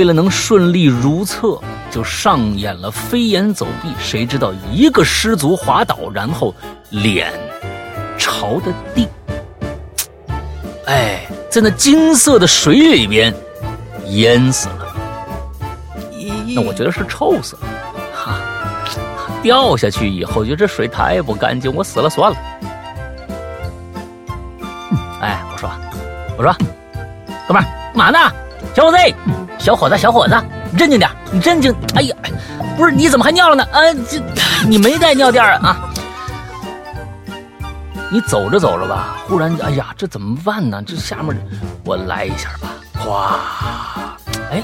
[0.00, 3.90] 为了能顺利如厕，就上演了飞檐走壁。
[3.98, 6.54] 谁知道一个失足滑倒，然后
[6.88, 7.30] 脸
[8.16, 9.06] 朝的地，
[10.86, 13.34] 哎，在那金色的水里边
[14.06, 14.86] 淹死了。
[16.54, 17.62] 那我觉得是臭死了，
[18.14, 18.40] 哈，
[19.42, 22.36] 掉下去以后，觉得这水太不干净，我死了算了。
[25.20, 25.70] 哎，我说，
[26.38, 26.56] 我说，
[27.46, 28.18] 哥们儿，干嘛呢？
[28.74, 28.96] 小伙子，
[29.60, 30.34] 小伙子，小伙子，
[30.72, 31.72] 你镇静点，你镇静。
[31.94, 32.16] 哎呀，
[32.76, 33.62] 不是，你怎么还尿了呢？
[33.70, 34.20] 啊，这
[34.66, 35.76] 你没带尿垫啊？
[38.10, 40.82] 你走着走着吧，忽然，哎呀，这怎么办呢？
[40.86, 41.36] 这下面，
[41.84, 42.70] 我来一下吧。
[42.98, 44.16] 哗，
[44.50, 44.62] 哎。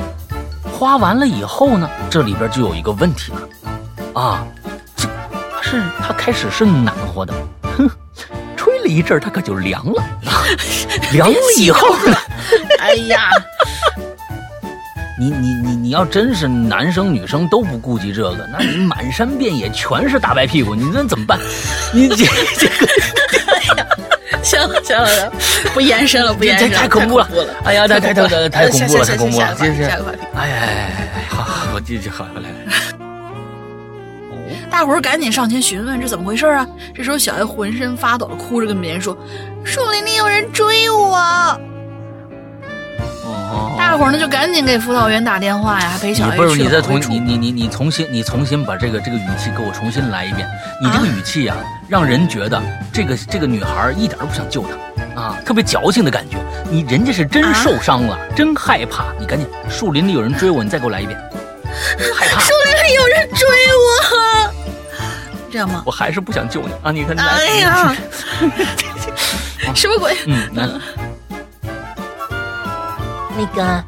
[0.78, 4.44] 花完了以后呢，这里边就有一个问题了，啊，
[4.94, 5.08] 这
[5.62, 7.32] 是它开始是暖和的，
[7.78, 7.88] 哼，
[8.58, 10.04] 吹了一阵它可就凉了，
[11.12, 12.14] 凉了以后呢，
[12.78, 13.30] 哎呀，
[15.18, 21.38] 你你你你要真是男生女生都不顾及这个，那你满山遍野全是大白屁股，你这怎么办？
[21.92, 22.86] 你这这个。
[24.42, 25.32] 行了行了行了，
[25.74, 27.28] 不延伸了，不延伸了，太恐怖了！
[27.64, 29.56] 哎呀，太太太太太恐怖了，太恐怖了！
[29.56, 32.48] 下下个哎呀哎哎好，我继续好来来。
[34.70, 36.64] 大伙儿赶紧上前询问这怎么回事啊！
[36.94, 39.16] 这时候小艾浑身发抖哭着跟别人说
[39.64, 41.60] ：“树林里有人追我。”
[43.78, 50.46] 大伙儿呢就赶紧给辅导员打电话呀，还陪小 A 不是你再重你你你你重新你重新把这个这个语气给我重新来一遍，
[50.82, 51.54] 你这个语气呀。
[51.88, 52.60] 让人觉得
[52.92, 54.64] 这个这个女孩一点都不想救
[55.14, 56.36] 他，啊，特别矫情的感觉。
[56.68, 59.04] 你人家是真受伤了，真害怕。
[59.20, 61.16] 你赶紧，树林里有人追我，你再给我来一遍。
[62.12, 62.40] 害怕。
[62.40, 63.46] 树林里有人追
[63.78, 64.52] 我，
[65.48, 65.84] 这样吗？
[65.86, 66.90] 我还是不想救你啊！
[66.90, 67.96] 你看，哎呀
[69.72, 70.16] 什么鬼？
[70.26, 70.68] 嗯，来。
[73.36, 73.84] 那个，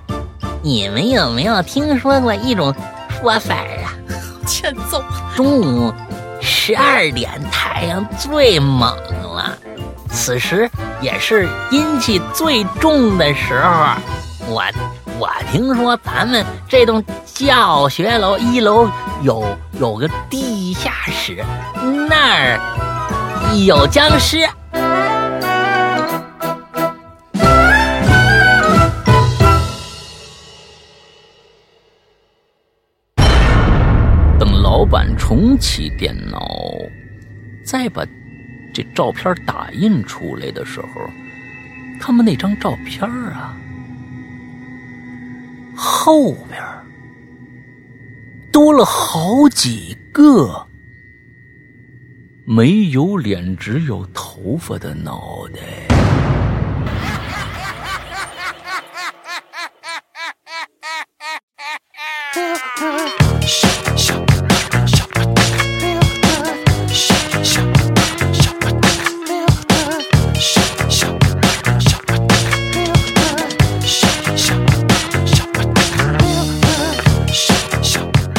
[0.63, 2.75] 你们有没有听说过一种
[3.21, 3.95] 说法啊？
[4.47, 5.03] 欠揍。
[5.35, 5.93] 中午。
[6.41, 8.97] 十二点太阳最猛
[9.35, 9.59] 了，
[10.09, 10.71] 此时
[11.01, 13.95] 也是阴气最重的时候。
[14.47, 14.63] 我
[15.19, 17.03] 我听说咱们这栋
[17.35, 18.89] 教学楼一楼
[19.23, 19.45] 有
[19.81, 21.45] 有个地下室，
[22.09, 22.61] 那儿
[23.67, 24.49] 有僵尸。
[34.91, 36.49] 晚重启电脑，
[37.63, 38.07] 再把
[38.73, 40.89] 这照片打印出来的时候，
[42.01, 43.55] 他们那张照片啊，
[45.77, 46.63] 后边
[48.51, 50.67] 多了好几个
[52.47, 55.61] 没有脸只有头发的脑袋。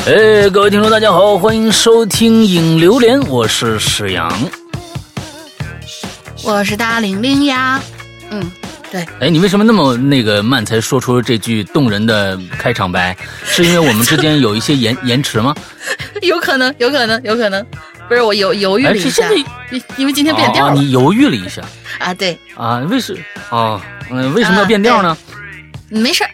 [0.09, 4.27] 哎，各位听众，大家好，欢迎收听《影榴莲》，我是史阳，
[6.43, 7.79] 我是大玲玲呀。
[8.31, 8.51] 嗯，
[8.91, 9.05] 对。
[9.19, 13.15] 哎，你为什么那么那个慢才说出这句动人的开场白？
[13.45, 15.55] 是因为我们之间有一些延 延迟吗？
[16.23, 17.63] 有可能，有可能，有可能。
[18.07, 19.29] 不是我犹犹豫了一下，
[19.95, 20.73] 因为今天变调了。
[20.73, 21.61] 你犹豫了一下
[21.99, 22.11] 啊？
[22.15, 23.15] 对啊，为什
[23.51, 23.79] 啊？
[24.09, 25.15] 嗯，为什么要变调呢？
[25.87, 26.29] 没事儿，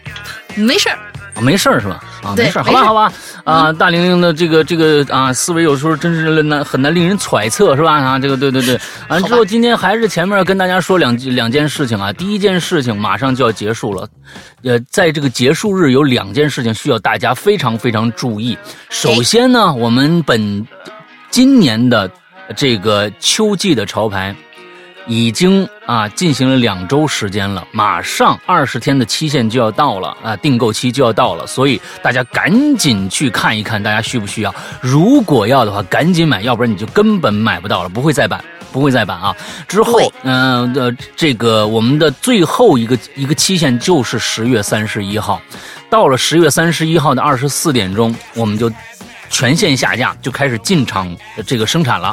[0.54, 0.98] 没事儿。
[1.40, 2.02] 没事儿是吧？
[2.22, 3.12] 啊，没事儿，好吧，好吧。
[3.44, 7.94] 啊，大玲玲的这个这个啊，思维有时候真是难很难令人揣测，是吧？
[7.94, 8.78] 啊，这个对对对。
[9.08, 12.12] 完之后，今天还是前面跟大家说两两件事情啊。
[12.12, 14.08] 第一件事情马上就要结束了，
[14.62, 18.56] 呃，在这个结束日有两件事情需要大家非常非常注意。
[18.88, 20.66] 首先呢，我们本
[21.30, 22.10] 今年的
[22.56, 24.34] 这个秋季的潮牌。
[25.06, 34.54] 已经啊进行了两周时间了，马上二十天的期限就要到了啊，订购期就要到了，所以大家赶紧去看一看，大家需不需要？
[34.80, 39.34] 如果要的话，赶紧买，要不然你就根本买不到了，不会再版，不会再版啊！
[39.68, 45.40] 之后，嗯的这个我们的最后一个一个期限就是十月三十一号，
[45.88, 48.70] 到了十月三十一号的二十四点钟，我们就。
[49.30, 51.14] 全线下架就开始进厂
[51.46, 52.12] 这个生产了，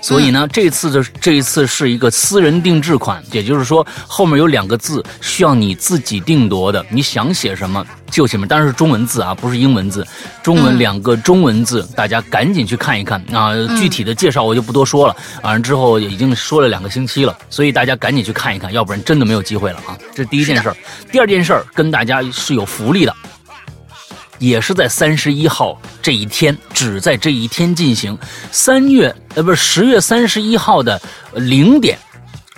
[0.00, 10.06] 所以呢，这次的这一次是一个私人定制款，也就是说后面有两个字需要你自己定夺的，你想写什么就写什么，当然是中文字啊，不是英文字，
[10.42, 13.20] 中文两个中文字，大家赶紧去看一看。
[13.32, 13.52] 啊。
[13.78, 19.96] 具体的介绍我就不多说了，完了之后已经说了两个星期了，所以大家赶紧去看一看，要不然真的没有机会了啊。
[20.14, 20.76] 这是第一件事儿，
[21.10, 23.14] 第二件事儿跟大家是有福利的。
[24.38, 28.18] 也是在三十一号这一天，只在这一天进行。
[28.50, 31.00] 三月呃，不是十月三十一号的
[31.34, 31.98] 零点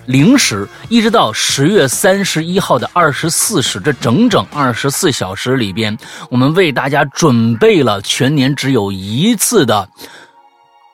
[0.07, 5.97] 零时，一直到十月三十一号的二十四时，这整整二十四小时里边，
[6.31, 9.89] 我们为大家准备了全年只有一次的《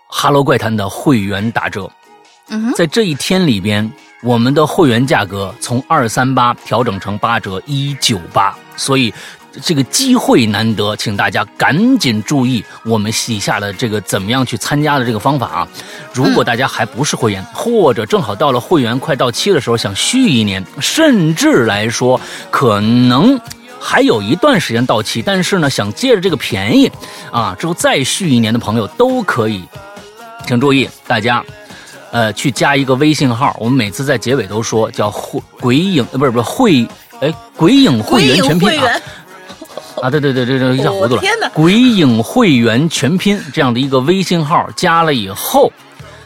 [0.09, 1.91] 哈喽怪谈》的会员打折。
[2.49, 3.91] 嗯，在这一天里边，
[4.23, 9.13] 我们的会员价格从二三八调整成八折一九八，所以
[9.61, 15.69] 这个机会难得，请大家赶紧注意我们以下的这个怎么样去参加的这个方法啊！
[16.13, 22.21] 如果大家还不是会员，或者正好到了会员快到期的时候想续一年，甚至来说
[22.51, 23.39] 可能
[23.79, 26.91] 还有一段时间到期，但是呢想借着这个便宜
[27.31, 29.63] 啊之后再续一年的朋友都可以，
[30.47, 31.45] 请注意大家。
[32.11, 36.87] 呃，去加一个微信号，我们每次在结尾都说叫“会鬼影”，不是不是会，
[37.23, 39.01] 哎，鬼影会员全拼啊！
[40.01, 41.21] 啊，对对对对对，一下糊涂了。
[41.21, 41.49] 天哪！
[41.51, 45.73] 鬼影会员全拼这样的一个微信号加了以后，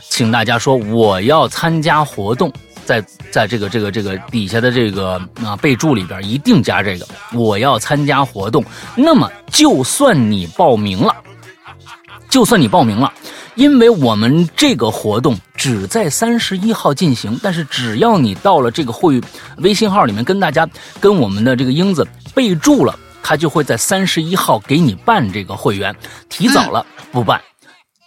[0.08, 2.52] 请大家说我要参加活动，
[2.84, 8.64] 在在这个这个这个底下的这个啊备注里边一定加这个我要参加活动。
[8.94, 11.14] 那么就算你报名了，
[12.28, 13.12] 就算你报名了。
[13.56, 19.18] 因为我们这个活动只在三十一号进行，但是只要你到了这个会
[19.56, 20.68] 微信号里面跟大家
[21.00, 22.94] 跟我们的这个英子备注了，
[23.28, 25.96] 他就会在三十一号给你办这个会员。
[26.28, 27.42] 提早了不办，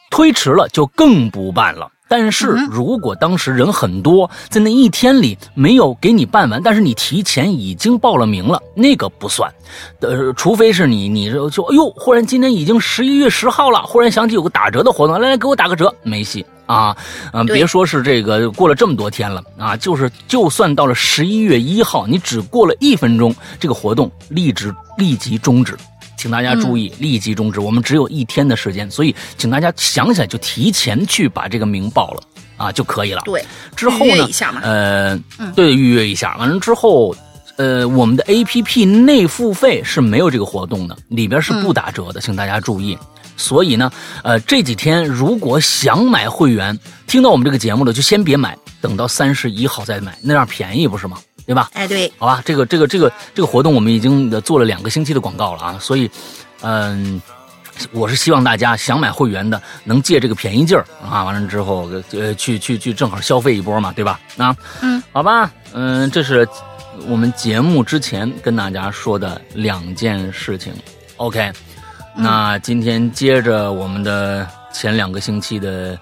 [0.10, 1.92] 推迟了就更不办了。
[2.09, 9.50] 但是如果当时人很多，在那一天里没有给你办完，但是你提前已经报了名了，那个不算。
[10.00, 16.97] 呃，除非是你，你就就哎呦，忽然今天已经十一月十号了，忽然想起有个打折的活动，来来给我打个折，没戏啊！
[17.31, 25.77] 嗯，别说是这个过了这么多天了啊，就是就算到了十一月一号，你只过了一分钟，这个活动立即立即终止。
[26.19, 27.62] 请大家注意，立即终止。
[27.62, 32.21] 我们只有一天的时间，所以请大家想起来就提前去把这个名报了
[32.57, 33.21] 啊就可以了。
[33.24, 33.42] 对，
[33.74, 34.27] 之后呢？
[34.62, 35.18] 呃，
[35.56, 36.36] 对，预约一下。
[36.38, 37.16] 完了之后，
[37.56, 42.98] 呃，我们的 A P P 内付费是没有这个活动的，里边是不打折的，请大家注意。
[43.38, 43.89] 所以呢，
[44.22, 46.77] 呃，这几天如果想买会员，
[47.07, 51.18] 听到我们这个节目的就先别买，等到三十一号再买，那样便宜不是吗？
[51.50, 51.68] 对吧？
[51.74, 56.07] 哎，对，好吧，这个这个这个这个活动我们已经做了两个星期的广告了啊，所以，
[56.62, 57.19] 嗯，
[57.92, 64.19] 我是希望大家想买会员的能借这个便宜劲儿啊，完了之后呃去去去正好消费一波嘛，对吧？
[64.38, 66.48] 啊，嗯，好吧，嗯，这是
[67.07, 70.72] 我们节目之前跟大家说的两件事情。
[71.18, 71.51] OK，
[72.16, 75.98] 那今天接着我们的前两个星期的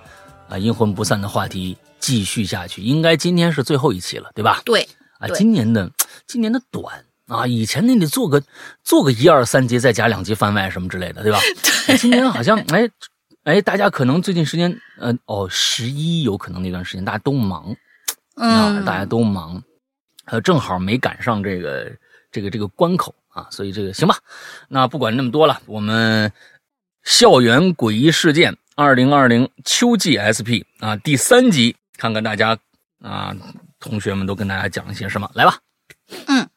[0.50, 4.62] 啊阴魂不散的话题继续下去，应该今天是最后一期了，对吧？
[4.66, 4.86] 对。
[5.19, 5.92] 啊，今年的
[6.25, 8.42] 今年的短啊，以前那得做个
[8.84, 11.40] 做个一二三集，再加两集番外什么之类的，对吧？
[11.88, 11.98] 对。
[11.98, 12.90] 今年好像哎
[13.44, 17.75] 哎，大家可能最近时间，呃哦，十一有可能那段时间大家都忙，
[18.36, 19.62] 嗯，大家都忙，
[20.25, 21.92] 呃，正好没赶上这个
[22.31, 24.18] 这个这个关口啊，所以这个行吧。
[24.70, 26.31] 那不管那么多了，我们
[27.04, 32.58] 校园诡异事件二零二零秋季 SP 啊第三集，看看大家
[33.02, 33.36] 啊。
[33.79, 35.29] 同学们都跟大家讲了些什么？
[35.33, 35.59] 来吧。
[36.27, 36.50] 嗯，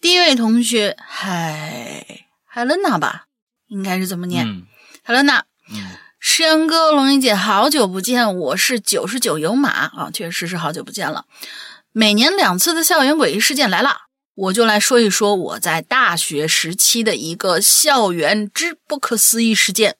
[0.00, 3.26] 第一位同学，海海伦娜吧，
[3.68, 4.66] 应该是怎么念？
[5.02, 5.44] 海伦娜。
[5.72, 5.96] 嗯。
[6.22, 11.24] 诗阳哥、龙英姐，好久不见，我是九十九有马啊，确实是好久不见了。
[11.92, 14.02] 每年两次的校园诡异事件来了，
[14.34, 19.96] 我就来说一说我在大学时期的一个校园之不可思议事件。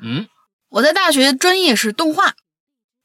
[0.00, 0.28] 嗯，
[0.68, 2.36] 我在大学专业是动画。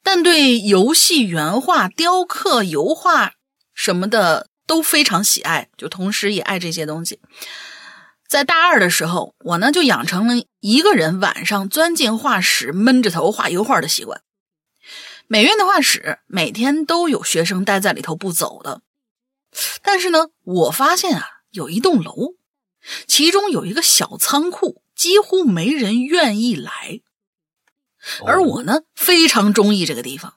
[0.06, 3.34] 但对游戏原画、雕刻、油画
[3.74, 7.20] 什么的都非常喜爱，就同时也爱这些东西。
[8.28, 14.22] 在大二的时候，我呢就养成了一个人晚上钻进画室闷着头画油画的习惯。
[15.26, 18.82] 美院的画室每天都有学生待在里头不走的，
[19.82, 22.36] 但是呢，我发现啊，有一栋楼，
[23.08, 27.02] 其中有一个小仓库，几乎没人愿意来。
[28.26, 30.34] 而我呢，非常中意这个地方，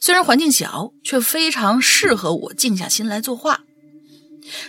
[0.00, 3.60] 虽然环境小，却非常适合我静下心来作画。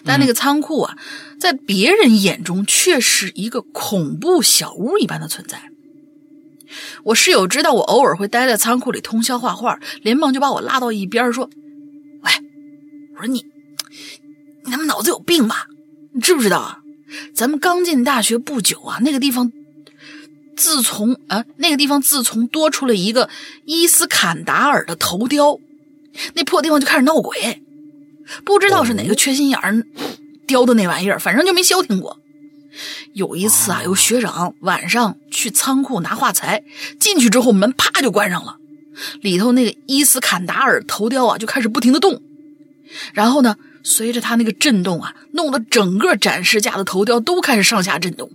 [0.03, 0.97] 但那个仓库啊，
[1.39, 5.69] 在别人眼中却是一个恐怖小屋一般的存在。
[7.03, 11.49] 我室友知道我偶尔会待在仓库里通宵画画，连忙就把我拉到一边说
[12.23, 12.31] ：“喂，
[13.15, 13.45] 我说你，
[14.65, 15.67] 你他妈脑子有病吧？
[16.13, 16.79] 你知不知道啊？
[17.33, 19.51] 咱们刚进大学不久啊，那个地方……”
[20.59, 23.29] 自从啊，那个地方自从多出了一个
[23.63, 25.57] 伊斯坎达尔的头雕，
[26.33, 27.63] 那破地方就开始闹鬼。
[28.43, 29.85] 不知道是哪个缺心眼儿
[30.45, 32.19] 雕的那玩意儿，反正就没消停过。
[33.13, 36.61] 有一次啊，有学长晚上去仓库拿画材，
[36.99, 38.57] 进去之后门啪就关上了，
[39.21, 42.21] 里头那个伊斯坎达尔头雕啊就开始不停的动，
[43.13, 48.29] 然后呢，随着他那个震动啊，弄得整个展示架的头雕都开始上下震动。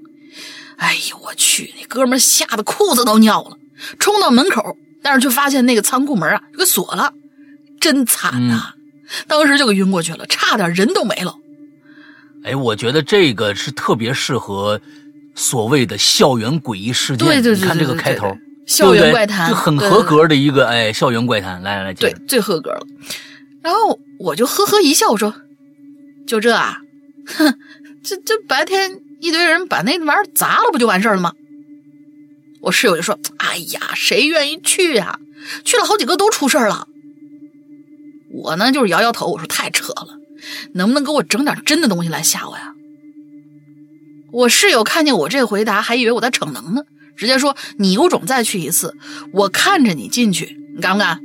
[0.76, 3.56] 哎呦我去，那哥们吓得裤子都尿了，
[3.98, 7.12] 冲到门口，但是却发现那个仓库门啊就给锁了，
[7.80, 8.74] 真惨呐！
[9.28, 11.36] 当时就给晕过去了，差点人都没了。
[12.42, 14.80] 哎，我觉得这个是特别适合
[15.34, 17.26] 所谓的校园诡异事件。
[17.26, 21.62] 对对对，你看这个开头，校园怪谈，就很合格的一个哎，校园怪谈。
[21.62, 22.86] 来来来，对，最合格了。
[23.62, 25.34] 然后我就呵呵一笑，我说
[26.26, 26.78] ：“就这啊，
[27.26, 27.54] 哼，
[28.02, 31.32] 这这白天一堆人把那玩意儿砸了，不就完事儿了吗？”
[32.60, 35.18] 我室友就说：“哎呀，谁愿意去呀？
[35.64, 36.88] 去了好几个都出事儿了。”
[38.30, 40.18] 我呢就是摇摇头，我说：“太扯了。”
[40.74, 42.74] 能不能给我整点真的东西来吓我呀？
[44.30, 46.82] 我室友看见我这回答，还以为我在逞能呢，
[47.16, 48.94] 直接说：“你有种再去一次，
[49.32, 51.20] 我看着你进去，你敢不敢？”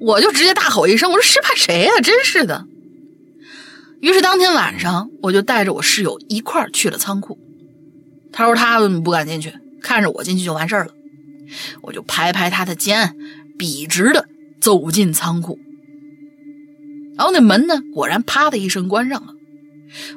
[0.00, 1.92] 我就直接大吼一声：“我说谁怕谁呀！
[2.02, 2.66] 真是的。”
[4.00, 7.38] 于是当天晚上，我就带着我室友一块儿去了仓库。
[8.32, 9.52] 他说他不敢进去，
[9.82, 10.92] 看着我进去就完事儿了。
[11.82, 13.14] 我就拍拍他的肩，
[13.58, 14.26] 笔直的
[14.60, 15.58] 走进仓库。
[17.16, 19.34] 然后那门呢，果然啪的一声关上了。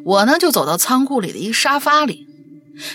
[0.06, 2.28] 我呢就走到仓库里的一个沙发里，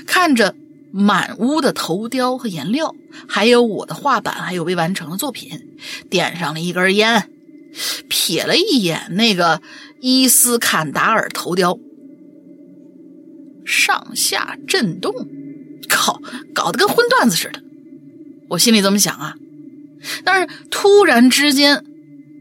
[0.06, 0.54] 看着
[0.92, 2.94] 满屋的头雕和颜料，
[3.26, 5.50] 还有我的画板，还有未完成的作品，
[6.08, 7.28] 点上了一根烟，
[8.08, 9.60] 瞥了一眼那个
[10.00, 11.78] 伊斯坎达尔头雕，
[13.64, 15.12] 上下震动，
[15.88, 16.20] 靠，
[16.54, 17.62] 搞得跟荤段子似的。
[18.48, 19.34] 我心里这么想啊，
[20.24, 21.84] 但是突然之间。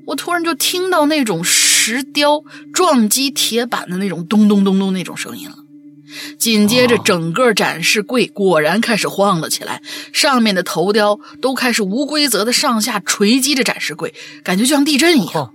[0.07, 5.57] 我突然就听到那种石雕撞击铁板的那种咚咚咚咚那种声音了，
[6.39, 9.81] 紧接着整个展示柜果然开始晃了起来，
[10.13, 14.13] 上面的头雕都开始无规则的上下锤击着展示柜，
[14.45, 15.53] 感觉就像地震一样。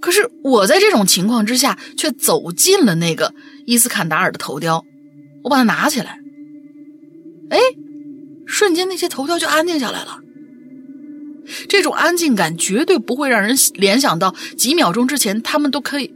[0.00, 3.34] 可是我在这种情况之下却走进了那个
[3.64, 4.84] 伊斯坎达尔的头雕，
[5.42, 6.20] 我把它拿起来，
[7.50, 7.58] 哎，
[8.46, 10.20] 瞬间那些头雕就安静下来了。
[11.68, 16.12] 这种安静感绝对不会让人联想到几秒钟之前他们都可以，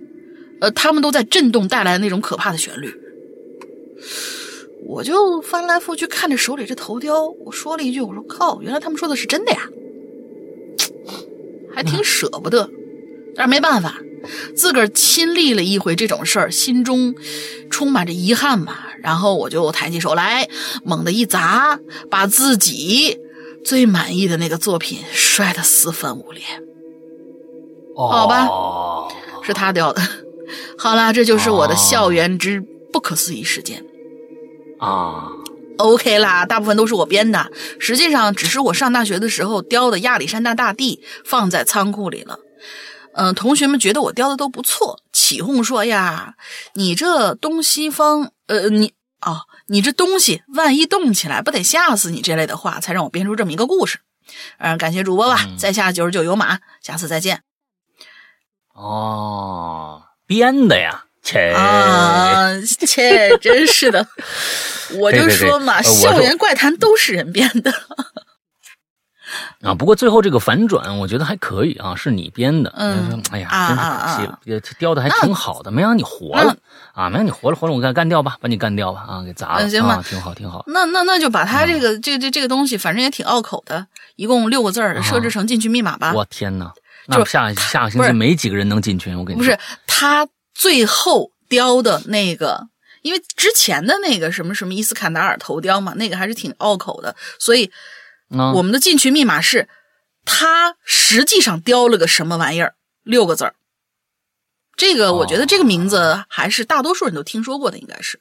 [0.60, 2.92] 呃，他们都在震动带来的那种可怕的旋律。
[4.86, 9.68] 我就翻来覆去看着手里这头雕，我说了一句：“我说靠，原来他们说的是真的呀，
[11.72, 12.68] 还挺舍不得。”
[13.40, 13.94] 但是没办法，
[14.54, 17.14] 自个儿亲历了一回这种事儿，心中
[17.70, 18.76] 充满着遗憾嘛。
[19.02, 20.46] 然后我就抬起手来，
[20.84, 21.78] 猛地一砸，
[22.10, 23.18] 把自己。
[23.62, 26.42] 最满意的那个作品摔得四分五裂，
[27.94, 28.48] 好吧，
[29.42, 30.02] 是他雕的。
[30.78, 33.84] 好啦，这就是我的校园之不可思议事件
[34.78, 35.28] 啊。
[35.76, 42.38] OK 啦，大部分都是我编的，实际上只是我上大学的时候雕的亚历山大大帝放在仓库里了。
[43.14, 46.34] 嗯，同学们觉得我雕的都不错，起哄说呀
[46.74, 52.20] ：“你这东西方，呃，你哦。”你这东西万一动起来，不得吓死你？
[52.20, 54.00] 这类的话才让我编出这么一个故事。
[54.58, 57.42] 嗯，感谢主播吧，在下九十九有马，下次再见。
[58.74, 62.50] 哦，编的呀，切啊，
[62.84, 64.08] 切，真是的，
[64.98, 67.72] 我就说嘛，校园怪谈都是人编的。
[69.62, 72.72] 啊，不过最后这个反转，我觉得还可以啊，是你编的。
[72.76, 76.56] 嗯，哎呀，真是可惜了，也雕的还挺好的，没让你活了
[76.92, 80.64] 啊，没让你活了，活了，我给干掉吧，把你干掉吧，啊，给砸了，行吧，挺好，挺好。
[80.66, 86.12] 那那那就把他这个这这这个东西，反正也挺拗口的，一共六个字儿，设置成进去密码吧。
[86.14, 86.72] 我天哪，
[87.06, 92.66] 那下下个星期没几个人能进群，我跟你不是他最后雕的那个，
[93.02, 97.70] 因为之前的那个什么什么伊斯坎达尔头雕嘛，那个还是挺拗口的，所以。
[98.30, 99.68] 我们的进群密码是，
[100.24, 102.74] 他实际上叼了个什么玩意儿？
[103.02, 103.54] 六个字儿。
[104.76, 108.20] 这个我觉得这个名字还是大多数人都听说过的，应该是。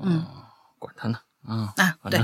[0.00, 0.26] 嗯，
[0.78, 2.18] 管他呢，啊啊，对，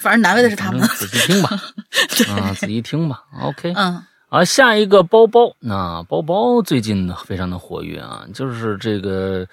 [0.00, 0.80] 反正难为的是他们。
[0.88, 1.50] 仔细听吧，
[2.30, 4.06] 啊，仔细听吧，OK，嗯。
[4.28, 9.46] 啊，下一个包包，那包包最近非常的活跃啊，就是这个，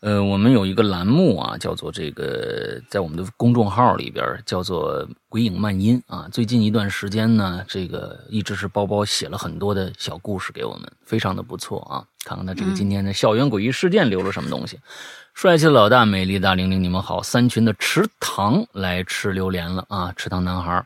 [0.00, 6.28] 呃，我们有一个栏目啊，叫做这个，在我们的公众号里边叫做“鬼影漫音”啊。
[6.30, 12.04] 最近一段时间呢，这个一直是包包写了很多的小故事给我们，非常的不错啊。
[12.22, 14.78] 看看他这个今天的校园诡异事件留了什么东西。
[15.38, 17.22] 帅气的老大，美丽大玲玲，你们好！
[17.22, 20.12] 三群的池塘来吃榴莲了啊！
[20.16, 20.84] 池塘男孩，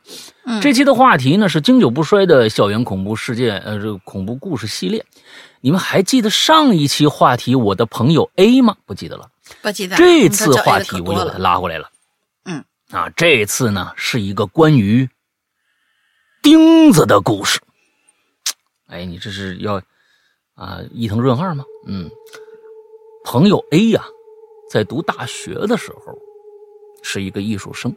[0.60, 5.02] 这期的话题呢是经久不衰的校园恐怖事件，呃，这个恐怖故事系列。
[5.62, 8.76] 你们还记得上一期话题我的朋友 A 吗？
[8.84, 9.30] 不记得了。
[9.62, 9.96] 不记得。
[9.96, 11.88] 这次话题我又把他拉回来了。
[12.44, 15.08] 嗯，啊，这次呢是一个关于
[16.42, 17.58] 钉子的故事。
[18.88, 19.80] 哎，你这是要
[20.54, 21.64] 啊伊藤润二吗？
[21.86, 22.10] 嗯，
[23.24, 24.04] 朋友 A 呀，
[24.72, 26.18] 在读大学的时候
[27.02, 27.94] 是一个艺术生。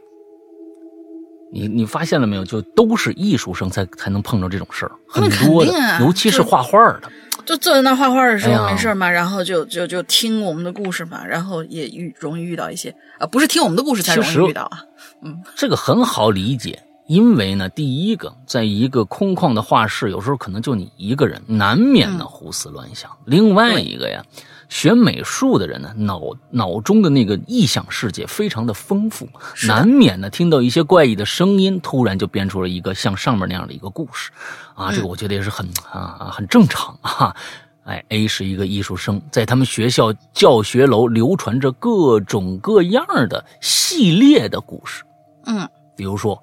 [1.50, 2.44] 你你发现了没有？
[2.44, 7.10] 就都是艺术生才才能碰着这种事儿，很多的，尤其是画画的。
[7.46, 14.82] 就坐在那画画的时候没事嘛，然后就就就听我们的故事嘛，然后也遇容易遇到一些啊，不是听我们的故事才容易遇到啊。
[15.22, 23.10] 嗯，这个很好理解，因为呢，第一个，在一个空旷的画室，有时候可能就你一个人，难免呢胡思乱想。
[23.24, 24.22] 另外一个呀。
[24.68, 26.20] 学美术的人呢，脑
[26.50, 29.28] 脑中的那个臆想世界非常的丰富，
[29.66, 34.30] 难免呢听到一些怪异的声音，突然就编出了一个像上面那样的一个故事，
[34.74, 37.36] 啊，这个我觉得也是很啊很正常啊。
[37.84, 45.04] 哎，A 是一个艺术生，在他们学校教学楼流传着各种各样的系列的故事，
[45.44, 46.42] 嗯，比如说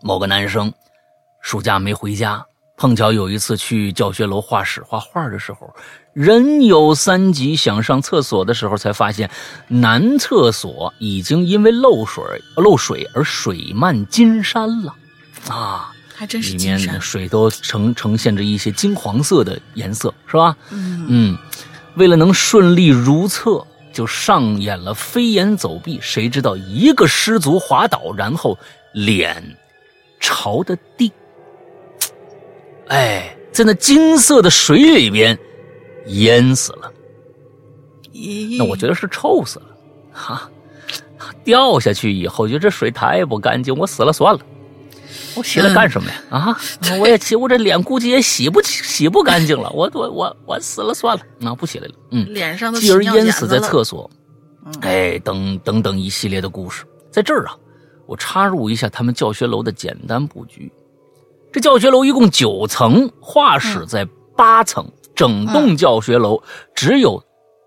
[0.00, 0.72] 某个男生
[1.42, 2.42] 暑假没回家。
[2.80, 5.70] 碰巧有一次去教学楼画室画画的时候，
[6.14, 9.30] 人有三急，想上厕所的时候，才发现
[9.68, 12.24] 男厕所已经因为漏水
[12.56, 14.94] 漏水而水漫金山了，
[15.50, 20.56] 啊，还真是里面的水都呈呈现着一些金黄色的颜色，是吧？
[20.70, 21.38] 嗯嗯，
[21.96, 28.58] 为了能顺利如厕，就上演了飞檐走壁，谁知道一个失足滑倒，然后
[28.94, 29.54] 脸
[30.18, 31.12] 朝的地。
[32.90, 35.38] 哎，在那金色的水里边
[36.06, 36.92] 淹死了。
[38.58, 39.66] 那我觉得是臭死了。
[40.12, 40.50] 哈，
[41.44, 44.40] 掉下去以后，觉得这水太不干净，我死了算了。
[45.36, 46.22] 我起来干什么呀？
[46.30, 46.60] 啊，
[47.00, 49.70] 我也起，我这脸估计也洗不洗不干净了。
[49.70, 51.94] 我我我我死了算了，那不起来了。
[52.10, 54.10] 嗯，脸上继而淹死在厕所。
[54.80, 57.56] 哎，等等等一系列的故事，在这儿啊，
[58.06, 60.70] 我插入一下他们教学楼的简单布局。
[61.52, 66.42] 这教学楼一共九层，画室在八层，整栋教学楼
[66.74, 67.22] 只有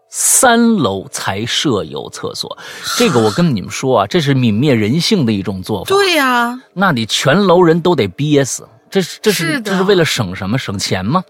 [0.09, 2.57] 三楼才设有厕所。
[2.97, 5.89] 这个我跟你们说啊，这是泯灭人性的一种做法。
[5.89, 10.57] 对呀，那你全楼人都得憋死，这是这是这是为了省什么？
[10.57, 11.23] 省钱吗？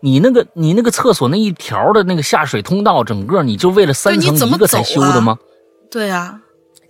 [0.00, 5.38] 你那个你那个厕所那一条的那个下水通道，整个你就为了三层一个才修的吗？
[5.90, 6.38] 对呀，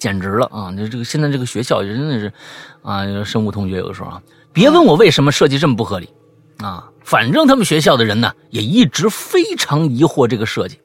[0.01, 0.75] 简直了啊！
[0.77, 2.33] 这这个现在这个学校真的是
[2.83, 4.21] 啊，生物同学有的时候啊。
[4.57, 6.09] 别问我为什么设计这么不合理，
[6.61, 10.81] 啊，反正他们学校的人呢也一直非常疑惑这个设计，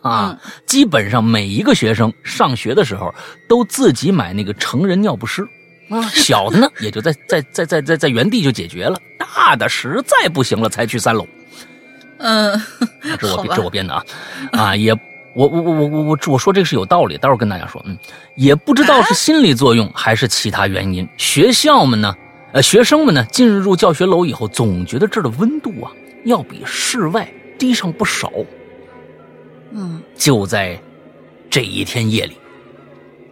[0.00, 3.12] 啊，基本上每一个学生上学的时候
[3.48, 5.42] 都自己买那个成人尿不湿，
[5.90, 11.26] 啊，小的呢也就在在在在在在原地就解决了，大的实在不行了才去三楼，
[12.18, 12.62] 嗯，
[13.18, 14.04] 这我这我编的啊，
[14.52, 14.92] 啊也
[15.34, 17.98] 我我我我我我我说这个是有道理，待会儿跟大家说，嗯，
[18.36, 22.14] 也不知道是心理作用还是其他原因，学校们呢。
[22.52, 25.92] 呃，学生们呢进入教学楼以后，总觉得这儿的温度啊
[26.24, 28.32] 要比室外低上不少。
[29.72, 30.80] 嗯，就在
[31.50, 32.36] 这一天夜里，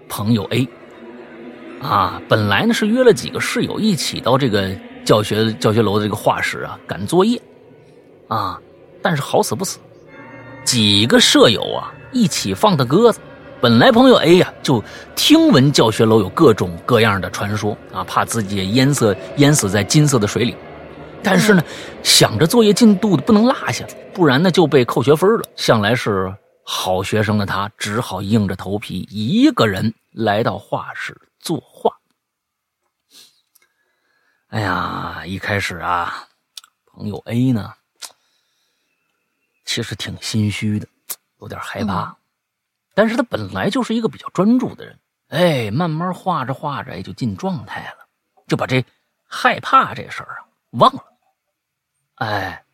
[0.09, 0.69] 朋友 A
[1.81, 4.75] 啊，本来呢是约了几个室友一起到这个
[5.05, 7.41] 教学教学楼的这个画室啊赶作业
[8.29, 8.61] 啊，
[9.01, 9.79] 但是好死不死，
[10.65, 13.21] 几个舍友啊一起放的鸽子。
[13.65, 14.85] 本来朋友 A 呀就
[15.17, 20.55] 听闻教学楼有各种各样的传说啊，怕自己淹死淹死在金色的水里，
[21.23, 21.65] 但是呢，
[22.03, 25.49] 想着作业进度不能落下，不然呢就被扣学分了。
[25.57, 26.31] 向来是
[26.63, 31.91] 好学生的他，只好硬着头皮一个人来到画室作画。
[34.49, 36.29] 哎呀，一开始啊，
[36.93, 37.73] 朋友 A 呢，
[39.65, 40.87] 其实挺心虚的，
[41.41, 42.15] 有点害怕。
[42.95, 48.07] 但是他本来就是一个比较专注的人，哎，慢慢画着画着，哎，就进状态了，
[48.47, 48.85] 就把这
[49.27, 51.05] 害怕这事儿啊忘了，
[52.17, 52.65] 哎，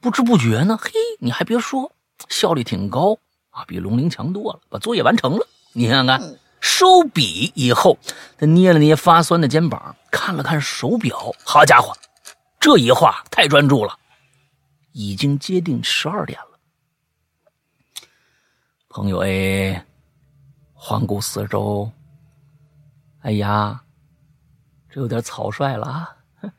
[0.00, 1.92] 不知不觉呢，嘿，你还别说，
[2.28, 3.18] 效率挺高
[3.50, 5.46] 啊，比龙鳞强多了，把作业完成了。
[5.72, 6.20] 你看看，
[6.60, 7.98] 收笔以后，
[8.38, 11.92] 他捏了捏发酸的肩膀，看了看手表，好家伙，
[12.58, 13.98] 这一画太专注了，
[14.92, 16.53] 已经接近十二点了。
[18.94, 19.82] 朋友 A
[20.72, 21.90] 环顾四周，
[23.22, 23.82] 哎呀，
[24.88, 26.16] 这有点草率了啊！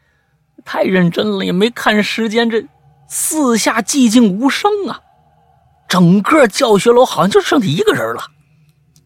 [0.66, 2.50] 太认真了，也没看时间。
[2.50, 2.68] 这
[3.08, 5.02] 四下寂静无声啊，
[5.88, 8.24] 整个教学楼好像就剩他一个人了。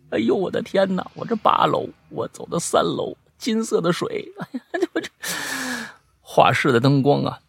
[0.09, 1.05] 哎呦，我的天哪！
[1.13, 5.07] 我这八楼，我走到三楼，金色的水， 哎呀，我这
[6.19, 7.39] 画室的灯光啊，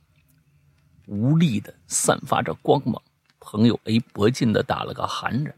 [1.07, 3.01] 无力的散发着光芒。
[3.39, 5.55] 朋友 A 脖近的打了个寒颤。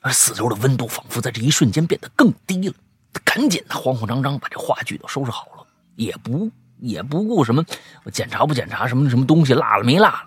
[0.00, 2.74] 而四周的温度仿佛在这一瞬间变得更低了。
[3.12, 7.64] 他赶紧的慌慌张张把这话剧都收拾好了，也不也不顾什么
[8.12, 10.26] 检查不检查什么什么东西落了没落了，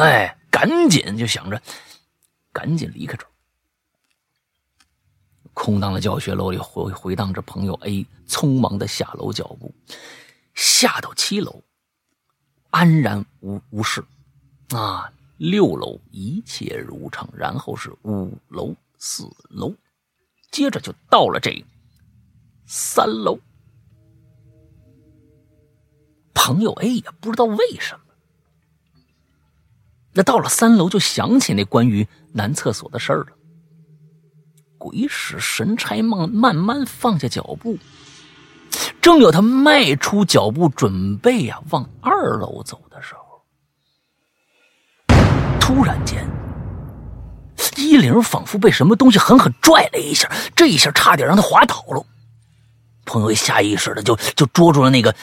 [0.00, 1.60] 哎，赶紧就想着
[2.52, 3.28] 赶紧离开这儿。
[5.52, 9.74] 空荡的教学楼里回回荡着朋友 A 匆忙的下楼脚步，
[10.54, 11.62] 下到七楼，
[12.70, 14.04] 安然无无事，
[14.70, 19.74] 啊，六楼一切如常，然后是五楼、四楼，
[20.50, 21.64] 接着就到了这
[22.66, 23.38] 三楼。
[26.34, 28.14] 朋友 A 也不知道为什么，
[30.12, 33.28] 那到了三楼就想起那关于男厕所的事儿了。
[34.78, 37.78] 鬼使神差，慢慢慢放下脚步。
[39.00, 43.42] 正有他迈出脚步，准备呀往二楼走的时候，
[45.60, 46.28] 突然间，
[47.76, 52.04] 衣领仿佛被什么东西狠狠拽了一下，这一下差点让他滑倒了。
[53.04, 55.14] 朋友下意识的就就捉住了那个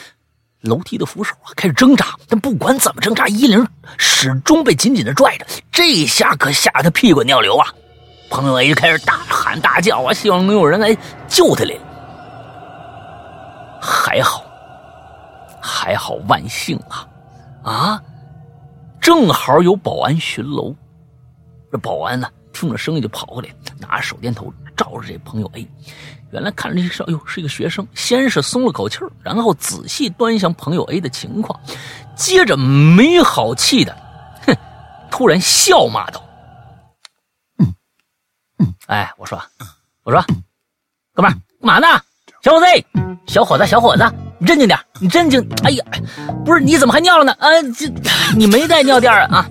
[0.62, 2.14] 楼梯的扶手啊，开始挣扎。
[2.28, 3.66] 但不管怎么挣扎，衣领
[3.98, 5.46] 始终被紧紧的拽着。
[5.70, 7.68] 这一下可吓得屁滚尿流啊！
[8.30, 10.96] 朋友 A 就开始大喊大叫啊，希望能有人来
[11.28, 11.74] 救他来。
[13.80, 14.44] 还好，
[15.60, 17.06] 还好，万幸啊！
[17.62, 18.02] 啊，
[19.00, 20.74] 正好有保安巡楼。
[21.74, 23.48] 这保安呢，听着声音就跑过来，
[23.80, 25.68] 拿着手电筒照着这朋友 A。
[26.30, 27.84] 原来看着这是，哎呦，是一个学生。
[27.96, 31.58] 先是松了口气儿，然后仔细端详朋友 A 的情况，
[32.14, 33.92] 接着没好气的，
[34.46, 34.56] 哼，
[35.10, 36.24] 突然笑骂道。
[38.86, 39.42] 哎，我说，
[40.04, 40.24] 我说，
[41.12, 42.00] 哥们儿，干嘛呢？
[42.40, 42.66] 小伙子，
[43.26, 44.08] 小伙子，小伙子，
[44.38, 45.44] 你镇静点，你镇静。
[45.64, 45.84] 哎呀，
[46.44, 47.32] 不是，你怎么还尿了呢？
[47.40, 47.92] 啊，这
[48.36, 49.50] 你没带尿垫啊？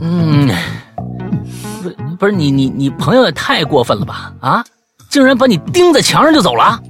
[0.00, 0.54] 嗯，
[1.88, 4.32] 不，不是你，你，你朋友也太过分了吧？
[4.40, 4.64] 啊，
[5.08, 6.80] 竟然把你钉在墙上就走了？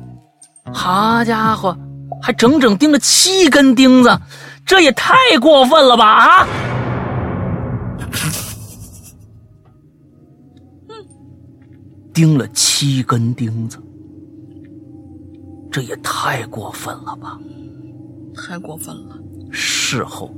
[0.73, 1.77] 好家伙，
[2.23, 4.19] 还整整钉了七根钉子，
[4.67, 6.07] 这也太过分了吧？
[6.07, 6.47] 啊！
[12.13, 13.79] 钉了七根钉子，
[15.71, 17.39] 这也太过分了吧！
[18.35, 19.17] 太过分了。
[19.53, 20.35] 事后，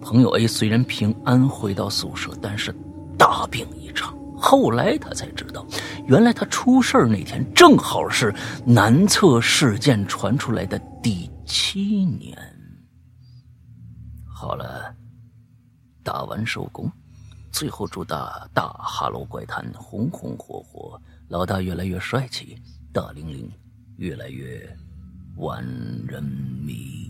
[0.00, 2.72] 朋友 A 虽然平安回到宿舍，但是
[3.22, 4.12] 大病一场。
[4.36, 5.64] 后来他才知道，
[6.08, 8.34] 原来他出事那天正好是
[8.66, 12.36] 南侧事件传出来的第七年。
[14.26, 14.92] 好了，
[16.02, 16.90] 打完收工。
[17.52, 22.60] 最后祝大大哈喽怪谈红红火火，老大越来越帅气，
[22.92, 23.48] 大玲玲
[23.98, 24.68] 越来越
[25.36, 25.64] 万
[26.08, 27.08] 人迷。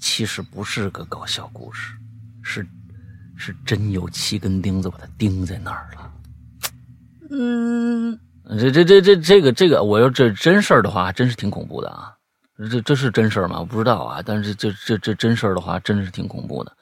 [0.00, 1.96] 其实不是个搞笑故事，
[2.42, 2.66] 是
[3.36, 6.12] 是真有七根钉子把它钉在那儿了。
[7.30, 8.18] 嗯，
[8.58, 12.12] 这这这这这个这个，我要这真事儿的话，真是挺恐怖的啊！
[12.70, 13.58] 这这是真事儿吗？
[13.58, 16.72] 我不知道啊，但是这这这真事儿的话，真是挺恐怖的。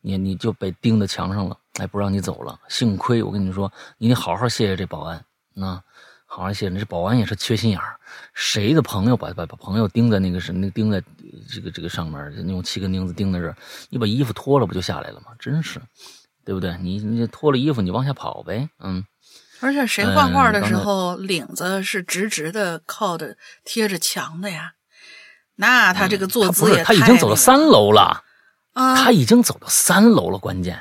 [0.00, 2.58] 你你就被钉在墙上了，哎，不让你走了。
[2.68, 5.22] 幸亏我跟你说，你得好好谢谢这保安，
[5.62, 5.82] 啊，
[6.32, 7.98] 好好谢谢这保安也是缺心眼儿。
[8.34, 11.02] 谁的朋友把把把朋友钉在那个什那钉在
[11.52, 13.56] 这个这个上面，用七根钉子钉在这儿，
[13.88, 15.32] 你把衣服脱了不就下来了吗？
[15.40, 15.82] 真是，
[16.44, 16.76] 对不对？
[16.80, 19.04] 你你脱了衣服你往下跑呗，嗯。
[19.60, 24.74] 而且谁画画的时候领子是直直的靠着贴着墙的呀？
[25.56, 28.22] 那他这个坐姿也他已经走到三楼了。
[28.72, 30.80] 他已经走到三楼了，关键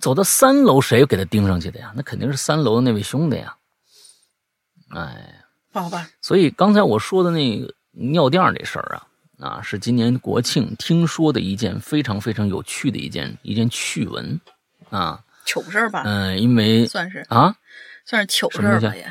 [0.00, 1.92] 走到三楼，谁给他钉上去的呀？
[1.94, 3.54] 那肯定是三楼的那位兄弟呀！
[4.94, 6.08] 哎，好吧。
[6.20, 9.06] 所以刚才我说的那个尿垫这事儿啊，
[9.38, 14.40] 啊，是今年国庆听说的一件非常非常有趣的一件一件趣闻
[14.90, 16.02] 啊，糗事儿吧？
[16.06, 17.56] 嗯，因为算是啊，
[18.06, 19.02] 算是糗事儿吧也。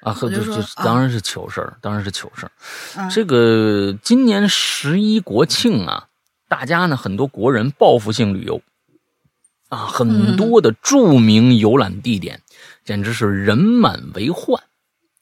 [0.00, 3.08] 啊，就就当然是糗事儿，当然是糗事儿。
[3.08, 6.08] 这个今年十一国庆啊。
[6.48, 8.62] 大家呢，很多国人报复性旅游，
[9.68, 12.40] 啊，很多的著名游览地点，
[12.84, 14.62] 简直是人满为患。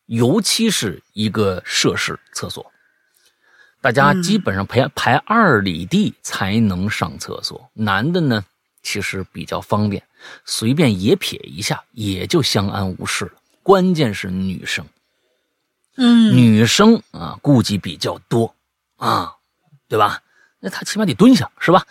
[0.07, 2.71] 尤其是一个设施厕所，
[3.81, 7.71] 大家基本上排排二里地才能上厕所。
[7.73, 8.45] 男的呢，
[8.83, 10.03] 其实比较方便，
[10.45, 13.33] 随便也撇一下也就相安无事了。
[13.63, 14.87] 关键是女生，
[15.97, 18.55] 嗯，女生啊，顾忌比较多
[18.97, 19.37] 啊，
[19.89, 20.23] 对吧？
[20.61, 21.87] 那她起码得蹲下，是吧？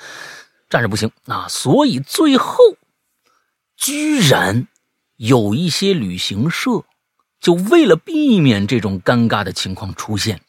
[0.69, 1.47] 站着不行啊！
[1.49, 2.57] 所以最后，
[3.77, 4.67] 居然
[5.17, 6.83] 有一些旅行社，
[7.43, 10.39] 就为了避免这种尴尬的情况出现，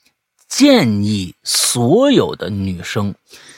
[0.47, 3.13] 建议所有的女生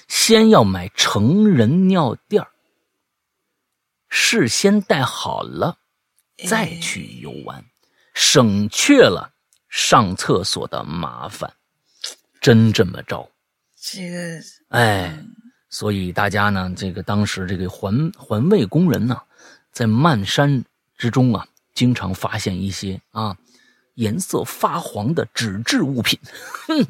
[0.08, 2.42] 先要买成人尿垫
[4.08, 5.76] 事先带好了
[6.48, 7.62] 再去游玩，
[8.14, 9.30] 省却了
[9.68, 11.52] 上厕所的麻烦。
[12.40, 13.30] 真这么着？
[13.78, 15.22] 这个，哎，
[15.68, 19.20] 所以大家呢，这个当时这个环环卫工人呢，
[19.72, 20.64] 在漫山
[20.96, 23.36] 之中啊，经常发现一些啊
[23.94, 26.18] 颜色发黄的纸质物品。
[26.66, 26.84] 哼。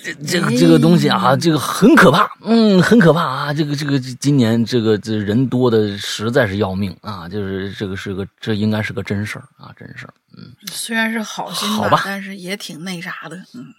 [0.00, 3.52] 这这个这个东西啊，这个很可怕，嗯，很可怕啊！
[3.52, 7.28] 这个这个今年这个这人多的实在是要命啊！
[7.28, 10.14] 就是这个是个这应该是个真事儿啊，真事儿。
[10.36, 13.36] 嗯，虽然是好心好吧，但是也挺那啥的。
[13.54, 13.74] 嗯，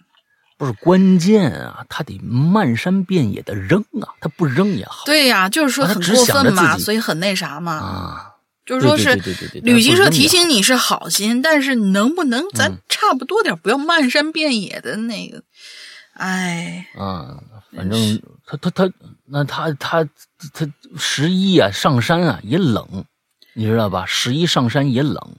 [0.58, 5.06] 不是关键啊，他得漫山遍野的扔啊，他不扔也好。
[5.06, 7.72] 对呀，就是说很过分嘛，所以很那啥嘛。
[7.72, 8.29] 啊，
[8.66, 9.14] 就是说是
[9.62, 15.42] 旅行社提醒你是好心，但是能不能咱差不多点，不要漫山遍野的那个。
[16.14, 17.40] 哎，啊，
[17.74, 18.92] 反正他他他，
[19.24, 20.04] 那他他
[20.52, 23.04] 他十一啊上山啊也冷，
[23.54, 24.04] 你知道吧？
[24.06, 25.36] 十一上山也冷，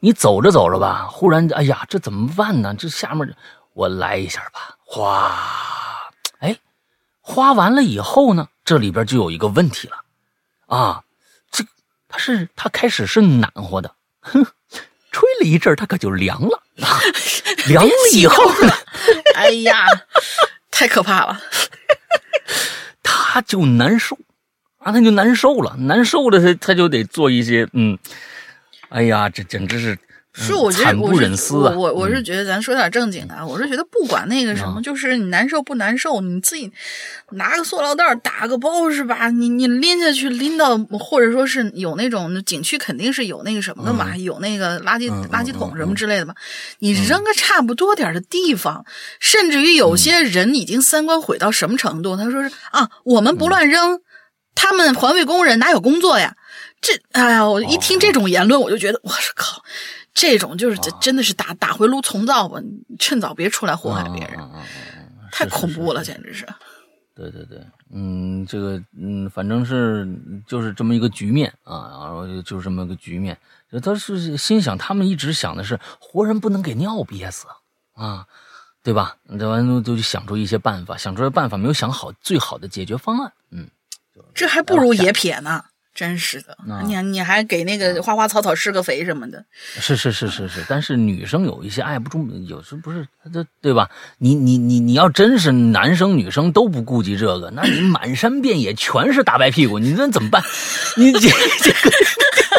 [0.00, 2.74] 你走着走着吧，忽然哎呀，这怎么办呢？
[2.74, 3.32] 这下面
[3.72, 5.38] 我来一下吧，哗，
[6.40, 6.58] 哎，
[7.20, 9.96] 花完了以后呢，这里边就有一个问题了，
[10.66, 11.05] 啊，这
[12.16, 14.42] 它是他开始是暖和的，哼，
[15.12, 16.62] 吹了一阵他可就凉了。
[17.68, 18.72] 凉了以后呢？
[19.34, 19.84] 哎呀，
[20.70, 21.38] 太可怕了！
[23.04, 24.16] 他就难受，
[24.78, 27.98] 啊，他就难受了，难受了，他他就得做一些，嗯，
[28.88, 29.98] 哎呀，这简直是。
[30.38, 31.10] 是，我觉得我
[31.50, 36.70] 我我我是觉得咱说点正经的，我是觉得不管那个什么，就是你难受不难受，你自己
[37.30, 39.30] 拿个塑料袋打个包是吧？
[39.30, 46.34] 你你拎下去拎到，或者说是有那种景区肯定是有那个什么的嘛，有那个垃圾垃圾桶什么之类的嘛，
[46.80, 48.84] 你扔个差不多点的地方，
[49.18, 52.14] 甚至于有些人已经三观毁到什么程度？
[52.14, 54.00] 他说是啊，我们不乱扔，
[54.54, 56.36] 他们环卫工人哪有工作呀？
[56.82, 59.62] 这哎呀，我一听这种言论，我就觉得我靠。
[60.16, 62.58] 这种就是真真的是打打回炉重造吧，
[62.98, 64.40] 趁早别出来祸害别人，
[65.30, 66.46] 太恐怖了，简直是。
[67.14, 67.60] 对对对，
[67.92, 70.08] 嗯，这个嗯，反正是
[70.46, 73.36] 就是这么一个局面啊，然后就是这么个局面。
[73.82, 77.46] 他是心想，他们一直想的是活人不能给尿憋死
[77.92, 78.26] 啊，
[78.82, 79.16] 对吧？
[79.38, 83.68] 这完都就想出一些办法，想出来办法没有想好最好的解决方案，嗯，
[84.34, 85.62] 这还不如野撇呢。
[85.96, 86.54] 真是的，
[86.84, 89.42] 你你还给那个花花草草施个肥什么的，
[89.80, 93.88] 是是是是是，但是女生有一些爱不住，有时不是这对吧？
[94.18, 100.42] 你你你你要真是男生女生都不顾及这个，那你满山遍野全是大白屁股，你那怎么办？
[100.98, 101.90] 你这这个，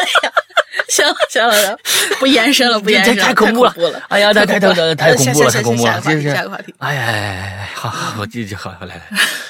[0.90, 1.78] 行行了行，
[2.18, 3.72] 不延伸了，不延伸，太恐怖了，
[4.08, 9.08] 哎呀，太太太太恐怖了，太恐怖了，下个话题，哎呀哎呀，好好，我继续好，来来，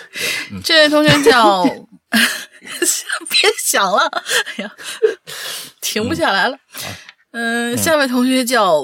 [0.63, 1.65] 这位同学叫。
[3.29, 4.11] 别想了，
[4.57, 4.73] 哎呀，
[5.81, 6.59] 停不下来了。
[7.33, 8.83] 嗯，下位同学叫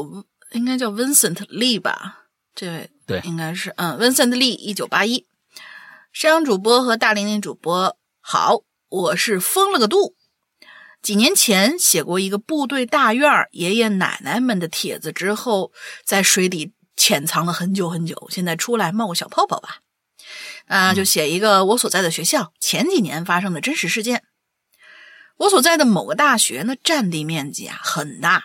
[0.53, 2.27] 应该叫 Vincent Lee 吧？
[2.55, 5.27] 这位对，应该是嗯，Vincent Lee，一九八一。
[6.13, 10.15] 山羊主播和大玲玲主播好，我是疯了个度。
[11.03, 15.73] 几年前写过一个部队大院爷爷奶奶们的帖子之后，
[16.05, 19.81] 在水底潜藏了很久很久，现在出来冒个小泡泡吧。
[20.67, 24.25] 啊，就写一个我所在的学校前几年发生的真实事件。
[25.37, 28.45] 我所在的某个大学呢，占地面积啊很大，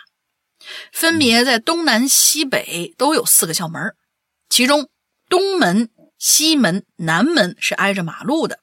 [0.92, 3.94] 分别在东南西北都有四个校门，
[4.48, 4.88] 其中
[5.28, 8.58] 东门、西门、南门是挨着马路的，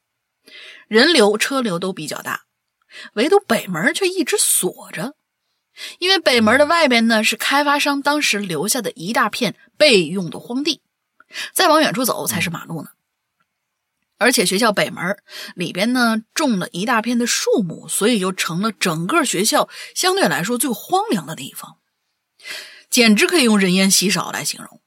[0.87, 2.41] 人流车流都比较大，
[3.13, 5.15] 唯独北门却一直锁着，
[5.99, 10.81] 因为北门的外边呢是开发商当时留下的一大片备用的荒地，
[11.53, 12.89] 再往远处走才是马路呢。
[14.19, 15.15] 而且学校北门
[15.55, 21.77] 里边呢种了一大片的树木，所以就成了整个学校相对来说最荒凉的地方，
[22.89, 24.81] 简直可以用人烟稀少来形容。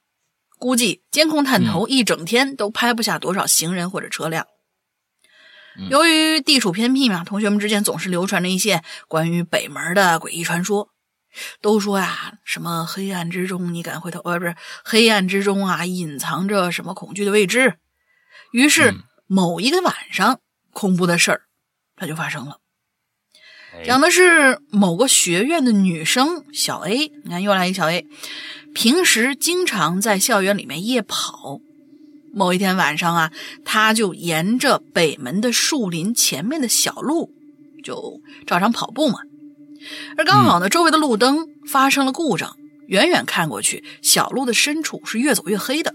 [0.59, 4.45] 估计监控探头一整天都拍不下多少行人或者车辆。
[5.89, 10.89] 由于地处偏僻嘛，同学们之间总是流传着一些关于北门的诡异传说，
[11.61, 14.19] 都说呀，什么黑暗之中你敢回头？
[14.19, 17.75] 呃，不是黑暗之中啊，隐藏着什么恐惧的未知。
[18.51, 18.93] 于是。
[19.33, 20.41] 某一个晚上，
[20.73, 21.43] 恐怖的事儿，
[21.95, 22.57] 它就发生了。
[23.85, 28.05] 讲的是某个学院的女生小 A，你看又来一小 A，
[28.73, 31.61] 平时经常在校园里面夜跑。
[32.33, 33.31] 某一天晚上啊，
[33.63, 37.31] 她就沿着北门的树林前面的小路，
[37.85, 39.19] 就照常跑步嘛。
[40.17, 45.93] 而刚好呢，周围的路灯发生了故障，远远看过去，小路的深处是越走越黑的，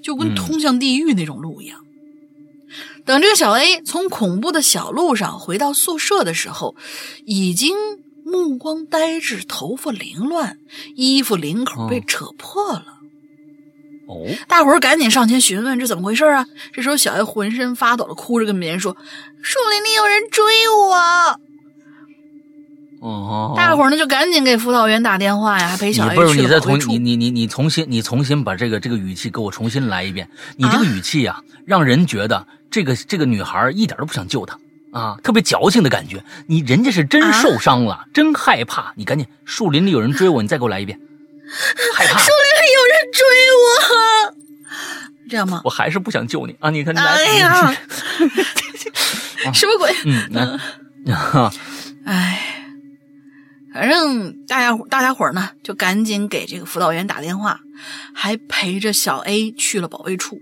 [0.00, 1.84] 就跟通向地狱那种路一样。
[3.06, 6.74] 等这个小 A 从恐怖的小路上回到宿舍的时候，
[7.24, 7.76] 已经
[8.24, 10.58] 目光呆滞，头发凌乱，
[10.96, 12.84] 衣服领口被扯破了。
[14.08, 16.46] 哦，大伙儿赶紧上前询问这怎么回事啊！
[16.72, 18.96] 这时候小 A 浑身发抖的哭着跟别人说
[19.42, 21.40] ：“树林里有人追我。”
[23.08, 30.28] 哦，大伙儿呢就赶紧给辅导员打电话呀，还陪小 A 你不是你再重你你你你重新你重新把这个这个语气给我重新来一遍。
[30.56, 34.58] 你这个语气呀、让人觉得这个这个女孩一点都不想救他
[34.92, 36.24] 啊，特别矫情的感觉。
[36.46, 38.92] 你人家是真啊受伤了，真害怕。
[38.96, 40.98] 你赶紧，树林里有人追我，你再给我来一遍。
[41.94, 43.22] 害怕，树林里有人追
[43.62, 44.34] 我，
[45.30, 45.60] 这样吗？
[45.64, 46.70] 我还是不想救你啊！
[46.70, 47.76] 你看，你来，哎呀
[49.54, 49.94] 什么鬼？
[50.04, 51.52] 嗯，来，啊，
[52.04, 52.55] 哎，
[53.76, 57.60] 反正大家伙大家伙儿呢，就赶紧给这个辅导员打电话，
[58.14, 60.40] 还陪着小 A 去了保卫处。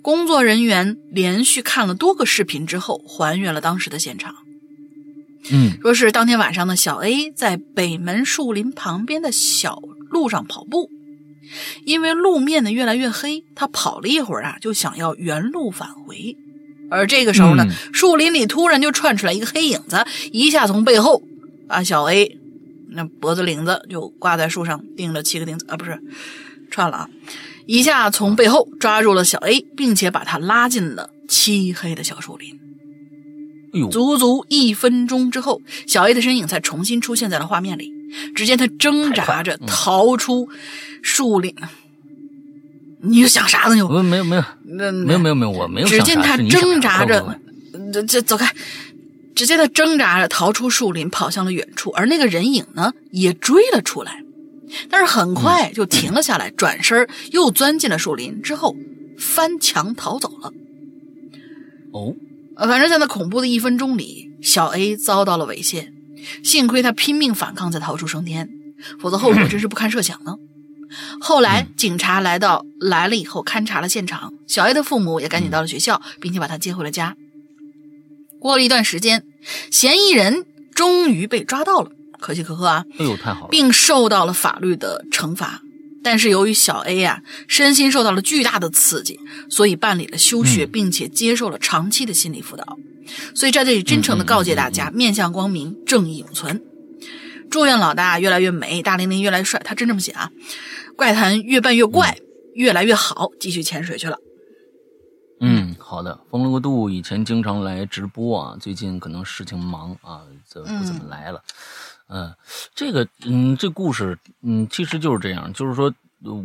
[0.00, 4.36] 工作人员连续看了多个视频之后，还原了当时的现场。
[5.50, 10.88] 嗯说是当天晚上呢，小 A 在北门树林旁边的小路上跑步，
[11.84, 16.36] 因为路面呢越来越黑，他跑了一会儿啊，就想要原路返回。
[16.92, 21.24] 而这个时候呢，嗯树林里突然就窜出来一个黑影子，一下从背后
[21.68, 22.38] 把小 A
[22.88, 26.00] 那脖子领子就挂在树上钉了七个钉子啊，不是
[26.70, 27.10] 串了啊，
[27.66, 32.58] 一下从背后抓住了小 A，并且把他拉进了漆黑的小树林。
[33.74, 37.92] 哎呦，足足一分钟之后，小 A 的身影才重新出现在了画面里。
[38.36, 40.48] 只见他挣扎着逃出
[41.02, 41.54] 树林。
[43.02, 43.74] 你又想啥呢？
[43.74, 45.86] 你又没有没有没有那没有没有没有，我没有。
[45.88, 47.38] 只见他挣扎着
[47.92, 48.50] 这这走开。
[49.36, 54.24] 只见他挣扎着逃出树林，跑向了远处，而那个人影呢，也追了出来，
[54.88, 58.74] 但是很快就停了下来，转身又钻进了树林，之后
[59.18, 60.52] 翻墙逃走了。
[61.92, 62.14] 哦，
[62.56, 65.88] 呃，反正在那恐怖的一分钟里，小 A 遭到了猥亵，
[66.42, 68.48] 幸亏他拼命反抗才逃出升天，
[68.98, 70.36] 否则后果真是不堪设想呢。
[71.20, 77.14] 后来警察来到来了以后勘察了现场，小 A 的父母也赶紧到了学校，并且把他接回了家。
[78.46, 79.24] 过了一段时间，
[79.70, 82.84] 嫌疑人终于被抓到了，可喜可贺啊！
[82.98, 85.60] 哎呦，太好了，并受到了法律的惩罚。
[86.02, 89.18] 但是由于小 A 啊、身心受到了巨大的刺激，
[89.50, 92.78] 所以办理了休学，嗯并且接受了长期的心理辅导。
[93.34, 96.62] 所以在这里真诚的告诫大家：面向光明，正义永存。
[97.50, 99.60] 祝愿老大越来越美，大玲玲越来越帅。
[99.64, 100.30] 他真这么写啊！
[100.96, 102.16] 怪谈越办越怪，
[102.54, 103.30] 越来越好。
[103.40, 104.18] 继续潜水去了。
[105.40, 106.18] 嗯，好的。
[106.30, 111.42] 风了个度以前经常来直播啊，最近可能事情忙啊，就不怎么来了。
[112.08, 112.34] 嗯、
[112.74, 115.92] 这个嗯，这故事嗯，其实就是这样，就是说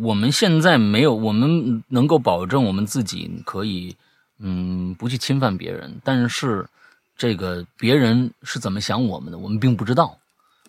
[0.01, 3.95] 我们现在没有，我们能够保证我们自己可以
[4.39, 6.67] 嗯不去侵犯别人，但是
[7.15, 10.17] 这个别人是怎么想我们的，我们并不知道。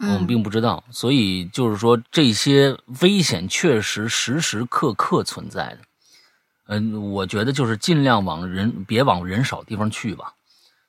[0.01, 5.79] 我们并不知道，所以就是说，这些危险确实时时刻刻存在的。
[6.73, 10.33] 嗯，我觉得就是尽量往人别往人少地方去吧，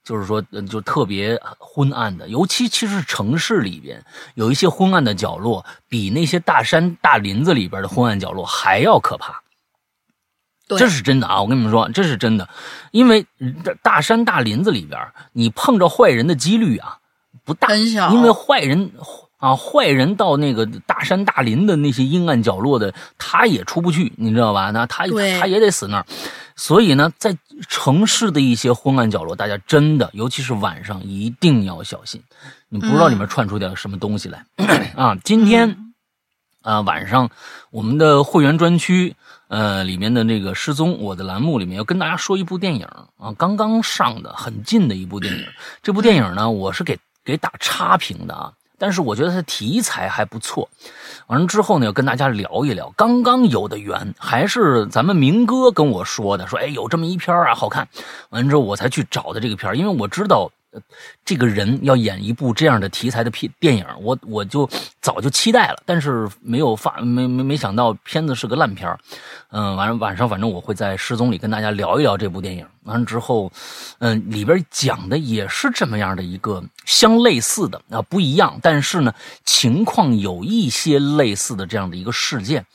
[0.04, 4.02] 就是说，呃就特别昏暗的，尤其其实城市里边
[4.36, 9.42] 有一些昏暗的角落，比那些大山大林子里边的昏暗角落还要可怕。
[10.66, 11.42] 对这是真的啊！
[11.42, 12.48] 我跟你们说，这是真的，
[12.92, 13.28] 因为
[13.66, 14.98] 大大山大林子里边，
[15.34, 17.00] 你碰着坏人的几率啊
[17.44, 18.90] 不大，因为坏人
[19.44, 24.72] 啊，坏人到那个大山大林的那些阴暗角落的，他也出不去，你知道吧？
[24.72, 26.06] 那他对他也得死那儿。
[26.56, 32.24] 所以呢，在城市的一些昏暗角落，大家真的，尤其是晚上，一定要小心。
[32.70, 34.46] 你不知道里面窜出点什么东西来、
[34.96, 35.18] 啊！
[35.26, 35.94] 今天
[36.62, 37.30] 啊、晚上
[37.70, 39.14] 我们的会员专区
[39.50, 42.86] 呃里面的那个失踪我的栏目里面要跟大家说一部电影
[43.18, 45.46] 啊，刚刚上的很近的一部电影。
[45.82, 48.54] 这部电影呢，我是给给打差评的啊，
[48.84, 50.68] 但是我觉得它题材还不错。
[51.28, 52.94] 完了之后呢，要跟大家聊一聊。
[52.98, 57.88] 刚刚有的缘，还是咱们明哥跟我说的，说哎有这么一篇啊，好看。
[58.32, 60.52] 完了之后我才去找的这个片，因为我知道。
[60.74, 60.82] 呃
[61.24, 64.70] 这个人要演一部这样的题材的片电影，我我就
[65.02, 69.00] 早就期待了，但是没有发没没没想到片子是个烂片儿。
[69.52, 72.66] 嗯，完了晚上反正我会在失踪里跟大家聊一聊这部电影。
[72.84, 73.50] 完了之后，
[74.00, 79.14] 嗯，里边讲的也是这么样的一个相类似的啊，不一样，但是呢，
[79.46, 82.66] 情况有一些类似的这样的一个事件，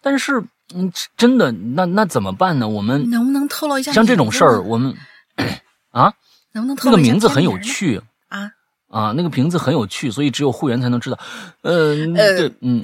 [0.00, 0.40] 但是
[0.74, 2.68] 嗯，真的那那怎么办呢？
[2.68, 3.92] 我们能不能透露一下？
[3.92, 4.94] 像这种事儿，，我们
[5.90, 6.12] 啊，
[6.56, 8.00] 能不能透那个名字很有趣。
[8.28, 8.50] 啊？
[8.88, 11.18] 啊，那个名字很有趣，所以只有会员才能知道。
[11.62, 12.82] 呃，呃对，嗯，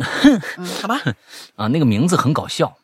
[0.56, 1.00] 嗯，好吧，
[1.56, 2.76] 啊，那个名字很搞笑，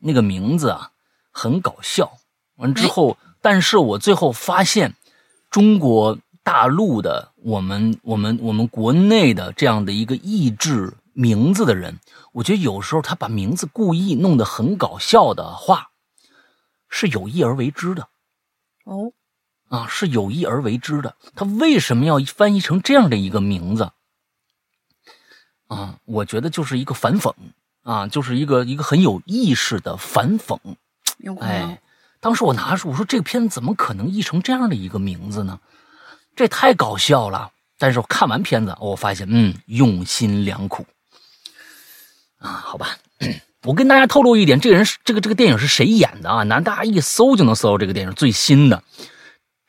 [0.00, 0.90] 那个名字啊
[1.30, 2.18] 很搞笑
[2.56, 4.94] 完之后，但是我最后发现，
[5.50, 11.98] 中国大陆的我们我们我们国内的这样的一个意制名字的人，
[12.32, 15.88] 我觉得有时候他把名字故意弄得很搞笑的话，
[16.90, 18.08] 是有意而为之的。
[18.84, 19.12] 哦，
[19.74, 21.16] 啊，是有意而为之的。
[21.34, 23.90] 他为什么要翻译成这样的一个名字？
[25.66, 27.32] 啊，我觉得就是一个反讽
[27.82, 30.58] 啊，就是一个一个很有意识的反讽。
[31.40, 31.80] 哎，
[32.20, 35.58] 当时我拿出我说这个片子怎么可能译成这样的一个名字呢？
[36.36, 37.50] 这太搞笑了。
[37.76, 40.86] 但是我看完片子，我发现嗯，用心良苦
[42.38, 42.48] 啊。
[42.48, 42.96] 好吧，
[43.64, 46.44] 我跟大家透露一点，这个人是这个这个电影是谁演的啊？
[46.44, 48.84] 那大家一搜就能搜到这个电影最新的。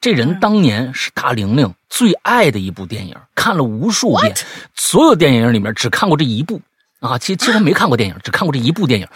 [0.06, 4.36] 这人当年是大玲玲最爱的一部电影，看了无数遍。
[4.76, 6.62] 所有电影里面只看过这一部
[7.00, 9.08] 啊，其实其实没看过电影，只看过这一部电影。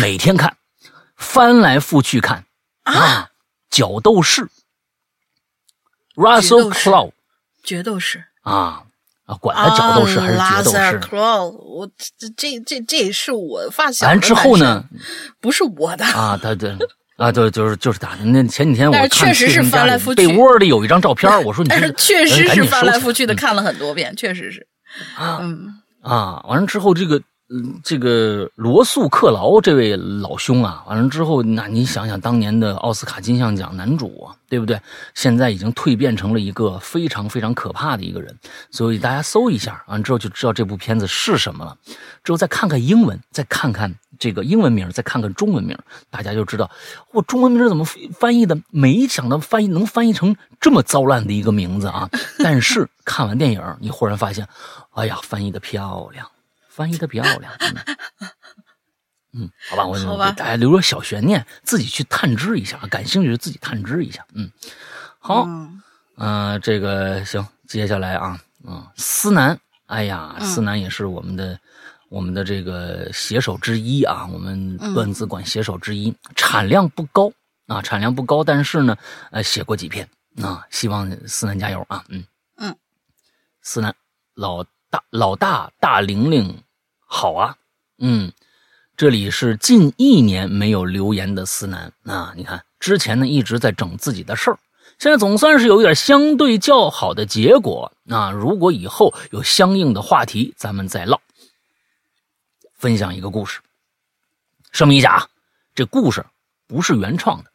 [0.00, 0.56] 每天看，
[1.16, 2.44] 翻来覆去看
[2.84, 3.30] 啊。
[3.68, 4.48] 角斗士
[6.14, 7.10] ，Russell Crowe，
[7.64, 8.84] 决斗士啊
[9.24, 11.00] 啊，管他角斗士还是角斗士。
[11.10, 14.06] 我这这这这是我发小。
[14.06, 14.84] 完之后呢，
[15.40, 16.78] 不是我的啊，他对。
[17.18, 18.24] 啊，对，就是就是打的。
[18.24, 21.30] 那前几天我看确实是翻来覆去，被窝里有一张照片。
[21.44, 24.66] 我说你，但是确实是翻来覆去的看了很多遍，确实是。
[25.16, 25.42] 啊，
[26.00, 27.20] 啊，完了之后这个。
[27.50, 34.78] 嗯，这个罗素克劳这位老兄啊，完了之后，那你想想当年的奥斯卡金像奖男主，对不对？
[35.14, 38.36] 现在已经蜕变成了一个非常非常可怕的一个人，
[38.70, 41.74] 所以大家搜一下，完之后就知道这部片子是什么了。
[42.22, 45.74] 之后再看看英文，再看看这个英文名，再看看中文名，
[46.10, 46.70] 大家就知道
[47.12, 47.82] 我中文名怎么
[48.12, 48.58] 翻译的。
[48.70, 52.10] 没想到翻译能翻译成这么糟烂的一个名字啊！
[52.40, 54.46] 但是看完电影，你忽然发现，
[54.92, 56.28] 哎呀，翻译的漂亮。
[56.78, 57.52] 翻译的漂亮，
[59.32, 64.48] 嗯，好吧，我给大家留个小悬念，自己去探知一下，感兴趣的自己探知一下，嗯，
[65.18, 65.44] 好，
[66.18, 71.58] 嗯，这个行，接下来啊，嗯，思南，哎呀，思南也是我们的
[72.10, 77.32] 我们的这个写手之一啊，我们段子馆写手之一，产量不高
[77.66, 78.96] 啊，产量不高，但是呢，
[79.32, 80.08] 呃，写过几篇
[80.40, 82.24] 啊，希望思南加油啊，嗯。
[82.56, 82.76] 嗯，
[83.62, 83.92] 思南
[84.34, 86.62] 老大老大大玲玲。
[87.10, 87.56] 好啊，
[87.98, 88.30] 嗯，
[88.96, 92.34] 这里是近一年没有留言的思南啊。
[92.36, 94.58] 你看，之前呢一直在整自己的事儿，
[94.98, 98.30] 现在总算是有一点相对较好的结果啊。
[98.30, 101.18] 如果以后有相应的话题，咱们再唠。
[102.74, 103.60] 分享一个故事，
[104.70, 105.28] 声明一下啊，
[105.74, 106.24] 这故事
[106.68, 107.50] 不是原创的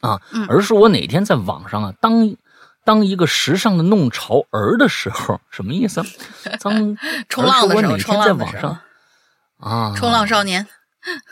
[0.00, 2.34] 啊，而是我哪天在网上啊当
[2.84, 6.02] 当一个时尚的弄潮儿的时候，什么意思？
[6.60, 6.96] 当
[7.28, 8.74] 冲浪的时候，冲浪的时候。
[9.64, 9.94] 啊！
[9.96, 10.66] 冲浪少年，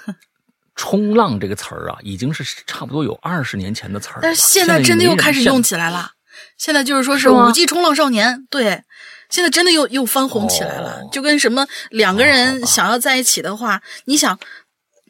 [0.75, 4.21] 冲浪这个词儿啊，已经是差不多有二十年前的词儿。
[4.23, 6.13] 但是现在真的又开始用起来了。
[6.57, 8.83] 现在就是说是五 G 冲浪少年，对，
[9.29, 11.03] 现在真的又又翻红起来了。
[11.13, 14.39] 就跟什么两个人想要在一起的话，你想，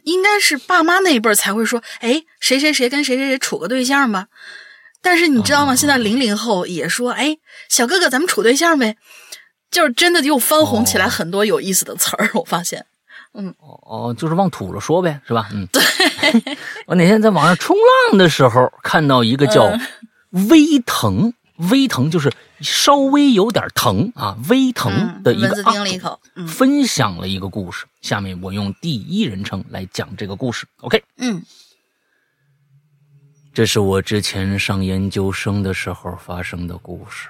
[0.03, 4.27] 应该是爸妈那一辈儿才会说，哎，谁谁谁跟谁谁谁处个对象吧。
[5.01, 5.77] 但是你知道吗？
[5.77, 7.37] 现在零零后也说，哎，
[7.69, 8.97] 小哥哥，咱们处对象呗。
[9.71, 12.85] 就是真的又翻红起来很多有意思的词儿，我发现。
[13.35, 15.49] 嗯哦哦，就是往土了说呗，是吧？
[15.53, 15.83] 嗯，对。
[16.87, 17.77] 我哪天在网上冲
[18.11, 19.73] 浪的时候，看到一个叫
[20.51, 21.33] “微疼”，
[21.71, 22.31] 微疼就是
[22.61, 27.87] 稍微有点疼啊，微疼的一个啊，一口，分享了一个故事。
[28.01, 30.67] 下面我用第一人称来讲这个故事。
[30.81, 31.43] OK，嗯，
[33.55, 37.29] 这是我之前上研究生的时候发生的故事。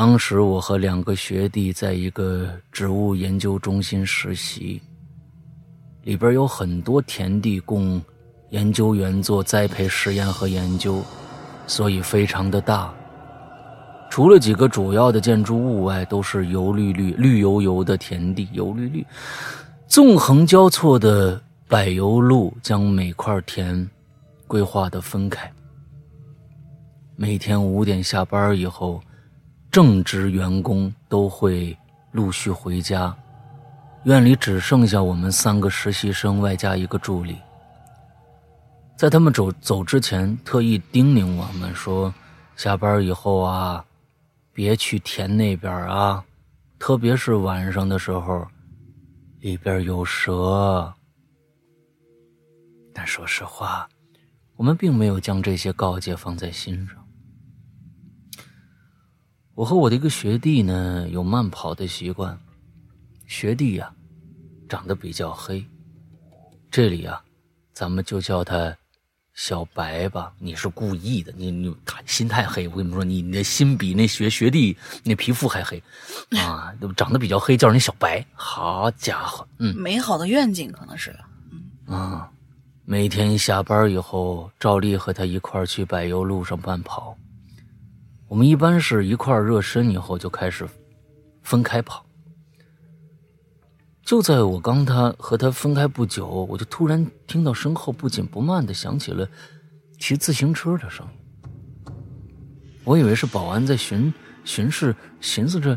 [0.00, 4.80] 当时我和两个学弟在一个植物研究中心实习，
[6.04, 8.02] 里边有很多田地供
[8.48, 11.02] 研究员做栽培实验和研究，
[11.66, 12.90] 所以非常的大。
[14.08, 19.06] 除了几个主要的建筑物外，都是油绿绿、绿油油的田地，油绿绿，
[19.86, 21.38] 纵横交错的
[21.68, 23.86] 柏油路将每块田
[24.46, 25.52] 规划的分开。
[27.16, 28.98] 每天五点下班以后。
[29.70, 31.76] 正职员工都会
[32.10, 33.16] 陆续回家，
[34.02, 37.36] 院里只剩下我们三个实习生外加一个助理。
[38.96, 42.12] 在他们走走之前，特意叮咛我们说
[42.56, 43.84] ：“下班以后啊，
[44.52, 46.24] 别去田那边啊，
[46.78, 48.44] 特别是晚上的时候，
[49.38, 50.92] 里边有蛇。”
[52.92, 53.88] 但说实话，
[54.56, 56.99] 我们并没有将这些告诫放在心上。
[59.60, 62.34] 我和我的一个学弟呢，有慢跑的习惯。
[63.26, 63.92] 学弟呀，
[64.70, 65.62] 长得比较黑，
[66.70, 67.22] 这里啊，
[67.74, 68.74] 咱们就叫他
[69.34, 72.66] 小白吧，你是故意的，你你心太黑。
[72.68, 75.76] 我跟你们说，你你的心比那学学弟那皮肤还黑
[76.38, 78.24] 啊， 长得比较黑，叫人小白。
[78.32, 81.14] 好家伙，嗯，美好的愿景可能是，
[81.50, 82.32] 嗯啊，
[82.86, 87.14] 每天下班以后，照例和他一块去柏油路上慢跑。
[88.30, 90.64] 我们一般是一块热身以后就开始
[91.42, 92.06] 分开跑。
[94.04, 99.28] 就在我刚他和他分开不久，我就突然听到身后不紧不慢的响起了
[99.98, 101.12] 骑自行车的声音。
[102.84, 104.14] 我以为是保安在巡
[104.44, 105.76] 巡视，寻思着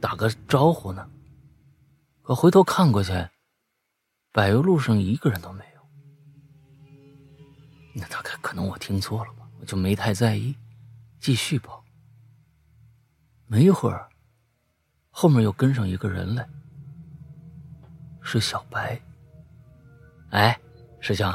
[0.00, 1.08] 打个招呼呢。
[2.22, 3.12] 可回头看过去，
[4.32, 5.80] 柏油路上一个人都没有。
[7.94, 10.56] 那大概可能我听错了吧，我就没太在意，
[11.20, 11.82] 继续跑。
[13.46, 14.08] 没一会儿，
[15.10, 16.46] 后面又跟上一个人来。
[18.22, 19.00] 是小白。
[20.30, 20.58] 哎，
[21.00, 21.32] 师兄，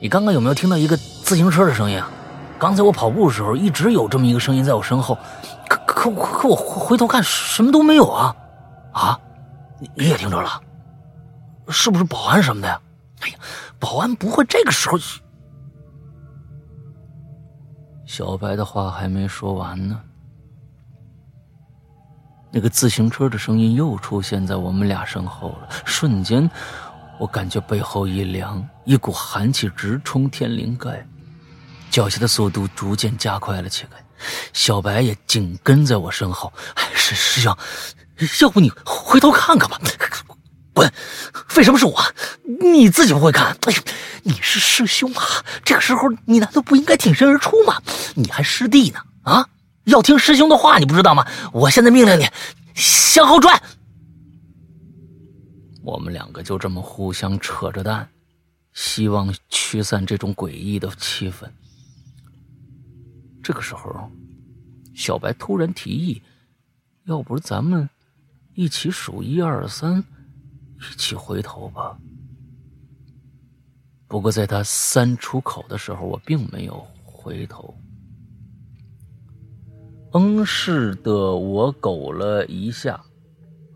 [0.00, 2.10] 你刚刚有没有听到一个自行车的声音啊？
[2.58, 5.18] 刚才我跑步的时候，一直有这么一个声音在我身后，
[5.68, 8.34] 可可可我回头看，什么都没有啊！
[8.92, 9.20] 啊，
[9.78, 10.62] 你你也听着了？
[11.68, 12.80] 是不是保安什么的呀？
[13.20, 13.38] 哎呀，
[13.78, 14.96] 保安不会这个时候……
[18.14, 19.98] 小白的话还没说完呢。
[22.50, 26.50] 那个自行车的声音又出现在我们俩身后了，瞬间，
[27.18, 31.08] 我感觉背后一凉，一股寒气直冲天灵盖，
[31.90, 34.04] 脚下的速度逐渐加快了起来。
[34.52, 36.52] 小白也紧跟在我身后。
[36.92, 37.56] 师师兄，
[38.42, 39.80] 要不你回头看看吧？
[40.72, 40.92] 滚！
[41.56, 42.02] 为什么是我？
[42.60, 43.56] 你自己不会看？
[43.66, 43.82] 哎呦，
[44.22, 45.44] 你是师兄啊！
[45.64, 47.80] 这个时候你难道不应该挺身而出吗？
[48.14, 49.00] 你还师弟呢？
[49.22, 49.48] 啊？
[49.84, 51.26] 要听师兄的话，你不知道吗？
[51.52, 52.26] 我现在命令你
[52.74, 53.60] 向后转。
[55.82, 58.08] 我们两个就这么互相扯着蛋，
[58.72, 61.50] 希望驱散这种诡异的气氛。
[63.42, 64.08] 这个时候，
[64.94, 66.22] 小白突然提议
[67.06, 67.90] ：“要不咱们
[68.54, 70.04] 一起数一二三，
[70.90, 71.96] 一起回头吧。”
[74.08, 77.74] 不过在他三出口的时候，我并没有回头。
[80.12, 83.02] 嗯，是的，我苟了一下，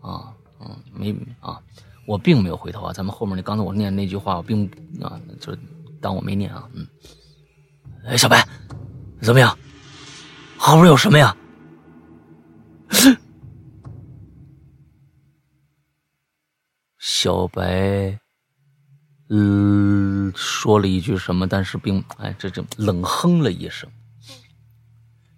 [0.01, 1.59] 啊，嗯，没啊，
[2.05, 2.93] 我并没有回头啊。
[2.93, 4.69] 咱们后面那刚才我念那句话，我并
[5.01, 5.57] 啊，就
[5.99, 6.69] 当我没念啊。
[6.73, 6.87] 嗯，
[8.05, 8.47] 哎，小白，
[9.21, 9.57] 怎么样？
[10.55, 11.35] 后面有什么呀？
[17.09, 18.19] 小白，
[19.29, 23.89] 嗯，说了一句什么，但是并哎，这这冷哼了一声。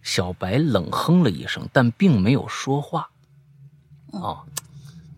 [0.02, 3.08] 小白冷哼了一声，但并没有说话。
[4.12, 4.42] 啊，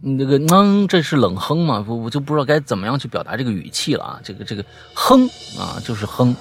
[0.01, 1.85] 你这个嗯，这是冷哼吗？
[1.87, 4.19] 我我就不知道该怎么样去表达这个语气了啊。
[4.21, 5.25] 这个这个哼
[5.57, 6.35] 啊，就是哼。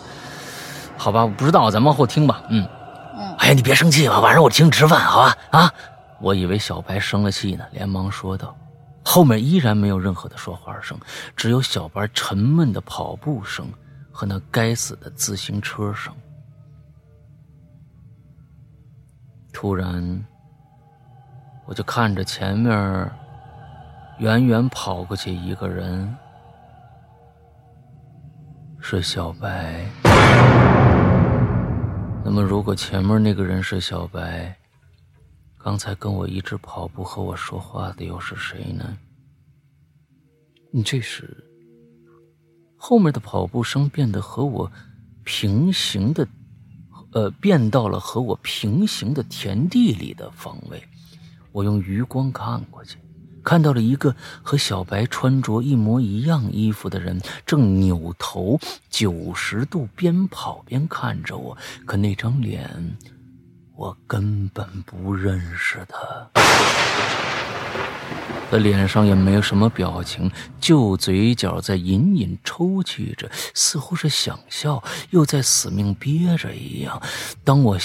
[0.99, 2.43] 好吧，我不知道，咱往后听吧。
[2.49, 2.67] 嗯
[3.17, 3.37] 嗯。
[3.37, 5.37] 哎呀，你别生气吧，晚上我请你吃饭，好吧？
[5.53, 5.73] 啊，
[6.21, 8.57] 我以为小白生了气呢，连忙说道。
[9.13, 10.97] 后面依然没有任何的说话声，
[11.35, 13.67] 只有小白沉闷的跑步声
[14.13, 16.15] 和那该死的自行车声。
[19.53, 20.25] 突然，
[21.67, 23.11] 我就看着前面
[24.21, 26.17] 远远跑过去一个人，
[28.79, 29.85] 是小白。
[32.25, 34.57] 那么，如果前面那个人是小白，
[35.63, 38.97] 刚才跟我一直跑步和我说话的又是谁呢？
[40.73, 41.45] 你这时，
[42.77, 44.73] 后面的跑步声变得和我
[45.25, 46.27] 平行的。
[47.13, 50.81] 呃，变到了和我平行的田地里的方位。
[51.51, 52.99] 我用余光看过去，
[53.43, 61.59] 看到了一个和小白穿着一模一样衣服的人，正扭头九十度边跑边看着我。
[61.85, 62.97] 可那张脸，
[63.81, 66.29] 我根本不认识他。
[68.51, 77.01] 他脸上也没有什么表情，就嘴角在隐隐抽泣着，似乎是想笑，又在死命憋着一样。
[77.43, 77.79] 当我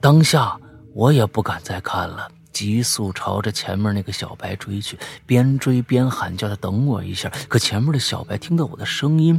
[0.00, 0.58] 当下，
[0.94, 7.30] 我也不敢再看了，急速朝着前面那个小白追去，边追边喊叫他等我一下。
[7.46, 9.38] 可前面的小白听到我的声音，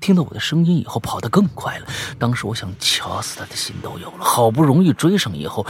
[0.00, 1.86] 听到我的声音以后，跑得更快了。
[2.18, 4.24] 当时我想掐死他的心都有了。
[4.24, 5.66] 好不容易追上以后。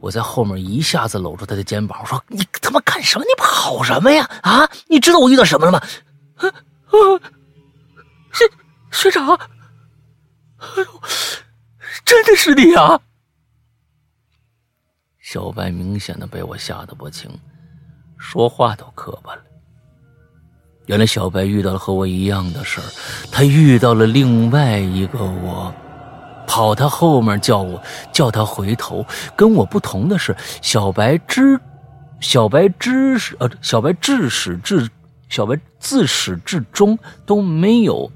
[0.00, 3.24] 我在后面一下子搂住他的肩膀，我说：“你他妈干什么？
[3.24, 4.28] 你跑什么呀？
[4.42, 4.68] 啊！
[4.88, 5.78] 你知道我遇到什么了吗？”
[6.42, 6.98] 啊啊！
[8.32, 8.50] 学
[8.90, 11.02] 学长，哎呦，
[12.04, 13.00] 真的是你啊！
[15.20, 17.30] 小白明显的被我吓得不轻，
[18.18, 19.42] 说话都磕巴了。
[20.86, 22.84] 原来小白遇到了和我一样的事儿，
[23.30, 25.72] 他遇到了另外一个我，
[26.46, 27.80] 跑他后面叫我
[28.12, 29.04] 叫他回头。
[29.36, 31.58] 跟我不同的是，小白知，
[32.20, 34.88] 小白知识呃，小白至始至
[35.28, 38.10] 小白自始至终都没有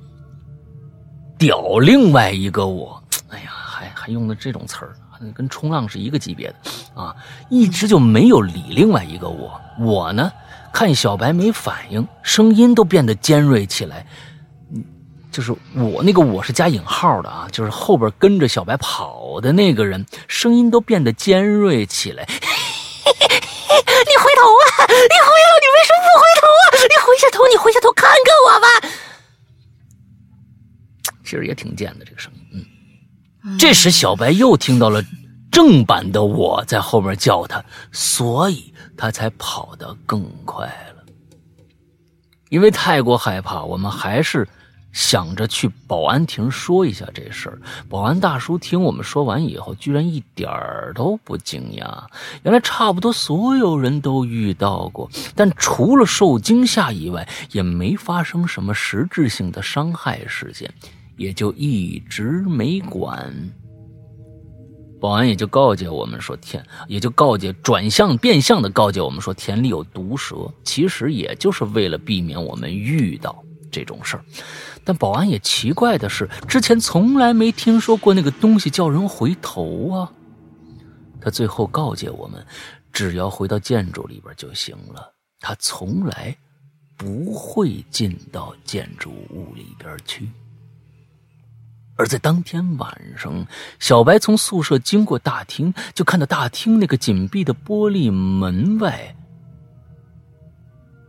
[1.39, 3.03] 屌另外一个我。
[3.29, 4.95] 哎呀，还还用的这种词儿，
[5.35, 7.15] 跟冲浪是一个级别的啊！
[7.49, 9.59] 一直就没有理另外一个我。
[9.79, 10.31] 我呢？
[10.77, 14.07] 看小白没反应，声音都变得尖锐起来。
[14.71, 14.85] 嗯，
[15.33, 22.27] 就是我那个我是加引号的啊，就是后边跟着小白跑的那个人，声音都变得尖锐起来。
[22.29, 22.43] 你
[23.09, 24.85] 回头啊！
[24.87, 26.65] 你回头，你为什么不回头啊？
[26.83, 28.69] 你回下头，你回下头看看我吧。
[31.25, 32.63] 其实也挺贱的这个声音。
[33.47, 35.03] 嗯，这时小白又听到了
[35.57, 38.75] 正版的我在后面叫他，所以。
[38.99, 41.05] 他才跑得更快了，
[42.49, 44.49] 因为太过害怕，我们还是
[44.91, 47.61] 想着去保安亭说一下这事儿。
[47.91, 52.07] 保安大叔听我们说完以后，居然一点儿都不惊讶。
[52.43, 60.73] 原来差不多所有人都遇到过，但除了受惊吓以外，也没发生什么实质性的伤害事件，
[61.19, 63.31] 也就一直没管。
[65.01, 74.25] 保安也就告诫我们说田，也就告诫转向变相的告诫我们说田里有毒蛇，其实也就是为了避免我们遇到这种事儿。
[74.85, 80.13] 但保安也奇怪的是，之前从来没听说过那个东西叫人回头啊。
[81.21, 82.45] 他最后告诫我们，
[82.93, 86.37] 只要回到建筑里边就行了，他从来
[86.97, 90.29] 不会进到建筑物里边去。
[91.97, 93.47] 而在当天晚上，
[93.79, 99.17] 小白从宿舍经过大厅，就看到大厅那个紧闭的玻璃门外，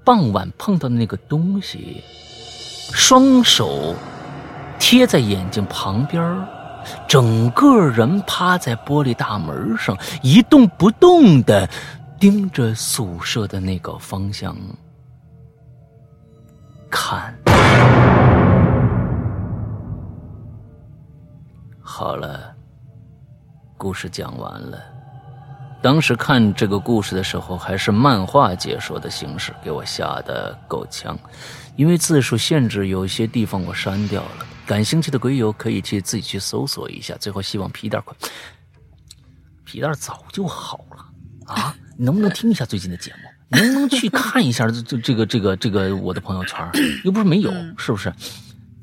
[0.05, 2.01] 傍晚碰到的那个东西，
[2.93, 3.93] 双手
[4.79, 6.47] 贴在眼睛旁边，
[7.05, 11.69] 整个人趴在玻璃大门上，一动不动的
[12.17, 14.55] 盯着宿舍的那个方向
[16.89, 17.37] 看。
[21.99, 22.53] 好了，
[23.75, 24.79] 故事讲完了。
[25.81, 31.17] 当时看这个故事的时候，还是漫画解说的形式，给我吓得够呛。
[31.75, 34.45] 因为字数限制，有些地方我删掉了。
[34.63, 37.15] 感兴趣的鬼友可以去自己去搜索一下。
[37.15, 38.15] 最后，希望皮蛋快，
[39.65, 41.75] 皮蛋早就好了啊！
[41.97, 43.57] 你能不能听一下最近的节目？
[43.57, 46.63] 能不能去看一下这这这个这个这个我的朋友圈？
[47.03, 48.13] 又不是没有，是不是？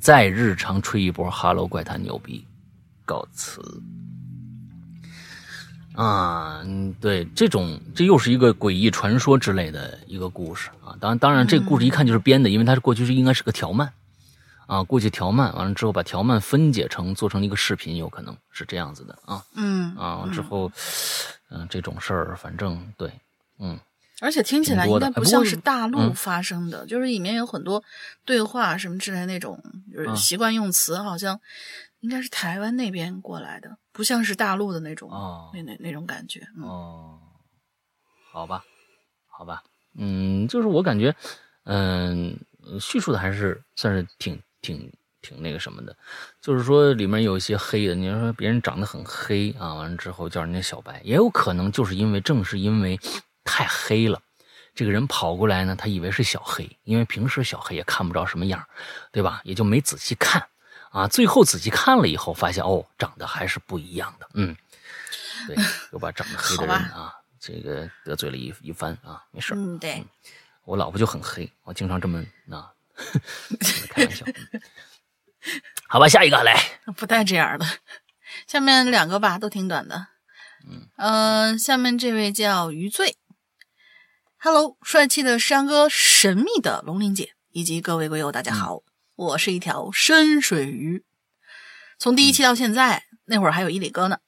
[0.00, 2.44] 再日常吹一波《哈喽怪谈》牛逼。
[3.04, 3.60] 告辞
[5.94, 10.96] 啊，嗯，对，这种这又是一个诡异传说之类的一个故事啊。
[11.00, 13.92] 当然，当然，这个故事一看就是编的，因为它是过去是应该是个条漫
[14.66, 19.44] 啊，过去条漫完了之后把条漫分解成做成一个视频，有可能是这样子的啊。
[19.54, 20.72] 嗯啊，之后
[21.48, 23.12] 嗯，这种事儿反正对，
[23.60, 23.78] 嗯，
[24.20, 27.84] 而且听起来应该不像是大陆发生的，就是里面有很多
[28.24, 31.38] 对话什么之类那种，就是习惯用词好像。
[32.04, 35.10] 应该是台湾那边过来的，不像是大陆的那种，
[35.54, 36.46] 那那那种感觉。
[36.60, 37.18] 哦，
[38.30, 38.62] 好吧，
[39.26, 39.62] 好吧，
[39.96, 41.16] 嗯，就是我感觉，
[41.64, 42.38] 嗯，
[42.78, 44.92] 叙述的还是算是挺挺
[45.22, 45.96] 挺那个什么的，
[46.42, 53.00] 就是说里面有一些黑的，你说别人长得很黑啊，完了之后叫人家小白，也有可能就是因为正是因为
[53.44, 54.20] 太黑了，
[54.74, 58.62] 这个人跑过来呢，他以为是小黑，因为平时小黑也看不着什么样，
[59.10, 59.40] 对吧？
[59.44, 60.46] 也就没仔细看。
[60.94, 64.28] 啊，最后仔细看了以后，发现哦，长得还是不一样的。
[64.34, 64.56] 嗯，
[65.48, 65.56] 对，
[65.90, 70.06] 又把长得黑的人啊，这个得罪了一一番啊，没事嗯，对，
[70.64, 72.70] 我老婆就很黑，我经常这么啊，
[73.90, 74.24] 开玩笑。
[75.88, 76.56] 好吧，下一个来，
[76.96, 77.66] 不带这样的。
[78.46, 80.06] 下面两个吧，都挺短的。
[80.64, 83.16] 嗯嗯，下面这位叫余罪。
[84.38, 88.82] Hello，帅气的山哥，神秘的龙鳞姐，以及各位鬼友，大家好。
[89.16, 91.04] 我是一条深水鱼，
[91.98, 94.18] 从第一期到现在，那会儿还有一里哥呢。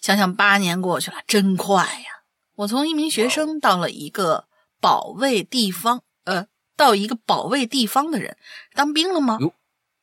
[0.00, 2.22] 想想八年过去了，真快呀！
[2.54, 4.46] 我从一名学生到了一个
[4.80, 8.36] 保卫地方，呃，到一个保卫地方的人，
[8.74, 9.38] 当兵了吗？
[9.40, 9.52] 哟，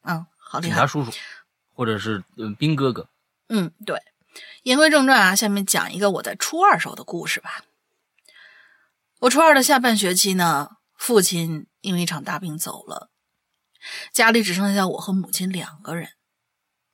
[0.04, 0.76] 嗯，好厉害！
[0.76, 1.12] 警察叔叔，
[1.74, 3.08] 或者是嗯兵哥哥。
[3.48, 4.02] 嗯，对。
[4.64, 7.64] 言归正传啊，下面讲一个我在初二时候的故事吧。
[9.20, 13.10] 我初二的下半学期呢，父亲因为一场大病走了。
[14.12, 16.10] 家里只剩下我和母亲两个人，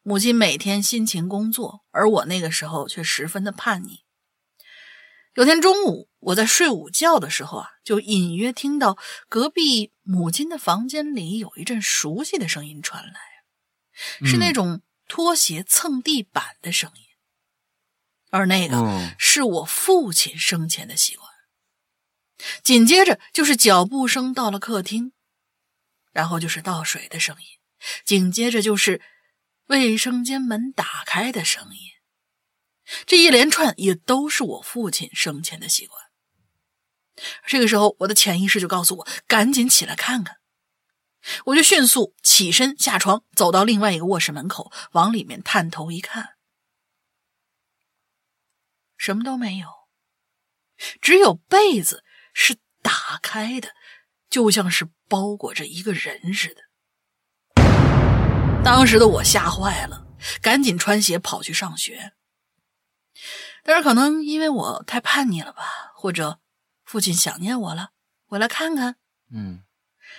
[0.01, 4.03] 母亲每天辛勤工作，而我那个时候却十分的叛逆。
[5.35, 8.97] 有天中午，我在睡午觉的时候啊，就隐约听到
[9.29, 13.13] 隔壁母亲的房间里有一阵熟悉的声音传来，
[14.25, 17.03] 是那种拖鞋蹭地板的声音，
[18.29, 21.29] 而那个是我父亲生前的习惯。
[22.61, 25.13] 紧接着就是脚步声到了客厅，
[26.11, 27.45] 然后就是倒水的声音，
[28.05, 29.01] 紧接着就是
[29.67, 31.79] 卫生间门打开的声音。
[33.05, 36.01] 这一连串也都是我父亲生前的习惯。
[37.45, 40.37] 这个时候，我的潜意识就告诉我赶紧起来看看。
[41.45, 46.35] 我就迅速起身下床，走到另外一个卧室门口，往里面探头一看，
[48.97, 49.67] 什么都没有，
[51.01, 52.03] 只有被子。
[52.33, 53.73] 是打开的，
[54.31, 56.61] 就像是包裹着一个人似的。
[58.63, 60.07] 当时的我吓坏了，
[60.41, 62.13] 赶紧穿鞋跑去上学。
[63.63, 65.63] 但是可能因为我太叛逆了吧，
[65.95, 66.39] 或者
[66.85, 67.89] 父亲想念我了，
[68.29, 68.95] 我来看看。
[69.31, 69.63] 嗯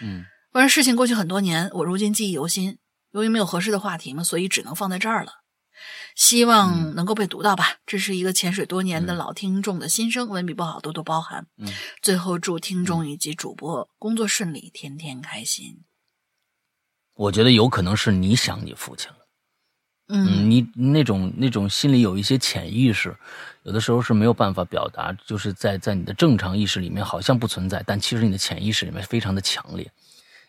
[0.01, 0.27] 嗯。
[0.53, 2.79] 反正事情过去很多年，我如今记忆犹新。
[3.13, 5.42] 由于没有合适的话题嘛，所以只能放在这儿了。
[6.15, 7.79] 希望能够被读到吧。
[7.87, 11.47] 这是一个潜水多年的老听众的心声，文笔不好，多多包涵。
[11.59, 11.69] 嗯，
[12.03, 15.85] 最后祝听众以及主播工作顺利，天天开心。
[17.15, 19.17] 我觉得有可能是你想你父亲了。
[20.09, 23.17] 嗯，你那种那种心里有一些潜意识，
[23.63, 29.91] 有的时候是没有办法表达，就是在在你的正常意识里面好像不存在，但其实你的潜意识里面非常的强烈。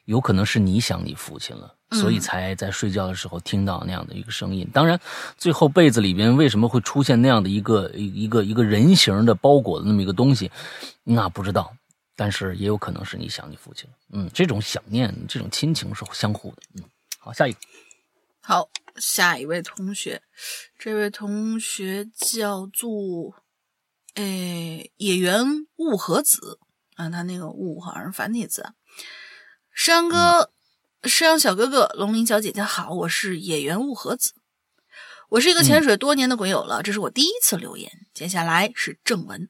[0.05, 1.75] 有可能是你想你父亲了。
[1.91, 4.67] 所以才在睡觉的时候听到那样的一个声音。
[4.73, 4.99] 当然，
[5.37, 10.49] 最后被子里边为什么会出现那样的一个一个一个人形的包裹的那么一个东西，
[11.03, 11.71] 那不知道。
[12.15, 13.87] 但是也有可能是你想你父亲。
[14.11, 16.63] 嗯，这种想念，这种亲情是相互的。
[16.73, 16.83] 嗯，
[17.19, 17.59] 好，下一个。
[18.41, 20.23] 好，下一位同学，
[20.79, 23.35] 这位同学叫做，
[24.15, 25.45] 诶，野原
[25.75, 26.57] 雾和子
[26.95, 28.73] 啊，他那个雾好像是繁体字。
[29.73, 30.51] 山哥。
[31.03, 34.31] 山阳小哥哥，龙鳞小姐姐好，我是野原雾和子，
[35.27, 37.91] 我是一个潜水多年的鬼友了，这是我第一次留言。
[38.13, 39.49] 接下来是正文。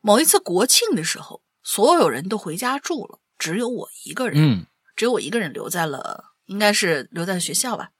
[0.00, 4.66] 某一次国庆的时候，所有人都回家住了，只有我一个人，嗯，
[4.96, 7.90] 只有我一个人留在了，应该是留在学校吧。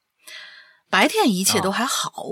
[0.90, 2.24] 白天一切都还好，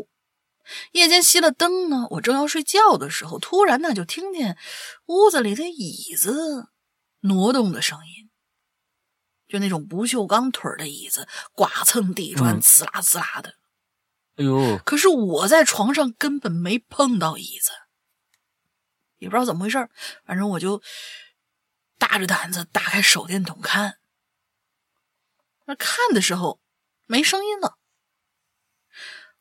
[0.90, 4.58] 夜间熄了灯呢，我正要睡觉的时候，突然呢就听见
[5.06, 6.70] 屋子里的椅子
[7.20, 8.25] 挪动的声音。
[9.48, 13.54] 就那种不锈钢腿的椅子，剐蹭地砖，呲啦呲啦的。
[14.36, 14.78] 哎呦！
[14.84, 17.70] 可是我在床上根本没碰到椅子，
[19.18, 19.88] 也不知道怎么回事
[20.24, 20.82] 反正我就
[21.96, 23.98] 大着胆子打开手电筒看。
[25.64, 26.60] 那看的时候
[27.06, 27.78] 没声音了，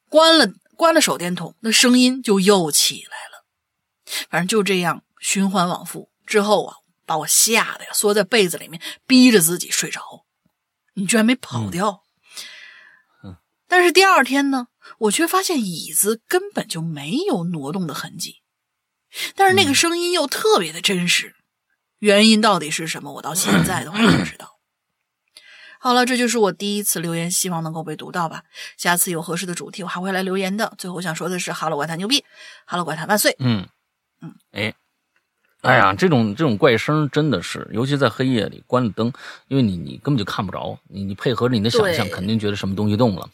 [0.08, 3.45] 关了关了手电筒，那声音就又起来了。
[4.30, 6.78] 反正就这样循环往复之后啊。
[7.06, 10.26] 把我吓得呀，缩在被子里面，逼着自己睡着。
[10.93, 12.03] 你居然没跑掉！
[13.24, 13.36] 嗯，
[13.68, 18.41] 但是第二天呢，我却发现椅子根本就没有挪动的痕迹，
[19.36, 21.36] 但是那个声音又特别的真实。
[21.99, 23.14] 原因到底是什么？
[23.14, 24.60] 我到现在都还不知道。
[25.80, 28.43] 好了，这就是我第一次留言，希望能够被读到吧。
[28.78, 30.74] 下次有合适的主题，我还会来留言的。
[30.78, 32.24] 最后想说的是哈喽怪谈牛逼
[32.66, 33.36] 哈喽怪谈万岁！
[33.39, 33.68] 嗯
[34.22, 34.74] 嗯，哎。
[35.66, 39.11] 哎呀，这种这种怪声真的是，尤其在黑夜里关了灯，
[39.47, 43.28] 因为你你根本就看不着，你你配合着你的想象，肯定觉得什么东西动了。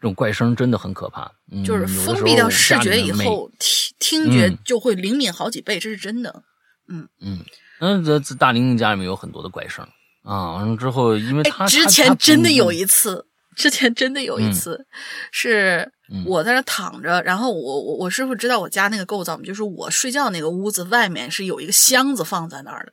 [0.00, 1.30] 这种怪声真的很可怕。
[1.64, 6.42] 就是封闭掉视觉以后，听听觉就会灵敏好几倍，这是真的。
[6.88, 7.38] 嗯嗯，
[7.80, 9.86] 那这大玲玲家里面有很多的怪声
[10.22, 10.52] 啊。
[10.52, 13.26] 完了之后，因为他之前真的有一次，
[13.56, 14.86] 之前真的有一次
[15.32, 15.92] 是。
[16.26, 22.92] 我在那躺着，然后我我我师傅知道我家那个构造就是我睡觉那个屋子外面是有一个箱子放在那儿的，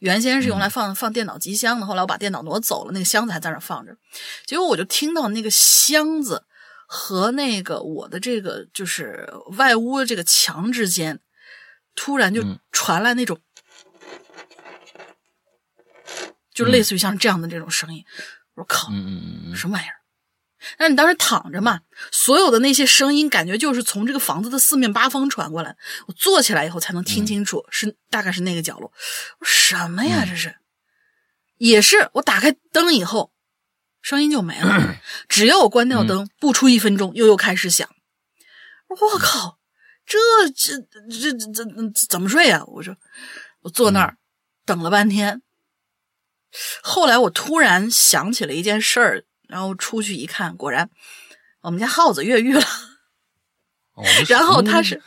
[0.00, 3.96] 原先是用来放放电脑机箱的，后来我把电脑挪走了，那个箱子还在那放着，
[4.44, 6.44] 结果我就听到那个箱子
[6.86, 11.20] 和那个我的这个就是外屋的这个墙之间，
[11.94, 13.38] 突然就传来那种，
[16.52, 18.04] 就类似于像这样的这种声音，
[18.56, 18.88] 我说靠，
[19.56, 20.01] 什么玩意儿？
[20.78, 25.76] 那你当时躺着嘛，所有的那些声音感觉就是从这个房子的四面八方传过来。
[26.06, 28.92] 我坐起来以后才能听清楚，是大概是那个角落。
[29.40, 30.24] 我说什么呀？
[30.24, 30.54] 这是，
[31.58, 33.32] 也是我打开灯以后，
[34.00, 34.96] 声音就没了。
[35.28, 37.88] 只要我关掉灯，不出一分钟，又又开始响。
[38.88, 39.58] 我靠，
[40.06, 40.18] 这
[40.54, 42.62] 这这这这怎么睡呀？
[42.66, 42.96] 我说，
[43.62, 44.16] 我坐那儿
[44.64, 45.42] 等了半天。
[46.82, 49.24] 后来我突然想起了一件事儿。
[49.52, 50.88] 然后出去一看，果然
[51.60, 52.62] 我们家耗子越狱了。
[54.26, 54.98] 然后他是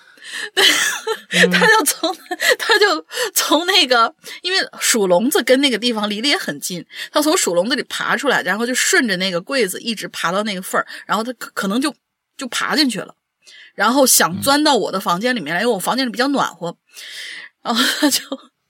[1.52, 2.16] 他就从
[2.60, 11.92] 他就从那个，因为鼠笼子跟那个地方离得也很近，他从鼠笼子里爬出来，然后就顺着那个柜子一直爬到那个缝儿，然后他可可能就
[12.38, 13.16] 就爬进去了，
[13.74, 16.78] 然后想钻到我的房间里面来，因为我房间里比较暖和，
[17.64, 18.22] 然后他就。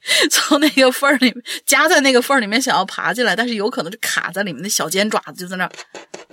[0.29, 1.33] 从那个缝儿里
[1.65, 5.71] 夹在那个缝儿里面，想要爬进来，但是有可能就卡在里面，那小尖爪子就在那儿，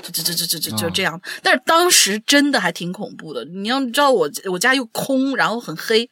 [0.03, 1.21] 就就就就就就这样。
[1.43, 3.45] 但是当时真的还挺恐怖的。
[3.47, 6.11] 你要知道，我我家又空，然后很黑，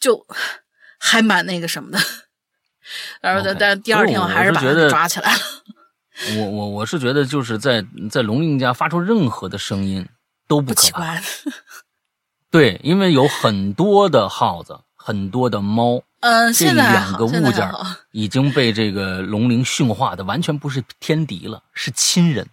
[0.00, 0.26] 就
[0.98, 1.98] 还蛮那个什么的。
[3.20, 5.40] 然后但但第二天我还是把它抓起来了。
[6.38, 10.08] 我我我是觉得就是在在龙应家发出任何的声音
[10.48, 11.20] 都不可怕。
[12.50, 16.02] 对，因为有很多的耗子，很多的猫。
[16.18, 17.70] 嗯，这两个物件
[18.10, 22.44] 已经被这个龙鳞驯化的完全不是天敌了，是亲人。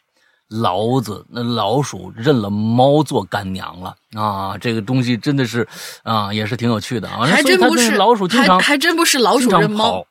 [0.49, 4.55] 老子那老鼠认了猫做干娘了啊！
[4.59, 5.67] 这个东西真的是
[6.03, 7.25] 啊，也是挺有趣的啊。
[7.25, 10.05] 还真不是老鼠，经常还真不是老鼠认猫，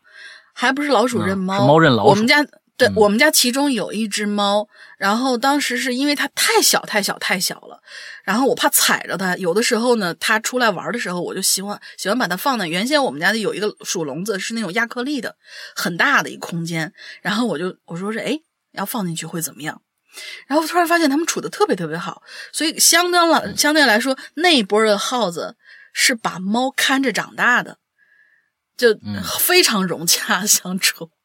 [0.53, 2.09] 还不是老鼠认猫，是猫认老鼠。
[2.11, 2.45] 我们家。
[2.89, 4.67] 对我们家其中有一只猫，
[4.99, 7.81] 然后当时是因为它太小太小太小了，
[8.25, 9.37] 然后我怕踩着它。
[9.37, 15.37] 有的时候呢，它出来玩的时候，我就喜欢喜欢把它放在原先我们家的有一个鼠笼子，是那种亚克力的，
[15.77, 16.93] 很大的一个空间。
[17.21, 18.39] 然后我就我说是哎，
[18.73, 19.81] 要放进去会怎么样？
[20.47, 22.23] 然后突然发现它们处的特别特别好，
[22.53, 25.57] 所以相当了相对来说那一波的耗子
[25.93, 27.79] 是把猫看着长大的，
[28.77, 28.99] 就
[29.39, 31.05] 非常融洽相处。
[31.05, 31.22] 嗯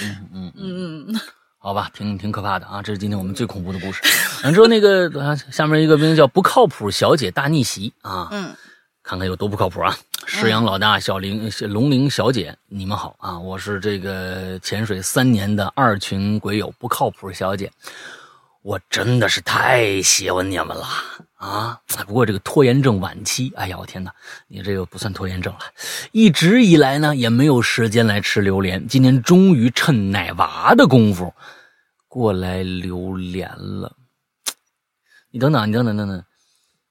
[0.00, 1.20] 嗯嗯嗯，
[1.58, 2.80] 好吧，挺挺可怕的啊！
[2.82, 4.02] 这是今天我们最恐怖的故事。
[4.44, 8.54] 完之后，那个下面一个名字叫“不靠谱小姐大逆袭”啊，嗯，
[9.02, 9.96] 看看有多不靠谱啊！
[10.26, 13.38] 石羊老大、小玲、龙玲小姐，你们好啊！
[13.38, 17.70] 我是这个潜水三年的二群鬼友，不靠谱小姐，
[18.62, 20.86] 我真的是太喜欢你们了。
[21.38, 24.12] 啊，不过这个拖延症晚期，哎呀，我天哪，
[24.48, 25.60] 你这个不算拖延症了。
[26.10, 31.32] 一直以来呢，也没有时间来吃榴莲，今天终于趁奶娃的功夫
[32.08, 33.96] 过来榴莲了。
[35.30, 36.24] 你等等，你等等等等，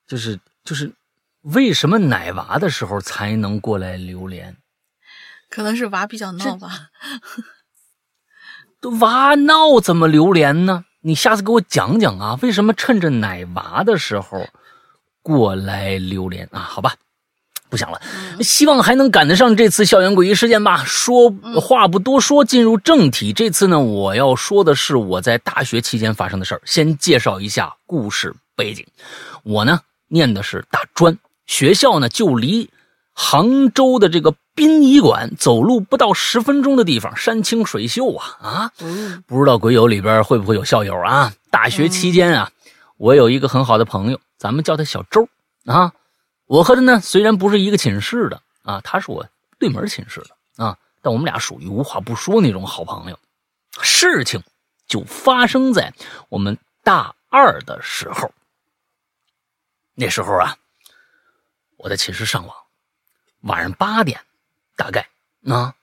[0.08, 0.94] 就是就是，
[1.42, 4.56] 为什么奶娃的时候才能过来榴莲？
[5.50, 6.90] 可能是娃比较闹吧。
[9.02, 10.86] 娃闹怎么榴莲呢？
[11.08, 14.46] 你下次给我讲讲啊，为什么趁着奶娃的时候
[15.22, 16.60] 过来榴莲啊？
[16.60, 16.96] 好吧，
[17.70, 18.02] 不想了，
[18.42, 20.84] 希望还能赶得上这次校园诡异事件吧。
[20.86, 23.32] 说话不多说，进入正题。
[23.32, 26.62] 这次呢，我要说的是我在大学期间发生的事儿。
[26.66, 28.86] 先介绍一下故事背景，
[29.44, 29.80] 我呢
[30.10, 32.70] 念的是大专，学校呢就离。
[33.20, 38.72] 杭州的这个殡仪馆，走路不到十分钟的地方，山清水秀啊啊！
[39.26, 41.34] 不知道鬼友里边会不会有校友啊？
[41.50, 42.52] 大学期间啊，
[42.98, 45.28] 我有一个很好的朋友，咱们叫他小周
[45.66, 45.92] 啊。
[46.46, 49.26] 我和他呢虽然不是一个寝室的啊，他是我
[49.58, 53.18] 对门寝室的啊，但我们俩属于无话不说那种好朋友。
[53.82, 54.44] 事情
[54.88, 55.92] 就发生在
[56.30, 58.32] 我们大二的时候。
[59.96, 60.56] 那时候啊，
[61.78, 62.56] 我在寝室上网。
[63.42, 64.20] 晚上八点，
[64.76, 65.08] 大概
[65.46, 65.74] 啊，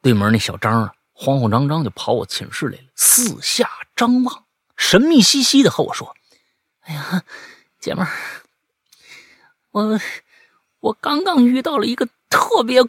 [0.00, 4.44] 对门那小张啊，慌慌张张就跑我寝室来了，四下张望，
[4.76, 6.14] 神秘兮兮的和我说
[6.82, 7.22] ：“哎呀，
[7.80, 8.10] 姐们儿，
[9.72, 10.00] 我
[10.80, 12.82] 我刚刚遇到了一个特别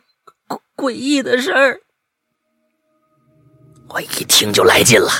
[0.75, 1.81] 诡异的事儿。”
[3.89, 5.11] 我一听就来劲了，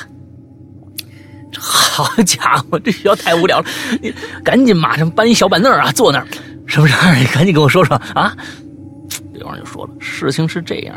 [1.58, 3.66] 好家伙，这学校太无聊了，
[4.02, 4.14] 你
[4.44, 6.28] 赶紧马上搬一小板凳啊，坐那儿，
[6.68, 7.16] 什么事儿？
[7.16, 8.36] 你赶紧跟我说说啊。
[9.36, 10.96] 对方就说了，事情是这样，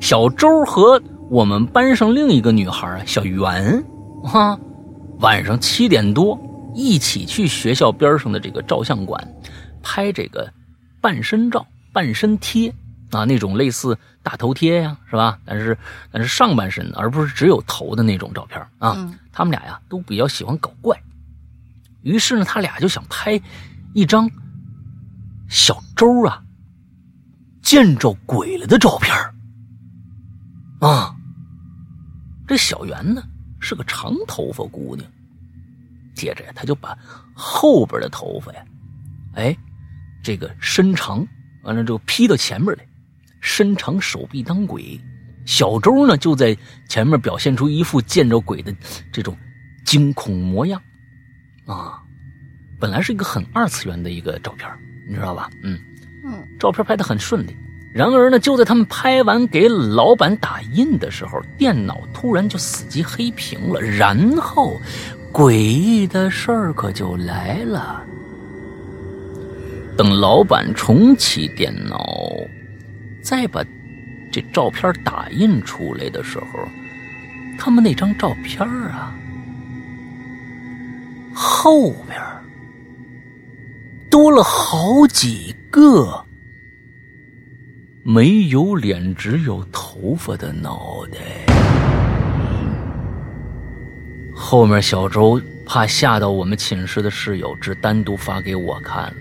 [0.00, 1.00] 小周和
[1.30, 3.82] 我们班上另一个女孩啊，小袁，
[4.24, 4.58] 啊，
[5.20, 6.36] 晚上七点多
[6.74, 9.34] 一起去学校边上的这个照相馆
[9.82, 10.52] 拍这个
[11.00, 12.74] 半身照、半身贴
[13.12, 15.38] 啊，那种类似大头贴呀，是吧？
[15.44, 15.78] 但是
[16.10, 19.08] 但是上半身，而不是只有头的那种照片啊。
[19.32, 21.00] 他们俩呀都比较喜欢搞怪，
[22.02, 23.40] 于是呢，他俩就想拍
[23.92, 24.28] 一张
[25.48, 26.43] 小周啊。
[27.64, 29.12] 见着鬼了的照片
[30.80, 31.16] 啊！
[32.46, 33.22] 这小圆呢
[33.58, 35.10] 是个长头发姑娘，
[36.14, 36.96] 接着呀，他就把
[37.34, 38.62] 后边的头发呀，
[39.32, 39.56] 哎，
[40.22, 41.26] 这个伸长，
[41.62, 42.86] 完了之后披到前面来，
[43.40, 45.00] 伸长手臂当鬼。
[45.46, 46.56] 小周呢就在
[46.88, 48.74] 前面表现出一副见着鬼的
[49.10, 49.36] 这种
[49.84, 50.80] 惊恐模样
[51.66, 52.02] 啊！
[52.78, 54.70] 本来是一个很二次元的一个照片，
[55.08, 55.50] 你知道吧？
[55.62, 55.78] 嗯。
[56.58, 57.56] 照片拍得很顺利，
[57.92, 63.80] 然而呢，就在他们拍完给老板打印的时候，电脑突然就死机黑屏了。
[63.80, 64.80] 然后，
[65.32, 68.02] 诡异的事儿可就来了。
[69.96, 72.34] 等老板重启电脑，
[73.22, 73.64] 再把
[74.32, 76.68] 这照片打印出来的时候，
[77.56, 79.14] 他们那张照片啊，
[81.32, 82.20] 后边
[84.10, 86.24] 多了好几个
[88.06, 91.18] 没有脸只有头发的脑袋。
[94.34, 99.14] 后面小周怕吓到我们寝室的室友，只单独发给我看了。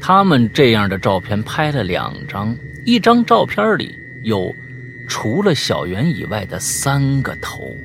[0.00, 4.54] 他们这样的照片拍了两张，一张照片里有
[5.08, 7.76] 除了小圆以外的三个头，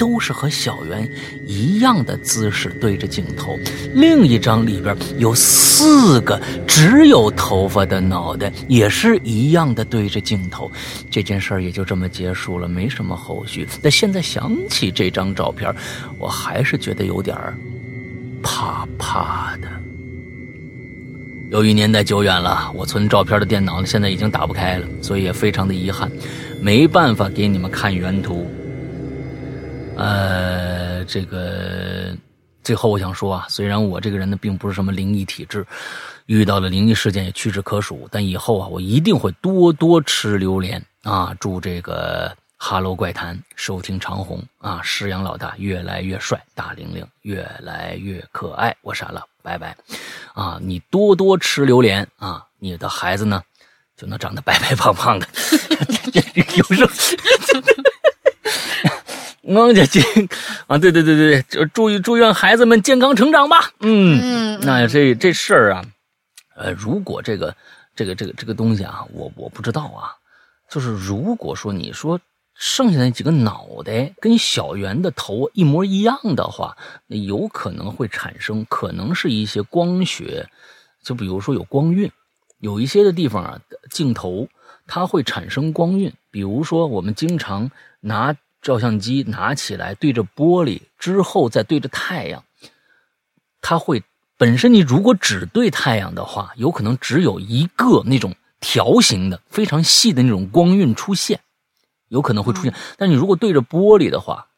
[0.00, 1.06] 都是和小圆
[1.46, 3.54] 一样的姿势对着镜头；
[3.94, 10.72] 另一张里边有四个只有头发的脑袋，也是一样的对着镜头。
[11.10, 13.68] 这件事儿也就这么结束了，没什么后续。
[13.82, 15.70] 但现在想起这张照片，
[16.18, 17.36] 我还是觉得有点
[18.42, 19.68] 怕怕的。
[21.50, 26.10] 由于年代久远了，我存照片的电脑现在已经打不开了，所以也非常的遗憾，
[26.58, 28.50] 没办法给你们看原图。
[29.96, 32.16] 呃，这个
[32.62, 35.66] 最后我想说啊，虽然我这个人呢并不是什么灵异体质，
[36.26, 41.34] 遇到了灵异事件也屈指可数，但以后啊我一定会多多吃榴莲啊！
[41.40, 42.36] 祝这个。
[42.62, 44.82] 哈喽怪谈，收听长虹啊！
[44.84, 49.74] 石阳老大越来越帅，大玲玲越来越可爱，我傻了，拜拜！
[50.34, 53.42] 啊，你多多吃榴莲啊，你的孩子呢
[53.96, 55.26] 就能长得白白胖胖的。
[56.34, 56.86] 有肉，
[59.54, 60.02] 王家金
[60.66, 63.70] 啊，对对对对，就祝祝愿孩子们健康成长吧。
[63.80, 65.84] 嗯，那这这事儿啊，
[66.56, 67.54] 呃，如果这个
[67.94, 70.14] 这个这个这个东西啊，我我不知道啊，
[70.68, 72.20] 就是如果说你说。
[72.62, 76.76] 剩下那几个脑袋跟小圆的头一模一样的话，
[77.06, 80.46] 那有可能会产生，可能是一些光学，
[81.02, 82.12] 就比如说有光晕，
[82.58, 84.46] 有一些的地方啊，镜头
[84.86, 86.12] 它会产生光晕。
[86.30, 87.70] 比如说我们经常
[88.00, 92.44] 拿照相机拿起来对着玻璃之后再对着太阳，
[93.60, 94.02] 它会
[94.36, 101.40] 本身你如果只对太阳的话，有可能只有一个那种条形的非常细的那种光晕出现。
[102.08, 104.48] 有可能会出现，但你如果对着玻璃的话，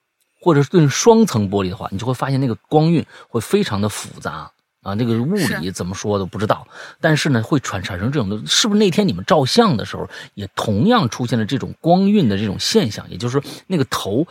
[0.41, 4.51] 或者是对着双层玻璃的话，你就会发现那个光晕会非常的复杂
[4.83, 4.95] 啊。
[4.95, 6.67] 那个物理怎么说都不知道，
[7.01, 13.09] 但是呢，会产产生这种的，是不是那天你们照相的时候也同样出现了这种光晕的这种现象？
[13.11, 14.27] 也就是说，那个头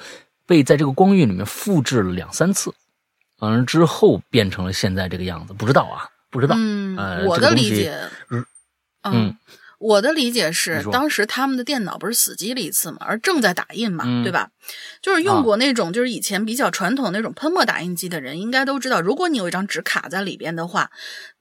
[0.45, 2.73] 被在这个光晕里面复制了两三次，
[3.39, 6.55] 完了之后变成了现在这个样子，不知道啊，不知道。
[6.57, 7.97] 嗯，呃，我的理解，
[9.03, 9.35] 嗯。
[9.81, 14.47] 我的理解是，当时他们的电脑不是死机了一次嘛，而正在打印嘛，对吧？
[15.01, 20.91] 就是用过那种，就是以前比较传统那种喷墨打印机的人，应该都知道，如果你有一张纸卡在里边的话，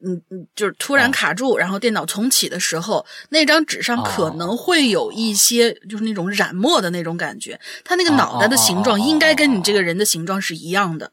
[0.03, 11.12] 嗯嗯，就是突然卡住，然后电脑重启的时候，那张纸上可能会有一些就是那种染墨的那种感觉，它那个脑袋的形状应该跟你这个人的形状是一样的。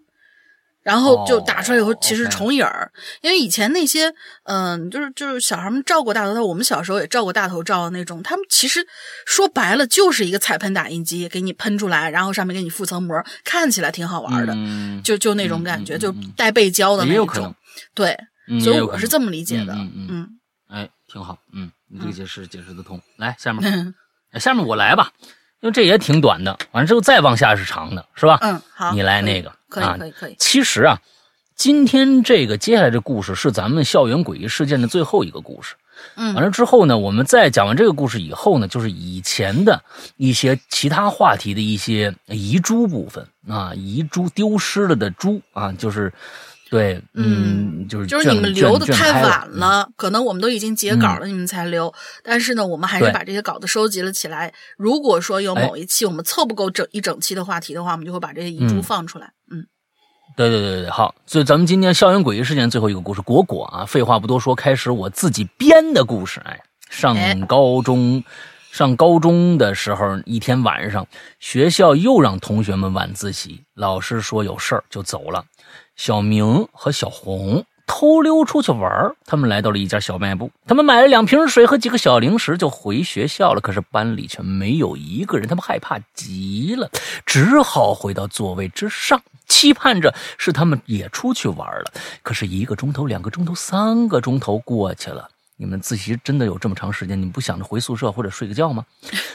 [0.88, 4.10] 然后就打出来以后，其实重影儿，因为以前那些，
[4.44, 8.88] 嗯，就是就是小孩们照过大头照，我们小时候也照过大头照的那种，他们其实
[9.26, 14.54] 说白了就是一个彩喷打印机，给你喷出来，然后上面给你附层膜，看起来挺好玩的，
[15.04, 17.54] 就就那种感觉，就带背胶的那种，
[17.94, 18.18] 对，
[18.62, 20.30] 所以我是这么理解的，嗯嗯，
[20.70, 23.94] 哎，挺好，嗯，你这个解释解释得通，来下面，
[24.40, 25.12] 下面我来吧。
[25.60, 28.38] 因为这也挺短的，完了之后再往下是长的，是吧？
[28.42, 30.36] 嗯，好，你来那个，可以，可以，可以。
[30.38, 31.00] 其实啊，
[31.56, 35.76] 今天这个接下来这故事是咱们校园诡异事件的最后一个故事。
[36.16, 39.84] 嗯，完了之后呢，我们再讲完这个故事以后呢，就是以前的
[40.16, 46.14] 一些其他话题的一些遗珠部分啊，遗珠丢失了的珠啊，就是。
[46.70, 51.94] 对，嗯，就是就是你们留的太晚了，可能我们都已经截稿了，你们才留。
[52.24, 54.54] 但是呢，我们还是把这些稿子收集了起来。
[54.78, 59.32] 如果说有某一期我们凑不够整一整期的话题的话，我们就会把这些遗珠放出来。
[59.50, 59.66] 嗯，
[60.36, 61.16] 对对对对，好。
[61.26, 66.42] 所以咱们今天校园诡异事件最后一个故事，果果啊，废话不多说，开始我自己编的故事。
[66.42, 66.60] 哎，
[66.90, 67.16] 上
[67.46, 68.22] 高中，
[68.72, 71.08] 上高中的时候，一天晚上，
[71.40, 75.46] 学校又让同学们晚自习，老师说有事儿就走了。
[75.98, 83.62] 小明和小红偷溜出去玩他们来到了一家小卖部，他们买了两瓶水和几个小零食就回学校了。
[83.62, 86.90] 可是班里却没有一个人，他们害怕极了，
[87.26, 91.92] 只好回到座位之上，期盼着是他们也出去玩了。
[92.22, 95.30] 可是一个钟头、两个钟头、三个钟头过去了，
[95.60, 97.20] 你们自习真的有这么长时间？
[97.20, 98.86] 你们不想着回宿舍或者睡个觉吗？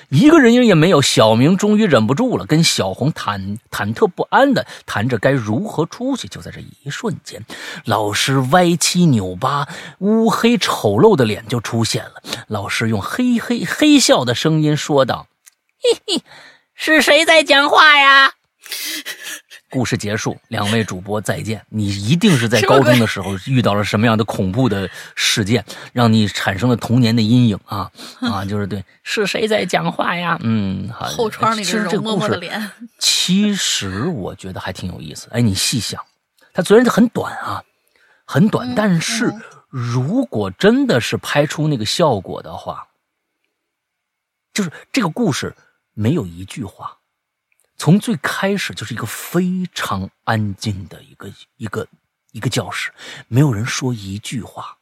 [0.09, 1.03] 一个人影也没有。
[1.03, 6.29] 小明终于忍不住了，跟小红忐忐忑不安的谈着该如何出去。
[6.29, 7.45] 就在这一瞬间，
[7.85, 9.67] 老师歪七扭八、
[9.99, 12.23] 乌黑丑陋的脸就出现了。
[12.47, 15.27] 老师用嘿嘿嘿笑的声音说道
[15.83, 16.23] ：“嘿嘿，
[16.77, 18.35] 是谁在讲话呀？”
[19.73, 21.65] 故事结束，两位主播再见。
[21.71, 25.65] 你一定是在高中的时候遇到了什么样的恐怖的事件，
[25.95, 28.45] 让你产生了童年的阴影啊 啊！
[28.45, 30.39] 就是对，是谁在讲话呀？
[30.43, 31.07] 嗯，好。
[31.07, 32.71] 后窗里这个默默的脸，
[33.01, 35.27] 其实我觉得还挺有意思。
[35.33, 36.05] 哎，你细想，
[36.53, 37.65] 它虽然很短啊，
[38.27, 39.33] 很短，但是
[39.71, 42.87] 如果真的是拍出那个效果的话，
[44.53, 45.57] 就是这个故事
[45.95, 46.99] 没有一句话。
[47.83, 51.89] 从最开始就是一个非常安静的一个一个
[52.31, 52.95] 一个教室，
[53.27, 54.79] 没有人说一句话。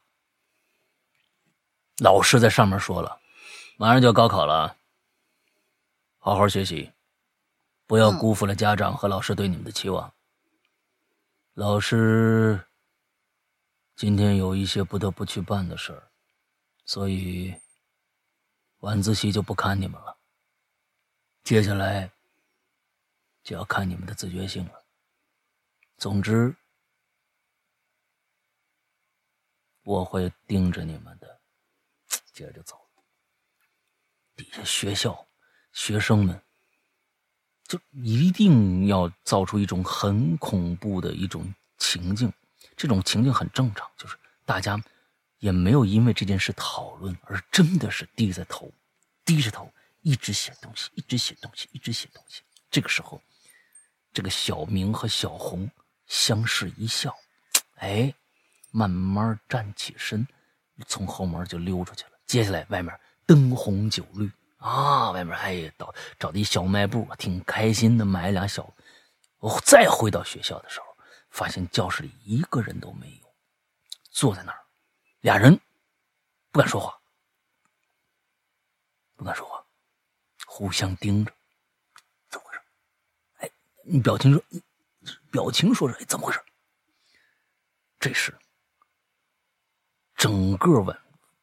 [1.97, 3.19] 老师在上面说了
[3.75, 4.77] ：“马上就要高考了，
[6.19, 6.91] 好好学习，
[7.87, 10.13] 不要辜负了家长和老师对你们的期望。”
[11.57, 12.67] 老师
[13.95, 16.03] 今天有一些不得不去办的事儿，
[16.85, 17.51] 所以
[18.81, 20.15] 晚自习就不看你们了。
[21.43, 22.11] 接下来。
[23.43, 24.83] 就要看你们的自觉性了。
[25.97, 26.55] 总之，
[29.83, 31.39] 我会盯着你们的。
[32.33, 33.03] 接着就走了。
[34.35, 35.27] 底下学校
[35.73, 36.41] 学生们
[37.65, 42.31] 就一定要造出一种很恐怖的一种情境。
[42.77, 44.81] 这种情境很正常，就是大家
[45.39, 48.71] 也没有因为这件事讨论，而真的是低着头，
[49.25, 49.71] 低着头
[50.01, 52.41] 一直写东西，一直写东西，一直写东西。
[52.71, 53.21] 这个时候。
[54.13, 55.69] 这个小明和小红
[56.07, 57.15] 相视一笑，
[57.75, 58.13] 哎，
[58.71, 60.27] 慢慢站起身，
[60.85, 62.11] 从后门就溜出去了。
[62.25, 68.73] 接下来外面灯红酒绿啊，外面哎，找找的一小卖部，挺开心的，买俩小。
[69.39, 70.85] 我再回到学校的时候，
[71.29, 73.33] 发现教室里一个人都没有，
[74.11, 74.59] 坐在那儿，
[75.21, 75.59] 俩人
[76.51, 76.99] 不敢说话，
[79.15, 79.65] 不敢说话，
[80.45, 81.31] 互相盯着。
[83.83, 84.43] 你表情说，
[85.31, 86.39] 表情说是怎么回事？
[87.99, 88.33] 这时，
[90.15, 90.97] 整个晚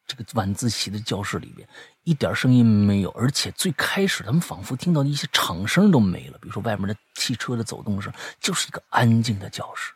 [0.05, 1.67] 这个晚自习的教室里边
[2.03, 9.93] 一点声音没有，而且最开始他们仿佛听到的一些场声都没了，比如说外面的汽车的走动声，就是一个安静的教室。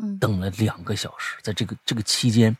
[0.00, 2.56] 嗯，等了两个小时，在这个这个期间，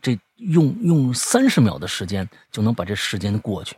[0.00, 3.76] 这用用三十秒的时间就能把这时间过去。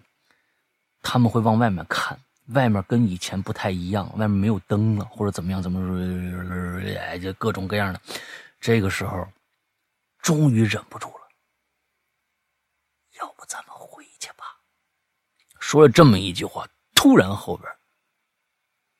[1.00, 2.20] 他们会往外面看。
[2.48, 8.00] 外面跟以前不太一样，外面没有灯了，或者怎么样，怎么哎，就各种各样的。
[8.60, 9.26] 这个时候，
[10.20, 11.28] 终于忍不住了，
[13.20, 14.44] 要不咱们回去吧？
[15.60, 17.70] 说了这么一句话，突然后边，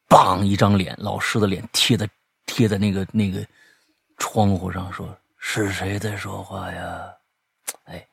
[0.09, 2.09] 梆，一张脸，老师的脸贴在
[2.46, 3.46] 贴在那个那个
[4.18, 7.12] 窗户上，说：“是谁在说话呀？”
[7.84, 8.07] 哎，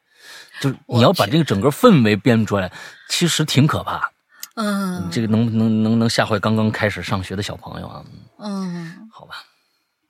[0.62, 2.72] 就是你要把这个整个氛围编出来，
[3.10, 4.12] 其实挺可怕。
[4.56, 8.06] 嗯，这个能能能能吓坏刚刚开始上学的小朋友啊？
[8.40, 9.44] 嗯，好吧，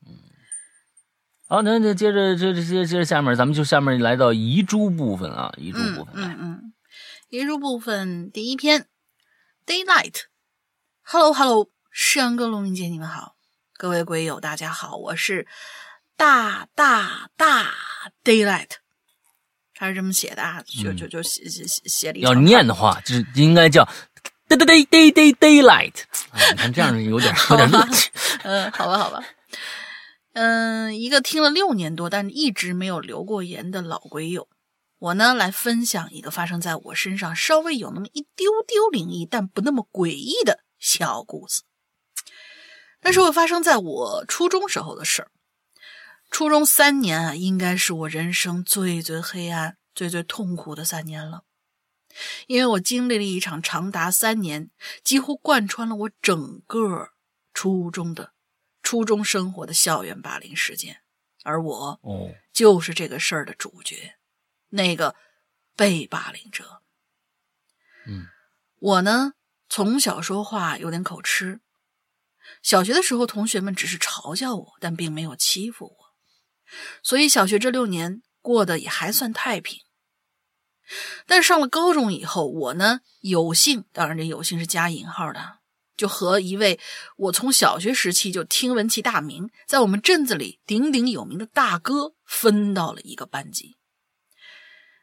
[0.05, 0.13] 嗯，
[1.47, 6.73] 好，那那接着接着接接着下面，咱们就下面来到遗珠部分啊，遗珠部分，嗯嗯，
[7.29, 8.85] 遗珠部分第一篇
[9.65, 13.35] ，Daylight，Hello Hello，世阳哥、龙明姐，你们好，
[13.77, 15.47] 各位鬼友大家好，我是
[16.15, 17.73] 大大大
[18.23, 18.69] Daylight，
[19.73, 23.89] 他是这么写的啊，就就就写写写写了一要念的话，就是应该叫。
[24.47, 26.03] Day day day day daylight，
[26.51, 28.11] 你看这样有点 有点乐趣。
[28.43, 29.23] 嗯，好吧，好吧。
[30.33, 34.47] 嗯，一个听了六年多但一直没有留过言的老鬼友，
[34.99, 41.61] 我呢来分享一个发生在我身上稍微有那么一丢丢灵异但不那么诡异的小故事。
[43.01, 45.31] 那是会发生在我初中时候的事儿。
[46.31, 51.43] 初中三年啊，应该是我人生最最黑暗、最最痛苦的三年了。
[52.47, 54.69] 因为我经历了一场长达三年，
[55.03, 57.09] 几乎贯穿了我整个
[57.53, 58.33] 初中的
[58.81, 61.01] 初中生活的校园霸凌事件，
[61.43, 64.15] 而我哦，就是这个事儿的主角，
[64.69, 65.15] 那个
[65.75, 66.81] 被霸凌者。
[68.07, 68.27] 嗯，
[68.79, 69.33] 我呢
[69.67, 71.61] 从小说话有点口吃，
[72.61, 76.13] 小学的时候同学们只是嘲笑我，但并没有欺负我，
[77.01, 79.84] 所以小学这六年过得也还算太平。
[81.25, 85.59] 但上了高中以后，我呢有幸，当然这有幸是加引号的，
[85.97, 86.79] 就和一位
[87.17, 93.77] 我从小学时期就听闻其大名，在我们镇子里鼎鼎有名的大哥分到了一个班级。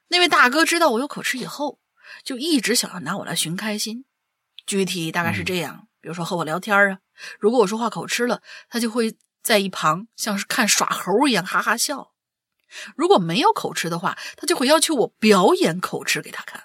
[0.09, 1.81] 那位大哥知道我有口吃以后，
[2.23, 4.05] 就一直想要拿我来寻开心。
[4.67, 6.99] 具体大概是这样：比如说和我聊天啊，
[7.41, 12.12] 如果我说话口吃了，他就会在一旁像是看耍猴一样哈哈笑；
[12.97, 16.65] 如果没有口吃的话，他就会要求我表演口吃给他看。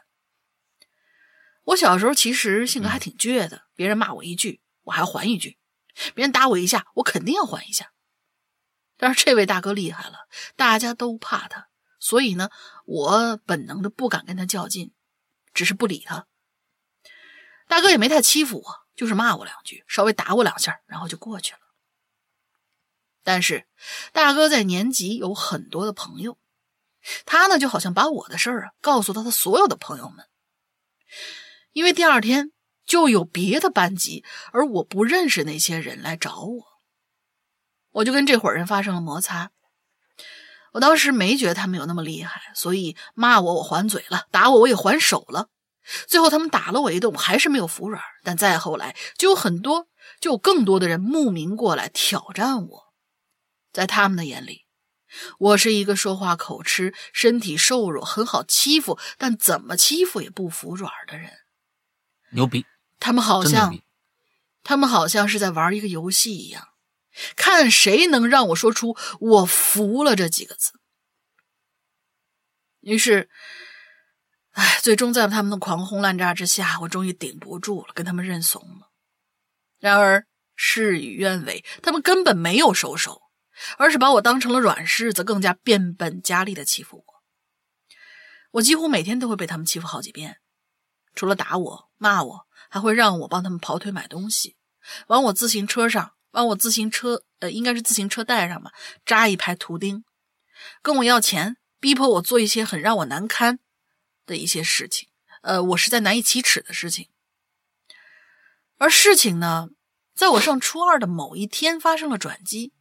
[1.65, 5.57] 我小时候其实性格还挺倔的，别人骂我一句，我还要还一句；
[6.15, 7.91] 别人打我一下，我肯定要还一下。
[8.95, 11.67] 但是这位大哥厉害了，大家都怕他。
[11.99, 12.49] 所以呢，
[12.85, 14.93] 我本能的不敢跟他较劲，
[15.53, 16.27] 只是不理他。
[17.67, 21.59] 大哥也没太欺负我，就是骂我两句，稍微打我两下，然后就过去了。
[23.27, 23.65] 但是
[24.13, 26.37] 大哥在年级有很多的朋友，
[27.25, 30.27] 他呢就好像把我的事儿啊告诉他的所有的朋友们，
[31.73, 32.53] 因为第二天
[32.85, 34.23] 就有别的班级，
[34.53, 36.63] 而我不认识那些人来找我，
[37.91, 39.51] 我就跟这伙人发生了摩擦。
[40.71, 45.49] 我当时没觉得他们有那么厉害，所以骂我我还嘴了，打我我也还手了。
[46.07, 48.01] 最后他们打了我一顿，我还是没有服软。
[48.23, 49.89] 但再后来，就有很多，
[50.21, 52.86] 就有更多的人慕名过来挑战我。
[53.77, 54.65] 在他们的眼里，
[55.37, 61.31] 我是一个说话口吃、身体瘦弱、很好欺负，但怎么欺负也不服软的人。
[62.31, 62.65] 牛逼！
[62.99, 63.77] 他们好像，
[64.63, 66.69] 他们好像是在玩一个游戏一样。
[67.35, 70.71] 看谁能让我说出“我服了”这几个字。
[72.79, 73.29] 于是，
[74.53, 78.89] 哎，最终在他们的狂轰滥炸之下，我终于顶不住了，跟他们认怂了。
[79.77, 80.25] 然而
[80.55, 83.21] 事与愿违，他们根本没有收手，
[83.77, 87.13] 而是把我当成了软柿子，更加变本加厉的欺负我。
[88.51, 90.37] 我几乎每天都会被他们欺负好几遍，
[91.15, 94.55] 除了打我、骂我，还会让我帮他们跑腿买东西，
[95.07, 96.13] 往我自行车上。
[96.31, 98.71] 往我自行车，呃，应该是自行车带上吧，
[99.05, 100.03] 扎一排图钉，
[100.83, 103.59] 跟我要钱，逼迫我做一些很让我难堪
[104.25, 105.09] 的一些事情，
[105.41, 107.09] 呃，我实在难以启齿的事情。
[108.77, 109.69] 而事情呢，
[110.13, 112.73] 在我上初二的某一天发生了转机。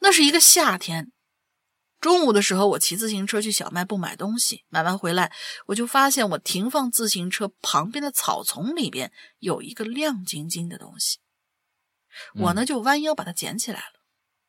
[0.00, 1.12] 那是一个夏天，
[2.00, 5.32] 中午的时候，我骑自行车去小卖部买东西，买完回来，
[5.66, 11.18] 我就发现我停放自行车旁边的草丛里边有一个亮晶晶的东西。
[12.34, 14.00] 我呢就弯腰把它捡起来了，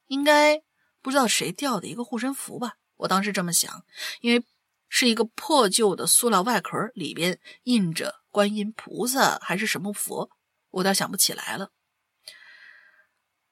[0.07, 0.61] 应该
[1.01, 2.76] 不知道谁掉的一个护身符吧？
[2.97, 3.85] 我当时这么想，
[4.21, 4.43] 因为
[4.88, 10.30] 是一个破旧的塑料外壳，里边印着观音菩萨还是什么佛，
[10.71, 11.71] 我有点想不起来了。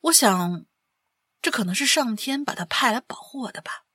[0.02, 0.66] 我想，
[1.48, 3.86] 这可能是上天把他派来保护我的吧。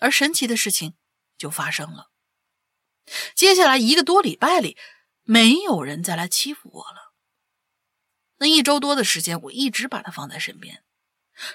[0.00, 0.96] 而神奇的事情
[1.36, 2.10] 就发生了，
[3.36, 4.76] 接下来一个多礼拜里，
[5.22, 7.14] 没有人再来欺负我了。
[8.38, 10.82] 那一周多的时间，我一直把它放在身边，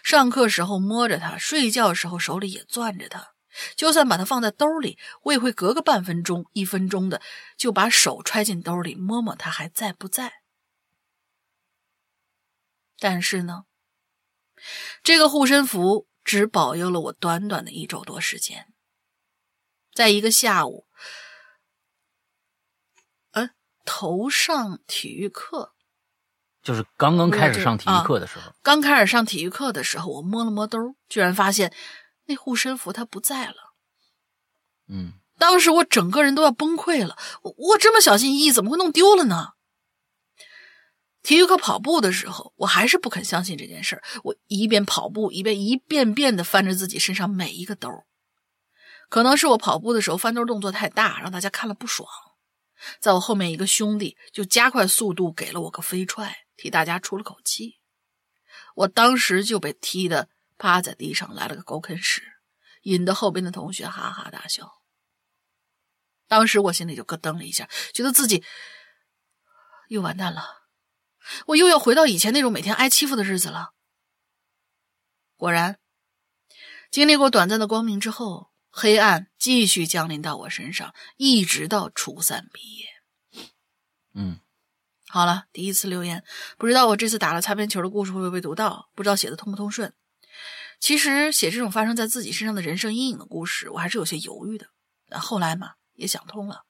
[0.02, 3.34] 上课时候摸着它，睡觉时候手里也攥着它。
[3.76, 7.22] 就算把它放在兜里，我也会隔个半分钟、一分钟的
[7.58, 10.44] 就把手揣进兜里摸摸它还在不在。
[12.98, 13.66] 但是呢，
[15.04, 18.68] 这个护身符只保佑了我短短的一周多时间。
[19.94, 20.88] 在一个下午，
[23.32, 23.52] 嗯，
[23.86, 25.74] 头上体育课。
[26.64, 31.74] 就是刚刚开始上体育课的时候，刚开始上体育课的时候，我摸了摸兜，居然发现
[32.26, 33.74] 那护身符它不在了。
[34.88, 37.18] 嗯，当时我整个人都要崩溃了。
[37.42, 39.54] 我我这么小心翼翼，怎么会弄丢了呢？
[41.24, 44.04] 体育课跑步的时候，我还是不肯相信这件事儿。
[44.24, 47.90] 我一边跑步，一边一遍遍的翻着自己身上每一个兜。
[49.10, 52.08] 可能是我跑步的时候翻兜动作太大，让大家看了不爽。
[53.00, 56.36] 在我后面一个兄弟就加快速度，给了我个飞踹。
[56.56, 57.80] 替大家出了口气，
[58.76, 60.30] 我当时就被踢得
[60.60, 62.22] 趴在地上，来了个狗啃屎，
[62.84, 64.72] 引得后边的同学哈哈大笑。
[66.28, 68.44] 当时我心里就咯噔了一下，觉得自己
[69.90, 70.63] 又完蛋了，
[71.48, 73.72] 我又要回到以前那种每天挨欺负的日子了。
[75.36, 75.80] 果然，
[76.92, 82.86] 经历过短暂的光明之后，黑暗继续降临到我身上，一直到初三毕业。
[84.14, 84.40] 嗯。
[85.10, 86.24] 好了，第一次留言，
[86.58, 88.90] 不知道我这次打了擦边球的故事会不会被读到？
[88.96, 89.94] 不知道写的通不通顺。
[90.80, 94.66] 其实写这种发生在自己身上的人生阴影的故事，我还是有些犹豫的。
[95.08, 96.64] 但后来嘛，也想通了，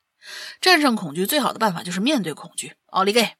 [0.60, 2.76] 战胜恐惧最好的办法就是面对恐惧。
[2.88, 3.38] 奥利给！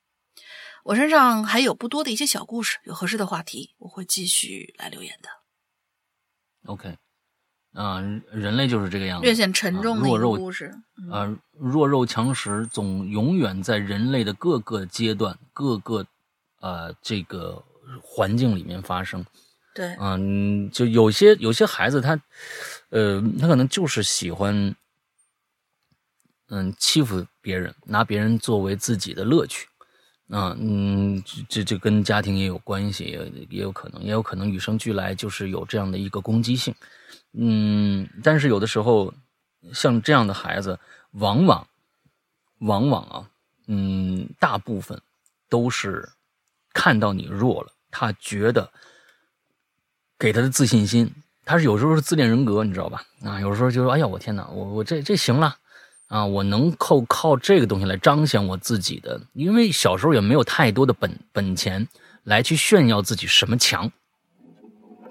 [0.84, 5.30] 我身上还有不多的一些小故事，有合适的话题，我会继续来留言的。
[6.66, 6.98] OK。
[7.74, 8.00] 啊，
[8.32, 10.72] 人类就是这个样子，略显沉重的故事。
[11.12, 16.06] 啊，弱肉强食总永远在人类的各个阶段、各个
[16.60, 17.66] 呃这个
[18.00, 19.26] 环境里面发生。
[19.74, 22.22] 对，嗯，就有些有些孩子他，
[22.90, 24.76] 呃，他可能就是喜欢，
[26.50, 29.68] 嗯，欺负别人，拿别人作为自己的乐趣。
[30.30, 36.74] 啊，嗯，这这跟家庭也有关系，也也有可能，也有可能与生俱来就是有这样的一个攻击性，
[37.34, 39.14] 嗯，但是有的时候，
[39.74, 40.80] 像这样的孩子，
[41.12, 41.68] 往往，
[42.60, 43.30] 往往啊，
[43.68, 45.00] 嗯，大部分
[45.50, 46.10] 都是
[46.74, 48.72] 看到你弱了，他觉得
[50.18, 51.14] 给他的自信心，
[51.46, 53.04] 他是有时候是自恋人格，你知道吧？
[53.24, 55.58] 啊，有时候就说，哎呀，我天哪，我我这这行了。
[56.14, 61.88] 啊，我能靠靠这个东西来彰显我自己的，因为小时候也没有太多的本本钱
[62.24, 63.92] 来去炫耀自己什么强，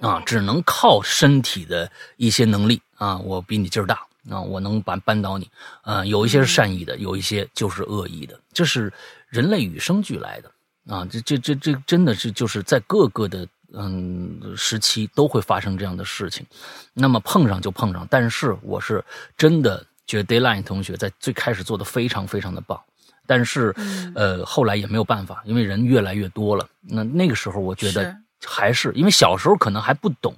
[0.00, 5.50] 啊，只能靠身体的一些能力啊，我比你劲儿大啊，我能扳扳倒你，
[5.80, 8.92] 啊，有一些是善意的，有一些就是恶意的，这是
[9.26, 10.52] 人类与生俱来的
[10.86, 16.46] 啊，这这这这真的是就是在各个的嗯时期都会发生这样的事情，
[16.94, 19.04] 那么碰上就碰上，但是我是
[19.36, 19.84] 真的。
[20.06, 22.80] 觉得 Dayline 同学在最开始做的非常非常的棒，
[23.26, 23.74] 但是，
[24.14, 26.68] 呃，后来也没有办法，因为人越来越多了。
[26.80, 28.14] 那那个时候，我觉得
[28.44, 30.34] 还是因为小时候可能还不懂，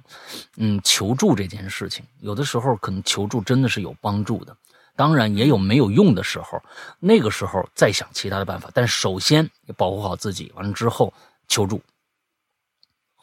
[0.57, 4.55] 嗯，求助这件事情，有的时候可能求助真的是有帮助的，
[4.95, 6.61] 当然也有没有用的时候。
[6.99, 11.11] 那个时候再想其他的办法，但首先保护好自己，完了之后
[11.47, 11.81] 求助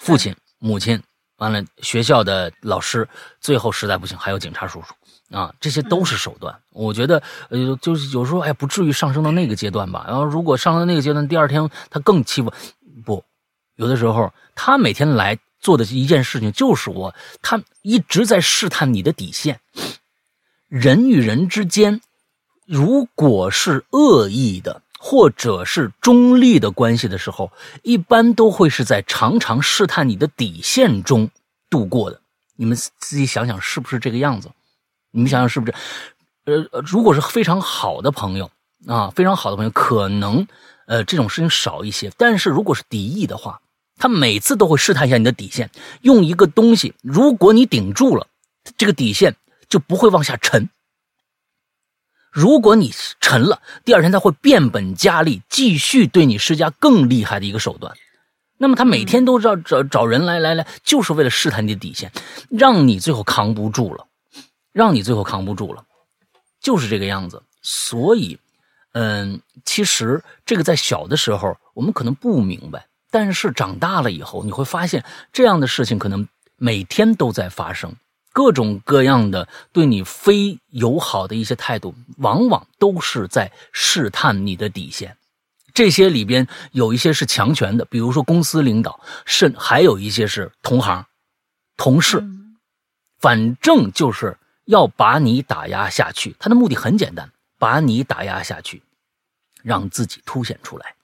[0.00, 1.00] 父亲、母亲，
[1.36, 3.08] 完了学校的老师，
[3.40, 4.92] 最后实在不行还有警察叔叔。
[5.32, 6.56] 啊，这些都是手段。
[6.70, 10.04] 我觉得，呃，就是有时候，哎，不至于上升到那个阶段吧。
[10.06, 12.52] 然后，如果上升到那个阶段，第二天他更欺负，
[13.04, 13.24] 不，
[13.76, 19.60] 有的时候他每天来做的一件事情就是我，他一直在试探你的底线。
[20.68, 22.00] 人与人之间，
[22.66, 27.50] 如果是恶意的或者是中立的关系的时候，
[27.82, 31.30] 一般都会是在常常试探你的底线中
[31.68, 32.20] 度过的。
[32.56, 34.50] 你们自己想想，是不是这个样子？
[35.12, 35.74] 你们想想是不是？
[36.44, 38.50] 呃，如果是非常好的朋友
[38.88, 40.44] 啊，非常好的朋友，可能
[40.86, 42.10] 呃这种事情少一些。
[42.16, 43.60] 但是如果是敌意的话，
[43.96, 45.70] 他每次都会试探一下你的底线，
[46.00, 48.26] 用一个东西，如果你顶住了，
[48.76, 49.36] 这个底线
[49.68, 50.68] 就不会往下沉。
[52.32, 52.90] 如果你
[53.20, 57.94] 沉了，第二天他会变本加厉，继续对你施加更厉害的一个手段。
[58.56, 62.10] 那么他每天都要找找人来来来，就是为了试探你的底线，
[62.48, 64.06] 让你最后扛不住了。
[64.72, 65.84] 让你最后扛不住了，
[66.60, 67.42] 就是这个样子。
[67.62, 68.38] 所以，
[68.92, 76.26] 嗯，其实这个在小的时候我们可能不明白，但是长大了以后，你会发现这样的事情可能
[76.56, 77.94] 每天都在发生。
[78.32, 85.16] 各种各样的对你非友好的一些态度，往往都是在试探你的底线。
[85.74, 91.04] 这些里边有一些是强权的，比如说公司领导，甚还有一些是同行、
[91.76, 92.24] 同事，
[93.20, 94.36] 反正就是。
[94.66, 98.82] 要把你打压下去，他的目的很简单，把你打压下去，
[99.62, 100.94] 让自己凸显出来，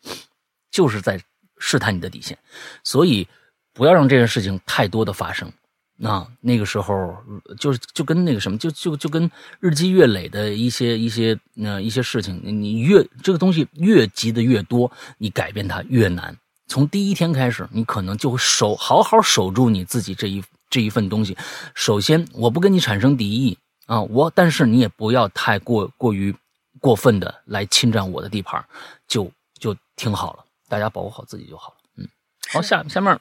[0.71, 1.21] 就是在
[1.59, 2.39] 试探你的底线。
[2.85, 3.27] 所以，
[3.73, 5.53] 不要让这件事情太多的发生。
[6.01, 7.17] 那那个时候，
[7.59, 9.29] 就是就跟那个什么，就就就跟
[9.59, 16.37] 日积月累的一些一些呃一些事情，你越这个东西越积的越多，你改变它越难。
[16.69, 20.41] 从第一天开始，你可能就会守好好守住你自己这一。
[20.71, 21.37] 这一份东西，
[21.75, 26.35] 首先我不跟你产生敌意啊，我但是你也不要太过过于
[26.81, 28.65] 过分的来侵占我的地盘，
[29.07, 31.77] 就就挺好了，大家保护好自己就好了。
[31.97, 32.09] 嗯，
[32.53, 33.19] 好，下下面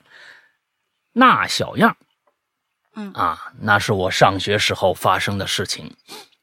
[1.13, 1.95] 那小样，
[2.95, 5.95] 嗯啊，那是我上学时候发生的事情。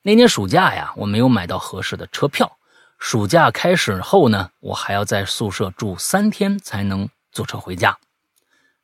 [0.03, 2.59] 那年暑假呀，我没有买到合适的车票。
[2.99, 7.99] 暑假开始后呢，我还要在宿舍住三天才能坐车回家。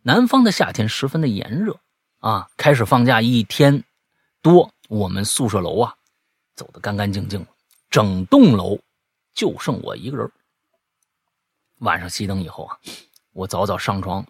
[0.03, 1.81] 南方的夏天十分的炎热。
[2.21, 3.83] 啊，开始放假一天
[4.43, 5.95] 多，我们宿舍楼啊，
[6.55, 7.47] 走得干干净净了，
[7.91, 8.79] 整栋楼
[9.35, 10.31] 就剩我一个人。
[11.79, 12.77] 晚上熄灯以后啊，
[13.33, 14.27] 我早早上床，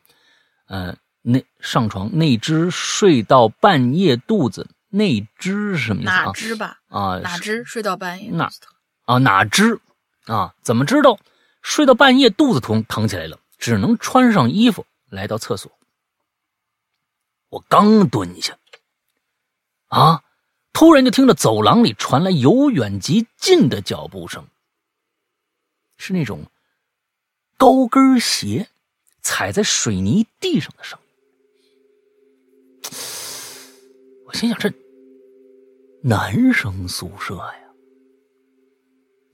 [0.69, 6.25] 嗯，那上床那只睡到半夜肚子，那只是什么意思啊？
[6.25, 6.79] 哪只吧？
[6.89, 8.31] 啊，哪只睡到半夜？
[8.31, 8.49] 哪
[9.05, 9.19] 啊？
[9.19, 9.81] 哪只
[10.27, 10.55] 啊？
[10.63, 11.19] 怎么知道
[11.61, 13.37] 睡到半夜肚子疼疼起来了？
[13.59, 15.73] 只能穿上衣服来到厕所。
[17.51, 18.57] 我刚蹲下，
[19.89, 20.25] 啊！
[20.73, 24.47] 突然就听到走廊里传来由远及近的脚步声，
[25.99, 26.47] 是那种
[27.59, 28.69] 高跟鞋
[29.21, 31.07] 踩在水泥地上的声音。
[34.27, 34.73] 我心想：这
[36.03, 37.65] 男生宿舍呀，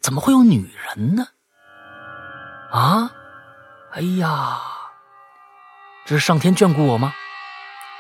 [0.01, 0.67] 怎么会有女
[0.97, 1.29] 人呢？
[2.73, 3.13] 啊！
[3.93, 4.59] 哎呀，
[6.07, 7.15] 这是上天眷顾我吗？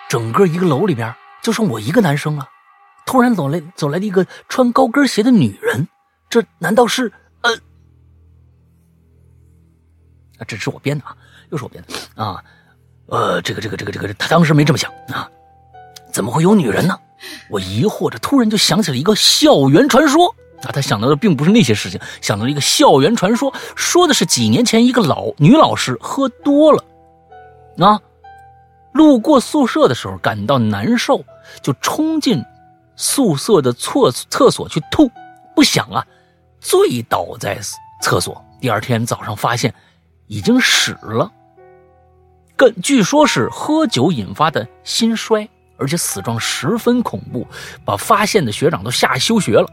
[0.08, 2.48] 整个一个楼里边就剩我一个男生了。
[3.06, 5.86] 突然走来走来的一个穿高跟鞋的女人，
[6.28, 7.12] 这难道是
[7.42, 7.52] 呃？
[10.38, 11.16] 啊，这是我编的啊，
[11.50, 12.42] 又是我编的啊。
[13.06, 15.30] 呃，这个这个这个这个，他当时没这么想啊，
[16.12, 16.98] 怎么会有女人呢？
[17.48, 20.28] 我疑惑着，突然就想起了一个校园传说
[20.62, 20.72] 啊。
[20.72, 26.84] 他想到的并不是那些事情，想到了一个校园传说，说的是几年前一个老女老师喝多了，
[27.78, 28.00] 啊，
[28.96, 31.22] 路过宿舍的时候感到难受，
[31.60, 32.42] 就冲进
[32.96, 35.10] 宿舍的厕厕所去吐，
[35.54, 36.06] 不想啊，
[36.60, 37.58] 醉倒在
[38.02, 38.42] 厕所。
[38.58, 39.72] 第二天早上发现
[40.26, 41.30] 已经死了。
[42.56, 45.46] 更据说是喝酒引发的心衰，
[45.76, 47.46] 而且死状十分恐怖，
[47.84, 49.68] 把发现的学长都吓休学了。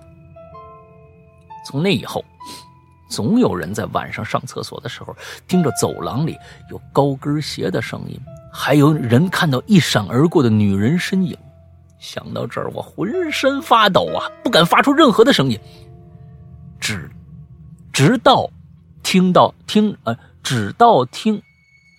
[1.66, 2.26] 从那以后，
[3.14, 5.16] 总有人在晚上上厕所的时候
[5.48, 6.36] 听着走廊里
[6.72, 8.20] 有高跟鞋的声音，
[8.52, 11.38] 还有人看到一闪而过的女人身影。
[12.00, 15.60] 想到这儿，我浑身发抖啊，不敢发出任何的声音。
[16.80, 17.10] 只，
[17.92, 18.50] 直到
[19.04, 21.40] 听到听呃，直到听。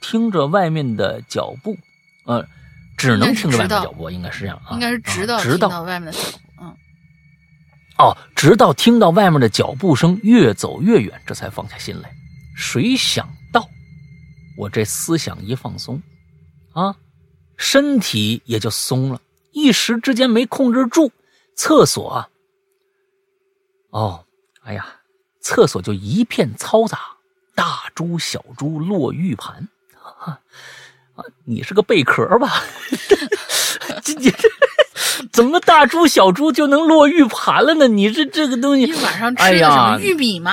[0.07, 1.75] 听着外面的脚步，
[2.27, 2.45] 呃，
[2.99, 6.44] 只能听着外面的脚步，应该是这样啊，应该是直到直到外面的脚步，嗯，
[8.05, 12.15] 哦，直到听到外面的脚步声越走越远，这才放下心来。
[12.55, 13.67] 谁想到，
[14.59, 16.03] 我这思想一放松，
[16.75, 16.95] 啊，
[17.57, 19.23] 身体也就松了，
[19.53, 21.11] 一时之间没控制住，
[21.57, 22.29] 厕所，
[23.89, 24.23] 哦，
[24.65, 24.87] 哎呀，
[25.41, 26.99] 厕所就一片嘈杂，
[27.55, 29.67] 大珠小珠落玉盘。
[30.03, 30.39] 啊
[31.15, 31.25] 啊！
[31.45, 32.63] 你是个贝壳吧？
[34.03, 34.31] 这这
[35.33, 37.87] 怎么大猪小猪就能落玉盘了呢？
[37.89, 38.85] 你这这个东西？
[38.87, 40.53] 你晚上吃的什么玉米吗？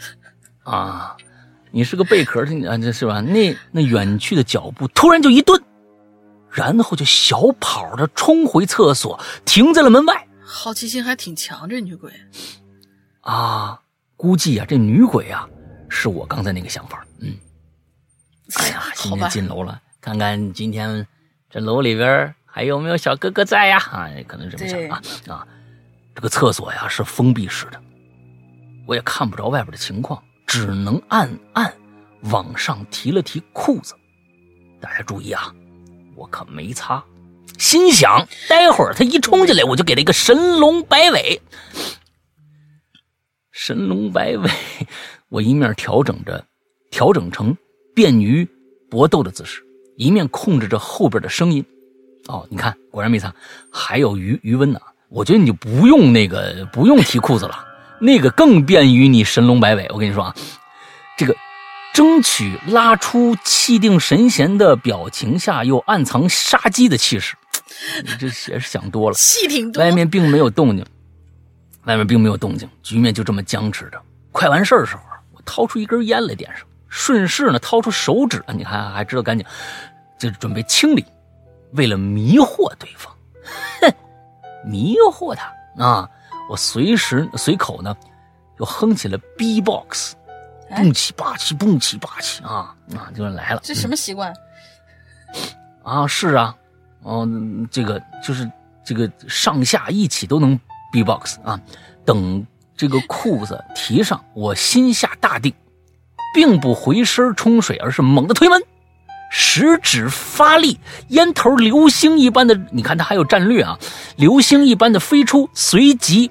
[0.64, 1.16] 啊！
[1.70, 3.20] 你是个贝壳啊，这是吧？
[3.20, 5.60] 那那远去的脚步突然就一顿，
[6.50, 10.26] 然后就小跑着冲回厕所，停在了门外。
[10.42, 12.12] 好奇心还挺强，这女鬼
[13.22, 13.80] 啊！
[14.16, 15.48] 估计啊，这女鬼啊，
[15.88, 17.04] 是我刚才那个想法。
[17.20, 17.34] 嗯。
[18.56, 21.06] 哎呀，今天进楼了，看看今天
[21.50, 23.78] 这楼里边还有没有小哥哥在呀？
[23.90, 25.46] 啊，可能这么想啊啊！
[26.14, 27.80] 这个厕所呀是封闭式的，
[28.86, 31.74] 我也看不着外边的情况，只能暗暗
[32.30, 33.94] 往上提了提裤子。
[34.80, 35.52] 大家注意啊，
[36.14, 37.02] 我可没擦，
[37.58, 41.40] 心想待会儿他一冲进来，我就给他一个神龙摆尾。
[43.50, 44.50] 神龙摆尾，
[45.28, 46.44] 我一面调整着，
[46.90, 47.56] 调整成。
[47.94, 48.46] 便于
[48.90, 49.62] 搏斗的姿势，
[49.96, 51.64] 一面控制着后边的声音。
[52.26, 53.32] 哦，你看，果然没擦，
[53.70, 54.80] 还有余余温呢。
[55.08, 57.64] 我觉得你就不用那个，不用提裤子了，
[58.00, 59.86] 那个更便于你神龙摆尾。
[59.90, 60.34] 我跟你说啊，
[61.16, 61.36] 这个
[61.92, 67.36] 争取拉出气定神闲的表情下又暗藏杀机的气势，
[68.02, 69.14] 你这也是想多了。
[69.14, 69.82] 气挺多。
[69.82, 70.84] 外面并没有动静，
[71.84, 74.02] 外面并没有动静，局面就这么僵持着。
[74.32, 75.02] 快完事儿的时候，
[75.32, 76.66] 我掏出一根烟来点上。
[76.94, 79.44] 顺势呢，掏出手指，你看还知道干净，
[80.16, 81.04] 就准备清理。
[81.72, 83.12] 为了迷惑对方，
[83.80, 83.92] 哼，
[84.64, 85.52] 迷惑他
[85.84, 86.08] 啊！
[86.48, 87.96] 我随时随口呢，
[88.60, 90.14] 又哼起了 B-box，
[90.70, 93.10] 蹦起霸气，蹦起霸气啊啊！
[93.12, 93.60] 就来了。
[93.64, 94.32] 这什么习惯？
[95.82, 96.54] 啊，是啊，
[97.02, 97.28] 哦，
[97.72, 98.48] 这个就是
[98.84, 100.56] 这个上下一起都能
[100.92, 101.60] B-box 啊。
[102.04, 102.46] 等
[102.76, 105.52] 这个裤子提上，我心下大定。
[106.34, 108.60] 并不回身冲水，而是猛地推门，
[109.30, 110.78] 食指发力，
[111.08, 113.78] 烟头流星一般的，你看他还有战略啊，
[114.16, 116.30] 流星一般的飞出，随即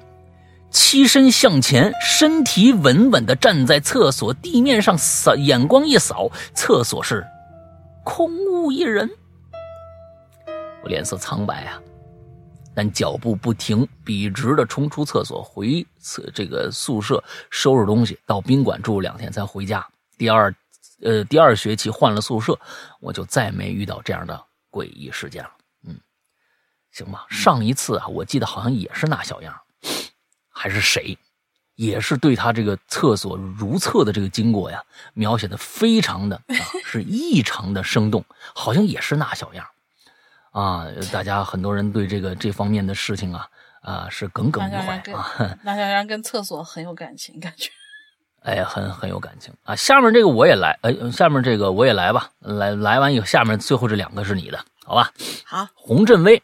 [0.70, 7.24] 栖身向前，身体稳稳地站在厕所地面上，扫眼光一扫，厕所是
[8.04, 9.10] 空无一人。
[10.82, 11.80] 我脸色苍白啊，
[12.74, 19.86] 但脚步不停，笔直的冲出厕所，回厕这个宿舍收拾东西，到宾馆住两天才回家。
[20.16, 20.54] 第二，
[21.02, 22.58] 呃，第二学期换了宿舍，
[23.00, 25.50] 我就再没遇到这样的诡异事件了。
[25.86, 26.00] 嗯，
[26.92, 27.26] 行吧。
[27.28, 29.60] 上一次啊，我记得好像也是那小样，
[30.48, 31.18] 还是谁，
[31.74, 34.82] 也是对他这个厕所如厕的这个经过呀，
[35.14, 38.24] 描写的非常的啊， 是异常的生动，
[38.54, 39.66] 好像也是那小样。
[40.52, 43.48] 啊，大家很多人对这个这方面的事情啊，
[43.82, 45.58] 啊，是耿耿于怀啊。
[45.64, 47.70] 那小样跟厕所很有感情，感觉。
[48.44, 49.74] 哎，很很有感情啊！
[49.74, 55.10] 下面这个我也来，哎，下面这个我也来吧，来来完以后，下面最后这两个是你的，好吧？
[55.46, 55.66] 好。
[55.74, 56.42] 洪振威，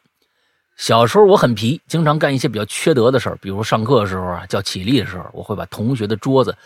[0.77, 6.57] 小时候我很皮，经常干一些比较缺德的事儿，比如上课的时候啊，叫起立的时候，我会把同学的桌子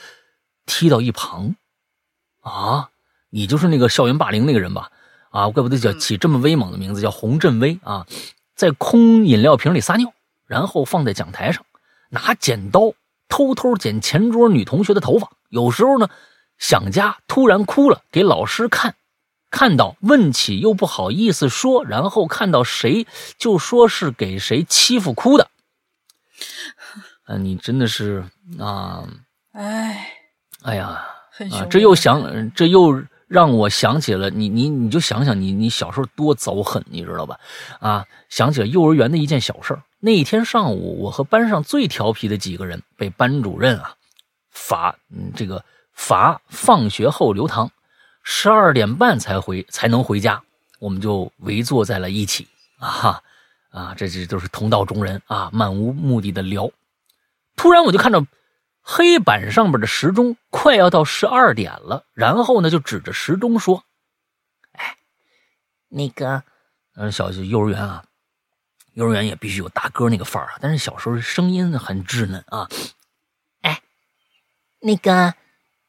[0.67, 1.57] 踢到一旁。
[2.41, 2.91] 啊，
[3.31, 4.93] 你就是那个校园霸凌那个人吧？
[5.31, 8.07] 啊，怪不得叫起这么威猛的名字，叫洪振威啊，
[8.55, 10.13] 在空饮料瓶里撒尿，
[10.47, 11.65] 然后放在讲台上，
[12.11, 12.93] 拿剪刀
[13.29, 15.33] 偷偷剪前桌女同学的头发。
[15.49, 16.09] 有时候呢，
[16.59, 18.97] 想家突然哭了，给老师看，
[19.51, 23.07] 看到问起又不好意思说，然后看到谁
[23.39, 25.49] 就说是给谁欺负哭的。
[27.25, 28.25] 啊，你真的是
[28.59, 29.07] 啊，
[29.53, 30.09] 哎，
[30.63, 31.07] 哎呀，
[31.53, 37.39] 啊，这又想，这又让我想起了你，你你就想想你，你小时候多遭狠，你知道吧？
[37.81, 39.83] 啊，想起了幼儿园的一件小事儿。
[40.01, 43.95] 那一天上午，我和班上最调皮的几个人被班主任啊
[44.51, 44.97] 罚，
[45.35, 47.71] 这个罚放学后留堂，
[48.23, 50.43] 十二点半才回才能回家，
[50.79, 52.47] 我们就围坐在了一起
[52.79, 53.23] 啊
[53.71, 56.71] 啊，这这都是同道中人啊，漫无目的的聊。
[57.57, 58.25] 突然我就看到
[58.87, 63.83] 黑板上边的时钟快要到十二点了，然后呢就指着时钟说
[64.73, 64.99] ：“哎，
[65.89, 66.45] 那个，
[66.95, 68.05] 嗯，小幼儿园啊，
[68.93, 72.69] 幼儿园也必须有大哥那个范儿啊，但是小时候声音很稚嫩啊。
[73.63, 73.81] 哎
[74.81, 75.35] 那个，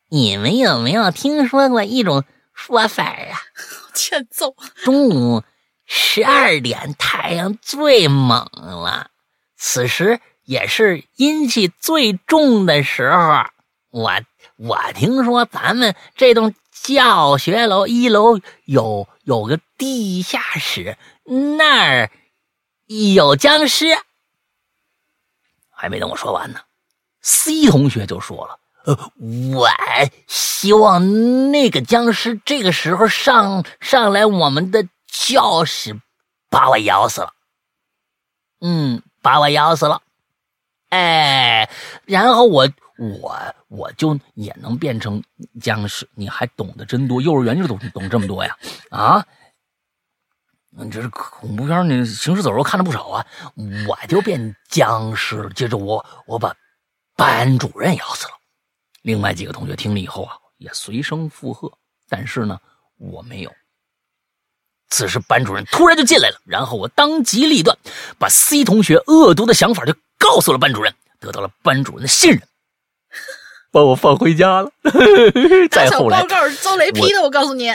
[0.08, 2.24] 你们有没有听说过一种
[2.54, 3.38] 说法啊？
[3.94, 4.56] 欠揍，
[4.86, 5.44] 中午
[5.86, 9.12] 十二点太阳最猛了，
[9.58, 13.46] 此时也是阴气最重的时候。
[13.90, 14.12] 我
[14.58, 22.12] 我听说咱们这栋教学楼一楼有有个地下室，那儿
[22.86, 23.88] 有僵尸。
[25.72, 26.62] 还没等我说完呢
[27.22, 28.60] ，C 同学就说了。
[28.86, 29.12] 呃，
[29.56, 29.68] 我
[30.28, 36.00] 希望那个僵尸这个时候上上来我们的教室，
[36.50, 37.34] 把我咬死了。
[38.62, 40.02] 嗯，把我咬死了。
[40.96, 41.70] 哎，
[42.06, 42.66] 然后我
[42.98, 45.22] 我我就也能变成
[45.60, 48.58] 僵尸，你还懂得真多，幼儿园就懂懂这么多呀？
[48.92, 49.26] 啊，
[50.70, 53.26] 你这是恐怖片，你行尸走肉看了不少啊。
[53.86, 56.56] 我就变僵尸，接着我我把
[57.18, 58.32] 班主任咬死了。
[59.02, 61.70] 另外几个同学听了以后啊，也随声附和，
[62.08, 62.58] 但是呢，
[62.98, 63.52] 我没有。
[64.90, 67.78] 此时班主任突然就进来了，然后我当机立断，
[68.18, 72.42] 把 C 同学恶毒的想法就告诉了班主任，得到了班主任的信任，
[73.72, 74.72] 把我放回家了。
[75.70, 77.74] 再后来报告是遭雷劈的，我告诉你。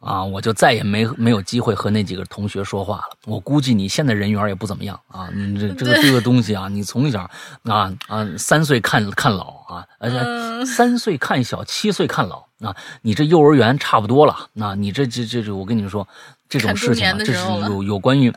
[0.00, 3.16] 啊，我就再也没没有机会和那几个同学说话了。
[3.26, 7.28] 我估计你现在人缘也不怎么样啊，你这这个这个东西啊，你从小
[7.64, 14.48] 啊啊三岁看看老啊，而且嗯三岁看小，七岁看老啊，你这幼儿园差不多了。
[14.52, 16.06] 那你这这这这，我跟你说，
[16.48, 18.32] 这种事情啊，这是有有关于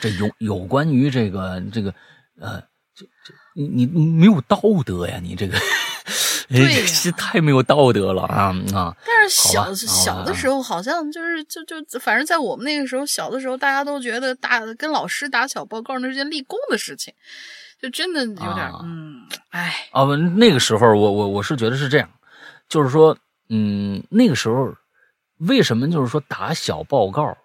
[0.00, 1.94] 这有有关于这个这个
[2.40, 2.60] 呃，
[2.94, 5.58] 这这你你没有道德呀，你这个。
[6.48, 8.96] 这太没有道德了啊啊！
[9.06, 17.12] 但是小小的时候好像就是就就反正在我们那个时候小的时候，大家都觉得打跟老师打小报告那是件立功的事情，
[17.82, 22.08] 就真的有点、啊嗯，哎，啊，不，那个时候我我我是觉得是这样，
[22.66, 23.14] 就是说，
[23.50, 24.74] 嗯，那个时候
[25.40, 27.36] 为什么就是说打小报告？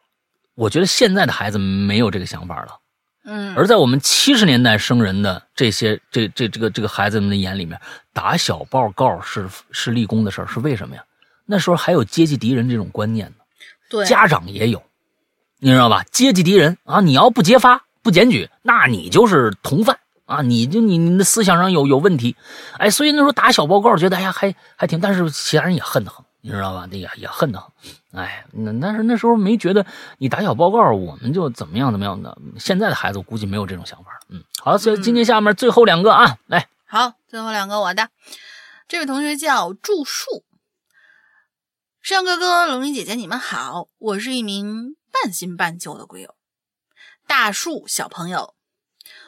[0.56, 2.80] 我觉得现在的孩子没有这个想法了，
[3.26, 7.80] 嗯，而在我们七十年代生人的这些这这这个这个孩子们的眼里面，
[8.14, 11.04] 打小报告是是立功的事儿，是为什么呀？
[11.46, 13.36] 那时候还有阶级敌人这种观念呢。
[13.90, 14.82] 对，家长也有，
[15.60, 16.04] 你知道吧？
[16.12, 20.42] 阶级敌人啊，你要不揭发、不检举，那你就是同犯啊！
[20.42, 22.36] 你就你你的思想上有有问题，
[22.78, 26.88] 哎，所以那时候打小报告，觉得哎呀还还挺，但是其他人也恨得很，你知道吧？
[26.90, 27.70] 那也也恨得很，
[28.14, 29.84] 哎，那但是那时候没觉得
[30.20, 32.38] 你打小报告，我们就怎么样怎么样的。
[32.60, 38.10] 现在的孩子我估计没有这种想法，嗯，好，所以今天下面最后两个啊，来，好，最后两个我的，
[38.88, 40.46] 这位同学叫祝树。
[42.04, 46.36] 山羊哥哥、龙鳞姐姐，你们好，我是一名半新半旧的鬼友，
[47.26, 48.54] 大树小朋友。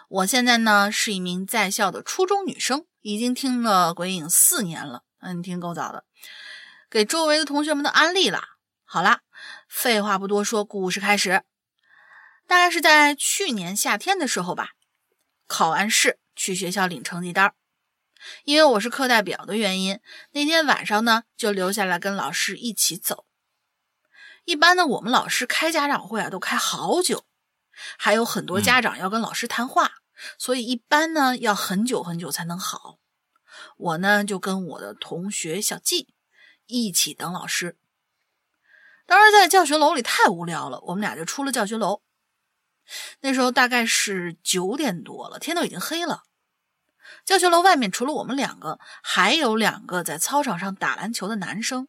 [0.10, 6.03] 我现在呢是一名在校的初中女生，已经听了鬼影四年了，嗯，听够早的，
[6.88, 8.49] 给周围的同学们都安利啦。
[8.95, 9.23] 好啦，
[9.67, 11.43] 废话不多说，故事开始。
[12.47, 14.69] 大概是在去年夏天的时候吧，
[15.47, 17.55] 考完试去学校领成绩单儿。
[18.45, 19.99] 因为我是课代表的原因，
[20.31, 23.26] 那天晚上呢就留下来跟老师一起走。
[24.45, 27.26] 一般呢，我们老师开家长会啊都开好久，
[27.97, 29.95] 还有很多家长要跟老师谈话，
[30.39, 32.99] 所以一般呢要很久很久才能好。
[33.76, 36.13] 我呢就跟我的同学小季
[36.67, 37.76] 一起等老师。
[39.06, 42.02] 当时在教学楼里太无聊了，我们俩就出了教学楼。
[43.22, 46.23] 那时候大概是九点多了，天都已经黑了。
[47.23, 51.88] 教学楼外面除了我们两个，还有两个在操场上打篮球的男生。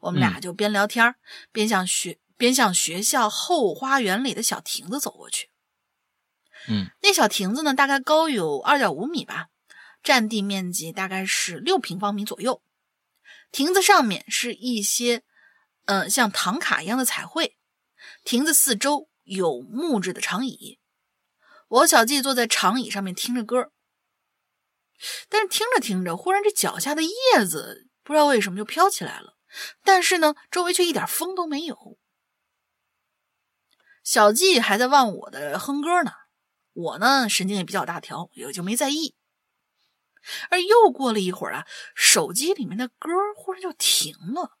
[0.00, 1.14] 我们俩就边聊天
[1.52, 5.50] 边向学边向学校后花园里的小亭子走过去。
[6.68, 9.48] 嗯，那小亭子呢，大概高有二点五米吧，
[10.02, 12.62] 占地面积大概是六平方米左右。
[13.52, 15.22] 亭子上面是一些，
[15.86, 17.56] 呃，像唐卡一样的彩绘。
[18.22, 20.78] 亭子四周有木质的长椅，
[21.68, 23.72] 我小季坐在长椅上面听着歌。
[25.28, 29.36] 但是听着听着，忽然这脚下的叶子不知道为什么就飘起来了，
[29.82, 31.98] 但是呢，周围却一点风都没有。
[34.04, 36.12] 小季还在忘我的哼歌呢，
[36.72, 39.16] 我呢神经也比较大条，也就没在意。
[40.50, 44.55] 而又过了一会儿啊，手机里面的歌忽然就停了。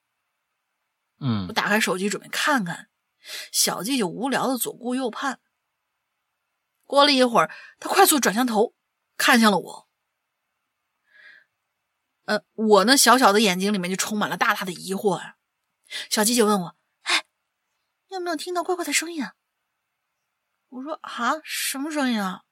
[1.18, 2.88] 嗯我，打开手机准备看看，
[3.52, 5.40] 小季就无聊的左顾右盼。
[6.84, 8.74] 过了一会儿，他快速转向头，
[9.16, 9.88] 看向了我。
[12.26, 15.36] 呃，我那小小的眼睛里面就充满了大大的疑惑啊。
[16.10, 17.24] 小季就问我：“哎，
[18.08, 19.34] 你有没有听到怪怪的声音啊？”
[20.68, 22.42] 我说：“啊，什么声音啊？”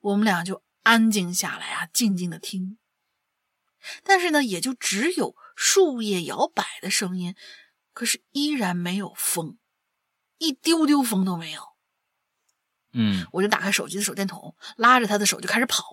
[0.00, 2.78] 我们俩就安静下来啊，静静的听。
[4.02, 7.34] 但是呢，也就只有树叶摇摆的声音，
[7.92, 9.58] 可是依然没有风，
[10.38, 11.68] 一丢丢风都没有。
[12.94, 15.84] 嗯我就打开手机的手电筒，拉着他的手就开始跑。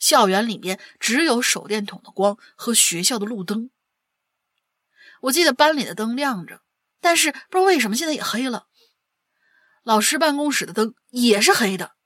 [0.00, 3.70] 校园里边只有手电筒的光和学校的路灯。
[5.22, 6.62] 我记得班里的灯亮着，
[7.00, 8.66] 但是不知道为什么现在也黑了。
[9.84, 11.96] 老师办公室的灯也是黑的。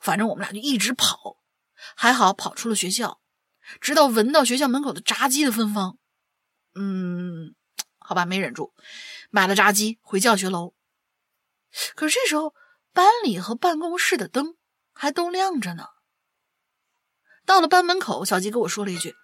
[0.00, 1.38] 反正我们俩就一直跑，
[1.96, 3.21] 还好跑出了学校，
[3.80, 5.98] 直到闻到学校门口的炸鸡的芬芳。
[6.74, 7.54] 嗯，
[7.98, 8.74] 好吧，没忍住，
[9.30, 10.74] 买了炸鸡回教学楼。
[11.94, 12.54] 可是这时候，
[12.92, 14.56] 班里和办公室的灯
[14.92, 15.86] 还都亮着呢。
[17.44, 19.14] 到了班门口，小吉跟我说了一句：“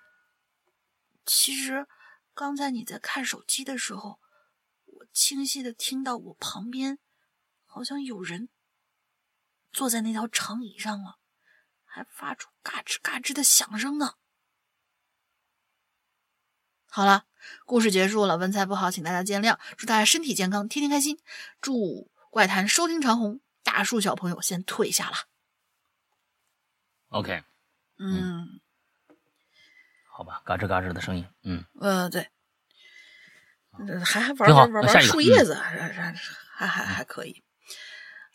[1.24, 1.86] 其实
[2.35, 4.20] 刚才你在看手机的时候，
[4.85, 6.98] 我清晰的听到我旁边
[7.65, 8.48] 好像有人
[9.73, 11.19] 坐在那条长椅上了，
[11.85, 14.15] 还发出嘎吱嘎吱的响声呢。”
[16.90, 17.24] 好了，
[17.66, 19.59] 故事结束了，文采不好，请大家见谅。
[19.77, 21.19] 祝大家身体健康，天天开心。
[21.60, 25.16] 祝怪谈收听长虹，大树小朋友先退下了。
[27.10, 27.43] ，OK，
[27.98, 28.60] 嗯，
[30.10, 32.31] 好吧，嘎吱嘎吱的声音，嗯，呃，对，
[33.86, 37.44] 呃还还玩玩玩玩树叶子，还还还还还可以。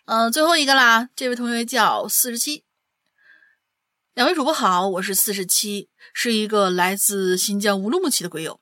[0.05, 2.63] 嗯、最后一个啦，这位同学叫四十七。
[4.13, 8.61] 两位主播好，我是四十七，是一个来自新疆乌鲁木齐的鬼友。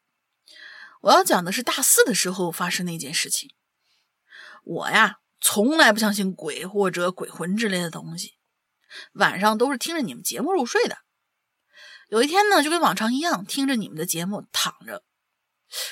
[1.01, 3.49] 我要讲的是大四的时候发生的一件事情。
[4.63, 8.35] 我呀，从来不相信鬼或者鬼魂之类的东西，
[9.11, 10.99] 晚上都是听着你们节目入睡的。
[12.07, 15.03] 有一天呢，就跟往常一样，听着你们的节目躺着，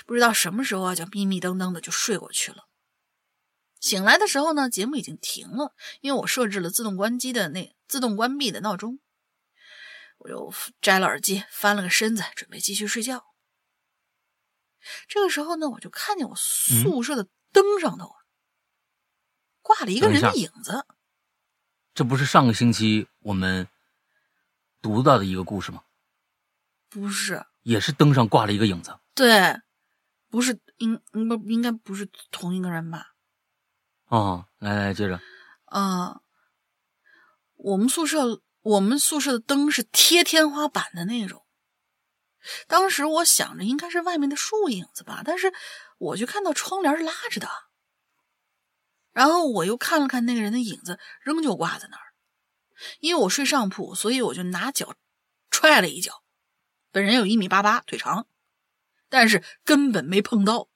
[0.05, 2.69] 不知道什么时候啊，就迷迷瞪瞪的就睡过去了。
[3.81, 9.01] 醒来的时候呢，节目已经停了，因为我设置了自动关机的那自动关闭的闹钟。
[10.19, 13.25] 我就摘了耳机，翻了个身子，准备继续睡觉。
[15.07, 18.15] 这个时候呢，我就看见我宿舍的灯上头啊，
[19.61, 20.85] 挂了一个人的影子。
[21.93, 23.67] 这不是上个星期我们
[24.81, 25.83] 读到的一个故事吗？
[26.89, 28.97] 不是，也是灯上挂了一个影子。
[29.13, 29.59] 对，
[30.29, 33.15] 不是，应应不应该不是同一个人吧？
[34.05, 35.19] 哦，来来，接着，
[35.65, 36.21] 啊、
[37.55, 41.45] 我们宿舍我们宿舍的灯是贴天花板的那种。
[42.67, 45.53] 当时我想着应该是外面的树影子吧，但是
[45.97, 47.49] 我就看到窗帘是拉着的。
[49.11, 52.03] 然后我又看了看那个人的影子，仍旧挂在那儿。
[52.99, 54.95] 因为我睡上铺，所以我就拿脚
[55.49, 56.23] 踹了一脚。
[56.91, 58.27] 本人有一米八八，腿长，
[59.09, 60.69] 但是根本没碰到。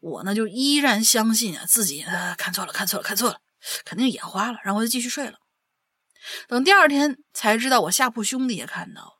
[0.00, 3.40] 我呢就依然相信啊自己呃看错了，看错了，看错了，
[3.84, 5.38] 肯定眼花了，然后我就继续睡了。
[6.48, 9.18] 等第二天才知道，我下铺兄弟也看到了。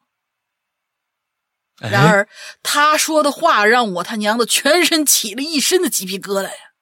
[1.78, 2.28] 哎然而
[2.62, 6.74] 他说的话让我他娘的全身起了一身的鸡皮疙瘩呀。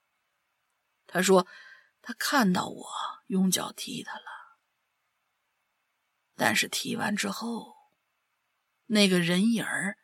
[1.07, 1.47] 他说
[2.03, 2.87] 他看到我
[3.29, 4.59] 用脚踢他了，
[6.37, 7.77] 但是踢完之后，
[8.87, 9.97] 那个人影儿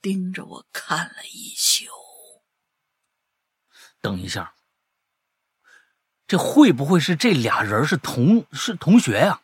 [0.00, 1.86] 盯着我看了一宿。
[4.00, 4.54] 等一下，
[6.30, 9.40] 这会不会是这俩人是同是同学呀、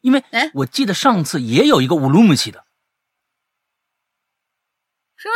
[0.00, 0.52] 因为哎。
[0.54, 2.62] 我记得上次也有一个乌鲁木齐的。
[5.16, 5.26] 是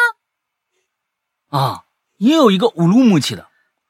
[1.50, 1.58] 吗？
[1.58, 1.84] 啊，
[2.18, 3.48] 也有一个乌鲁木齐的，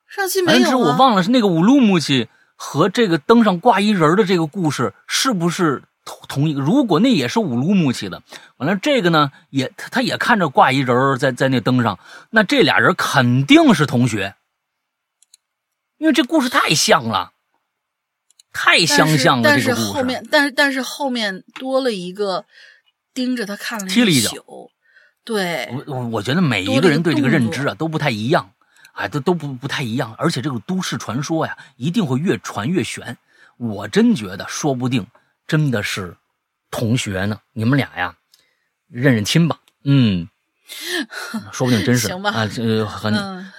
[0.09, 8.23] 上期没有、啊、反正是我忘了是那个乌鲁木齐和这个灯上挂一人的这个故事是不是同同一个，如果那也是乌鲁木齐的，
[8.57, 11.99] 完了这个呢也他也看着挂一人在在那灯上，
[12.31, 14.35] 那这俩人肯定是同学，
[16.05, 17.33] 因为这故事太像了，
[18.53, 19.43] 太相像了。
[19.43, 22.45] 但是后面，但是但是后面多了一个
[23.15, 24.71] 盯着他看了一宿，
[25.25, 28.53] 对，我我我觉得每一个人对这个认知啊都不太一样，
[28.93, 33.17] 啊都都不不太一样，而且这个都市传说呀一定会越传越玄，
[33.57, 35.07] 我真觉得说不定。
[35.47, 36.19] 真的是
[36.71, 38.15] 同学呢，你们俩呀，
[38.89, 39.59] 认认亲吧。
[39.85, 40.29] 嗯，
[41.53, 42.47] 说不定真是啊。
[42.47, 43.13] 这个很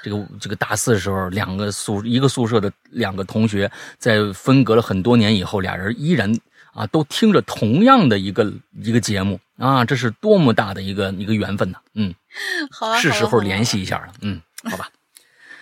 [0.03, 6.32] 这个这个大四的时候，两个宿一个宿舍的两个同学，在分隔了很多年以后，俩人依然
[6.73, 8.52] 啊都听着同样的一个
[8.82, 11.77] 一个节目啊，这是多么大的一个一个缘分呢。
[11.94, 12.14] 嗯，
[12.72, 14.07] 好，是时候联系一下了。
[14.22, 14.90] 嗯，好吧。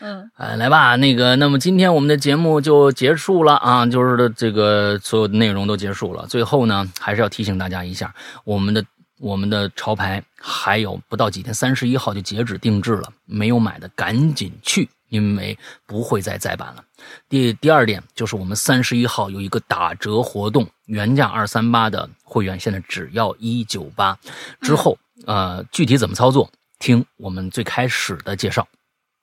[0.06, 6.28] 嗯，哎，来吧，那个，那么今天我们的节目就结束了啊，就是这个所有的内容都结束了。
[6.28, 8.14] 最后呢，还是要提醒大家一下，
[8.44, 8.84] 我们的
[9.20, 16.84] 我们的潮牌还有不到几天，三十一号就截止定制了，没有买的赶紧去，因为不会再再版了。
[17.30, 24.18] 第第二点就是我们三十一号有一个打折活动，原价二三八的会员现在只要一九八，
[24.62, 26.50] 之后呃具体怎么操作，
[26.80, 28.68] 听我们最开始的介绍。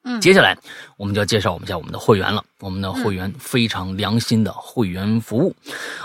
[0.02, 0.56] 嗯，接下来
[0.96, 2.42] 我们就要介绍我们家我们的会员了。
[2.60, 5.54] 我们的会员非常良心的会员服务。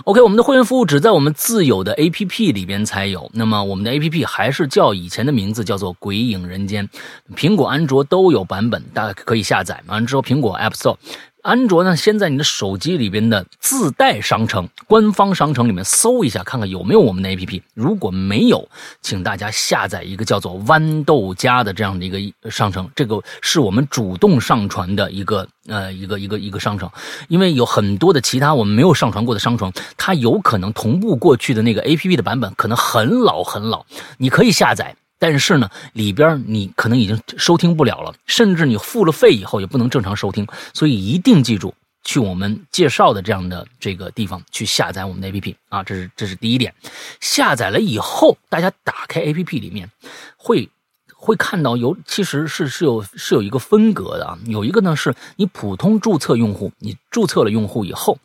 [0.06, 3.30] OK，我们的会员服务只在我们自有的 APP 里边才有。
[3.34, 6.88] 那么我们的 APP 还是叫以前的名字，叫做《鬼影人间》。
[7.36, 9.82] 苹果、安卓都有版本，大家可以下载。
[9.88, 10.98] 完之后，苹果 App Store。
[11.46, 17.62] 安卓呢，先在你的手机里边的自带商城、官方商城里面搜一下，看看有没有我们的 APP。
[17.76, 18.68] 如果没有，
[19.04, 26.90] 请大家下载一个叫做豌豆荚的这样的一个商城，这个是我们主动上传的一个呃一个一个一个商城。
[27.28, 33.86] 因为有很多的其他我们没有上传过的商城，它有可能同步过去的那个 APP 的版本可能很老很老，
[34.18, 34.96] 你可以下载。
[35.18, 41.74] 但是呢，里边你可能已经收听不了了，甚至你付了费以后也不能正常收听，所以一定记住
[42.04, 46.76] 去我们介绍的这样的这个地方去下载我们的 APP 啊，这是这是第一点。
[47.22, 49.90] 下载了以后，大家打开 APP 里面
[50.36, 50.70] 会
[51.16, 58.20] 会看到有其实是是有是有一个分隔的啊，有一个呢是你普通注册用户，你注册了用户以后，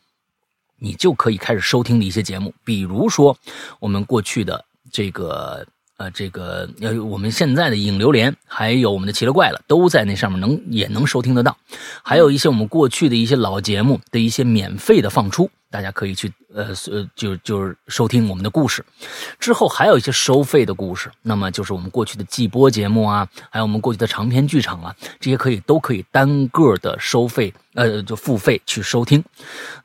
[0.76, 3.36] 你就可以开始收听的一些节目，比如说
[3.78, 5.64] 我们过去的这个。
[6.00, 11.54] 呃，这个呃，我们现在的影榴莲，还有我们的奇了怪了，都在那上面能也能收听得到。
[12.02, 18.82] 还有一些我们过去的一些老节目的一些免费的放出，大家可以去呃呃，就就是收听我们的故事。
[19.38, 29.22] 之后还有一些收费的故事，那么就是我们过去的季播节目啊，还有我们过去的长篇剧场啊，这些可以都可以单个的收费，呃，就付费去收听。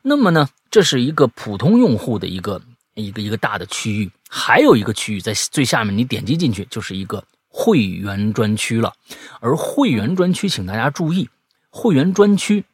[0.00, 2.62] 那么呢，这是一个普通用户的一个。
[2.98, 8.92] 一个一个大的区域，还有一个区域在最下面，你点击进去就是一个会员专区了。
[9.40, 11.28] 而会员专区，请大家注意，
[11.70, 12.64] 会员专区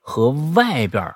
[0.00, 1.14] 和外边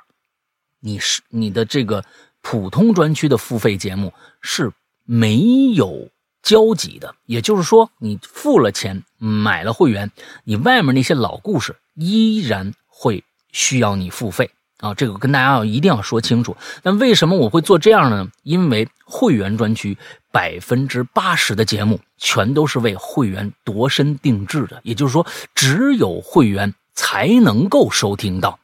[0.81, 2.05] 你是你的这个
[2.41, 4.71] 普通专区的付费节目是
[5.05, 6.09] 没有
[6.43, 7.15] 交集的。
[7.25, 10.11] 也就是说，你付了钱买了会员，
[10.45, 14.51] 你外面那些老故事依然会需要你付费。
[14.79, 16.57] 啊，这个跟大家要一定要说清楚。
[16.83, 18.29] 那为什么我会做这样呢？
[18.43, 19.97] 因为会员专区
[20.31, 28.59] 百分之八十的节目全都是为会员度身定制的，也就是说，只有会员才能够收听到。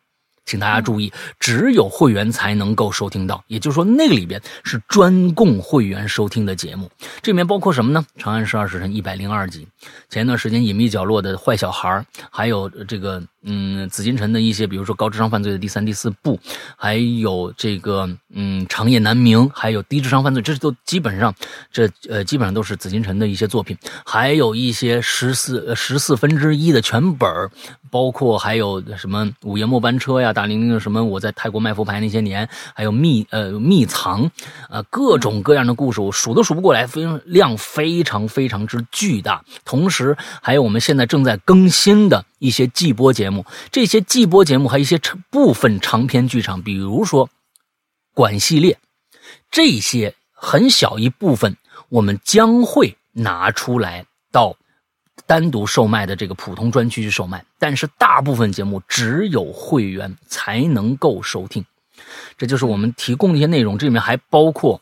[0.47, 6.91] 请大家注意，只有会员才能够收听到，也就是说，那个里边是专供会员收听的节目。
[7.23, 8.05] 这里面包括什么呢？
[8.23, 9.67] 《长安十二时辰》一百零二集，
[10.11, 16.39] 前一段时间《隐秘角落》的坏小孩还有这个嗯紫禁城的一些，比如说高智商犯罪的第三、第四部，
[16.77, 21.35] 还有这个嗯长夜难明，还有低智商犯罪，这都基本上
[21.73, 27.51] 这呃基本上都是紫禁城的一些作品，还有一些十四十四分之一的全本
[27.91, 30.34] 包括还有什么《午夜末班车》呀。
[30.35, 31.03] 大玲玲的什么？
[31.03, 34.31] 我在泰国卖佛牌那些年，还有秘呃秘藏，
[34.69, 39.43] 呃各种各样的故事，我数都数不过来，非常量非常非常之巨大。
[39.65, 45.01] 同时，还有我们现在正在更新的一些季播节目，这些季播节目还有一些
[45.31, 47.31] 部分长篇剧场，比如说
[48.13, 48.77] 管系列，
[49.51, 51.57] 这些很小一部分，
[51.89, 54.57] 我们将会拿出来到。
[55.27, 61.65] 单独售卖的这个普通专区去售卖，但是大部分节目只有会员才能够收听，
[62.37, 63.79] 这就是我们提供的一些内容。
[63.79, 64.81] 这里面还包括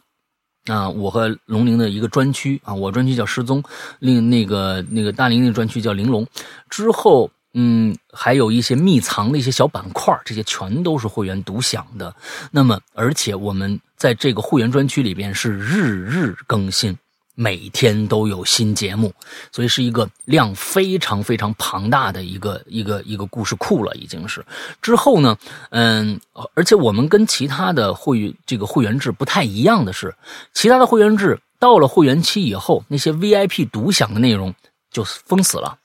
[0.67, 3.63] 啊，我和龙玲的一个专区啊，我专区叫失踪，
[3.99, 6.27] 另那个那个大玲玲专区叫玲珑。
[6.71, 12.15] 之后嗯，还有一些秘藏的一些小板块，这些全都是会员独享的。
[12.51, 16.97] 那么，而且我们在这个会员专区里边是日日更新，
[17.35, 19.13] 每天都有新节目，
[19.51, 24.45] 所以是一个量非常非常庞大的一个一个一个故事库了，已经是。
[24.81, 25.37] 之后呢，
[25.71, 26.21] 嗯，
[26.55, 30.15] 而且我们跟其他的会这个会员制不太一样的是，
[30.53, 34.55] 其他的会员制到了会员期以后，那些 VIP 独享的内容
[34.91, 35.79] 就封死了。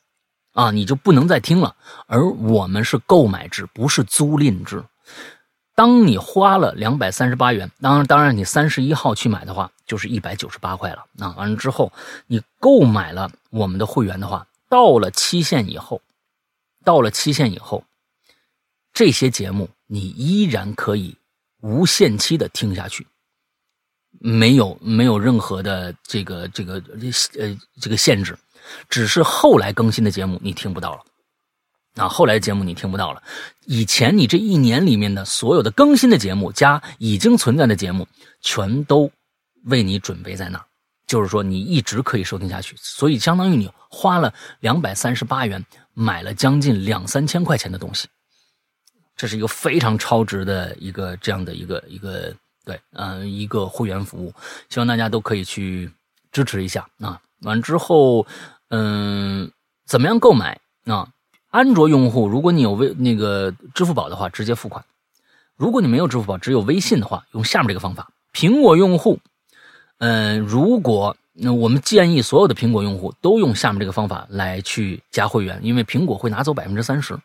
[0.53, 1.75] 啊，你就不能再听了。
[2.07, 4.83] 而我们是购买制，不是租赁制。
[5.77, 11.05] 当你花了两百三十八元，当然，当然，你三十一号去买的话，就是一百九十八块了。
[11.19, 11.93] 啊，完了之后，
[12.25, 16.01] 你购买了我们的会员的话，到了期限以后，
[16.83, 17.83] 到了期限以后，
[18.91, 21.15] 这些节目你依然可以
[21.61, 23.05] 无限期的听下去，
[24.19, 26.81] 没有没有任何的这个这个
[27.37, 28.35] 呃这个限制。
[28.89, 31.01] 只是后来更新的节目你听不到了，
[31.97, 33.21] 啊，后来节目你听不到了。
[33.65, 38.07] 以前你这一年里面的所有的更新的节目加已经存在的节目，
[38.41, 39.11] 全都
[39.65, 40.65] 为你准备在那儿，
[41.07, 42.75] 就是说你一直可以收听下去。
[42.77, 48.07] 所以相当于你花了两百三十八元买了将近两三千块钱的东西，
[49.15, 52.33] 这是一个非常超值的一个这样的一个一个
[52.63, 54.33] 对，嗯，一个会员服务，
[54.69, 55.91] 希望大家都可以去
[56.31, 57.19] 支持一下啊。
[57.41, 58.25] 完之后。
[58.69, 59.49] 嗯，
[59.85, 61.07] 怎么样购买啊？
[61.49, 64.83] 安卓用户，如果你有微那个支付宝的话，直接付款；
[65.55, 68.09] 如果你没有支付宝，只有微信的话，用下面这个方法。
[68.33, 69.19] 苹果用户，
[69.99, 77.17] 嗯，如果那我们建议所有的苹果用户都用下面这个方法来去加会员，因为苹果会拿走百分之三十。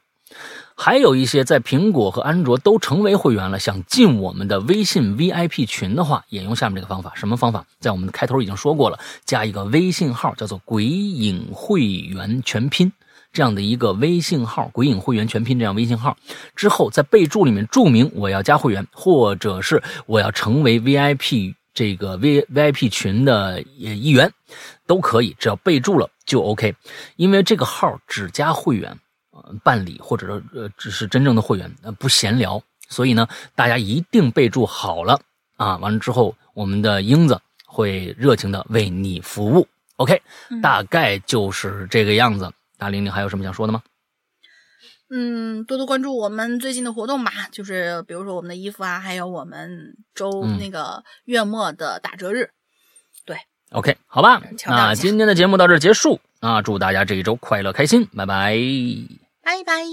[0.75, 7.13] 还有一些在苹果和安卓都成为会员了，想进我们的微信 VIP 群的话，也用下面这个方法。
[7.15, 7.67] 什么方法？
[7.81, 12.91] 在我们的开头已经说过了，加一个微信号，叫做“鬼影会员全拼”
[13.33, 16.17] 这样的一个微信号，“鬼影会员全拼”这样微信号
[16.55, 24.33] 之后，在备注里面注明我要加会员，或者是我要成为 VIP 这个 V VIP 群的一员，
[24.87, 26.75] 都可以，只要备注了就 OK。
[27.17, 28.99] 因为这个号只加会员。
[29.65, 35.19] 办理或者说呃只是真正的会员，呃不闲聊，所以呢，大家一定备注好了
[35.57, 35.79] 啊！
[35.79, 39.67] 完了之后，我们的英子会热情的为你服务。
[39.97, 40.21] OK，
[40.63, 42.53] 大概就是这个样子。
[42.83, 43.81] 大玲玲还有什么想说的吗？
[45.09, 52.51] 嗯，多多关注我们最近的活动吧，就是比如说我们的衣服啊，还有我们周那个月末的打折日。
[53.25, 53.37] 对
[53.71, 56.61] ，OK，好吧，那今天的节目到这结束啊！
[56.61, 58.59] 祝大家这一周快乐开心，拜拜。
[59.45, 59.85] 拜拜。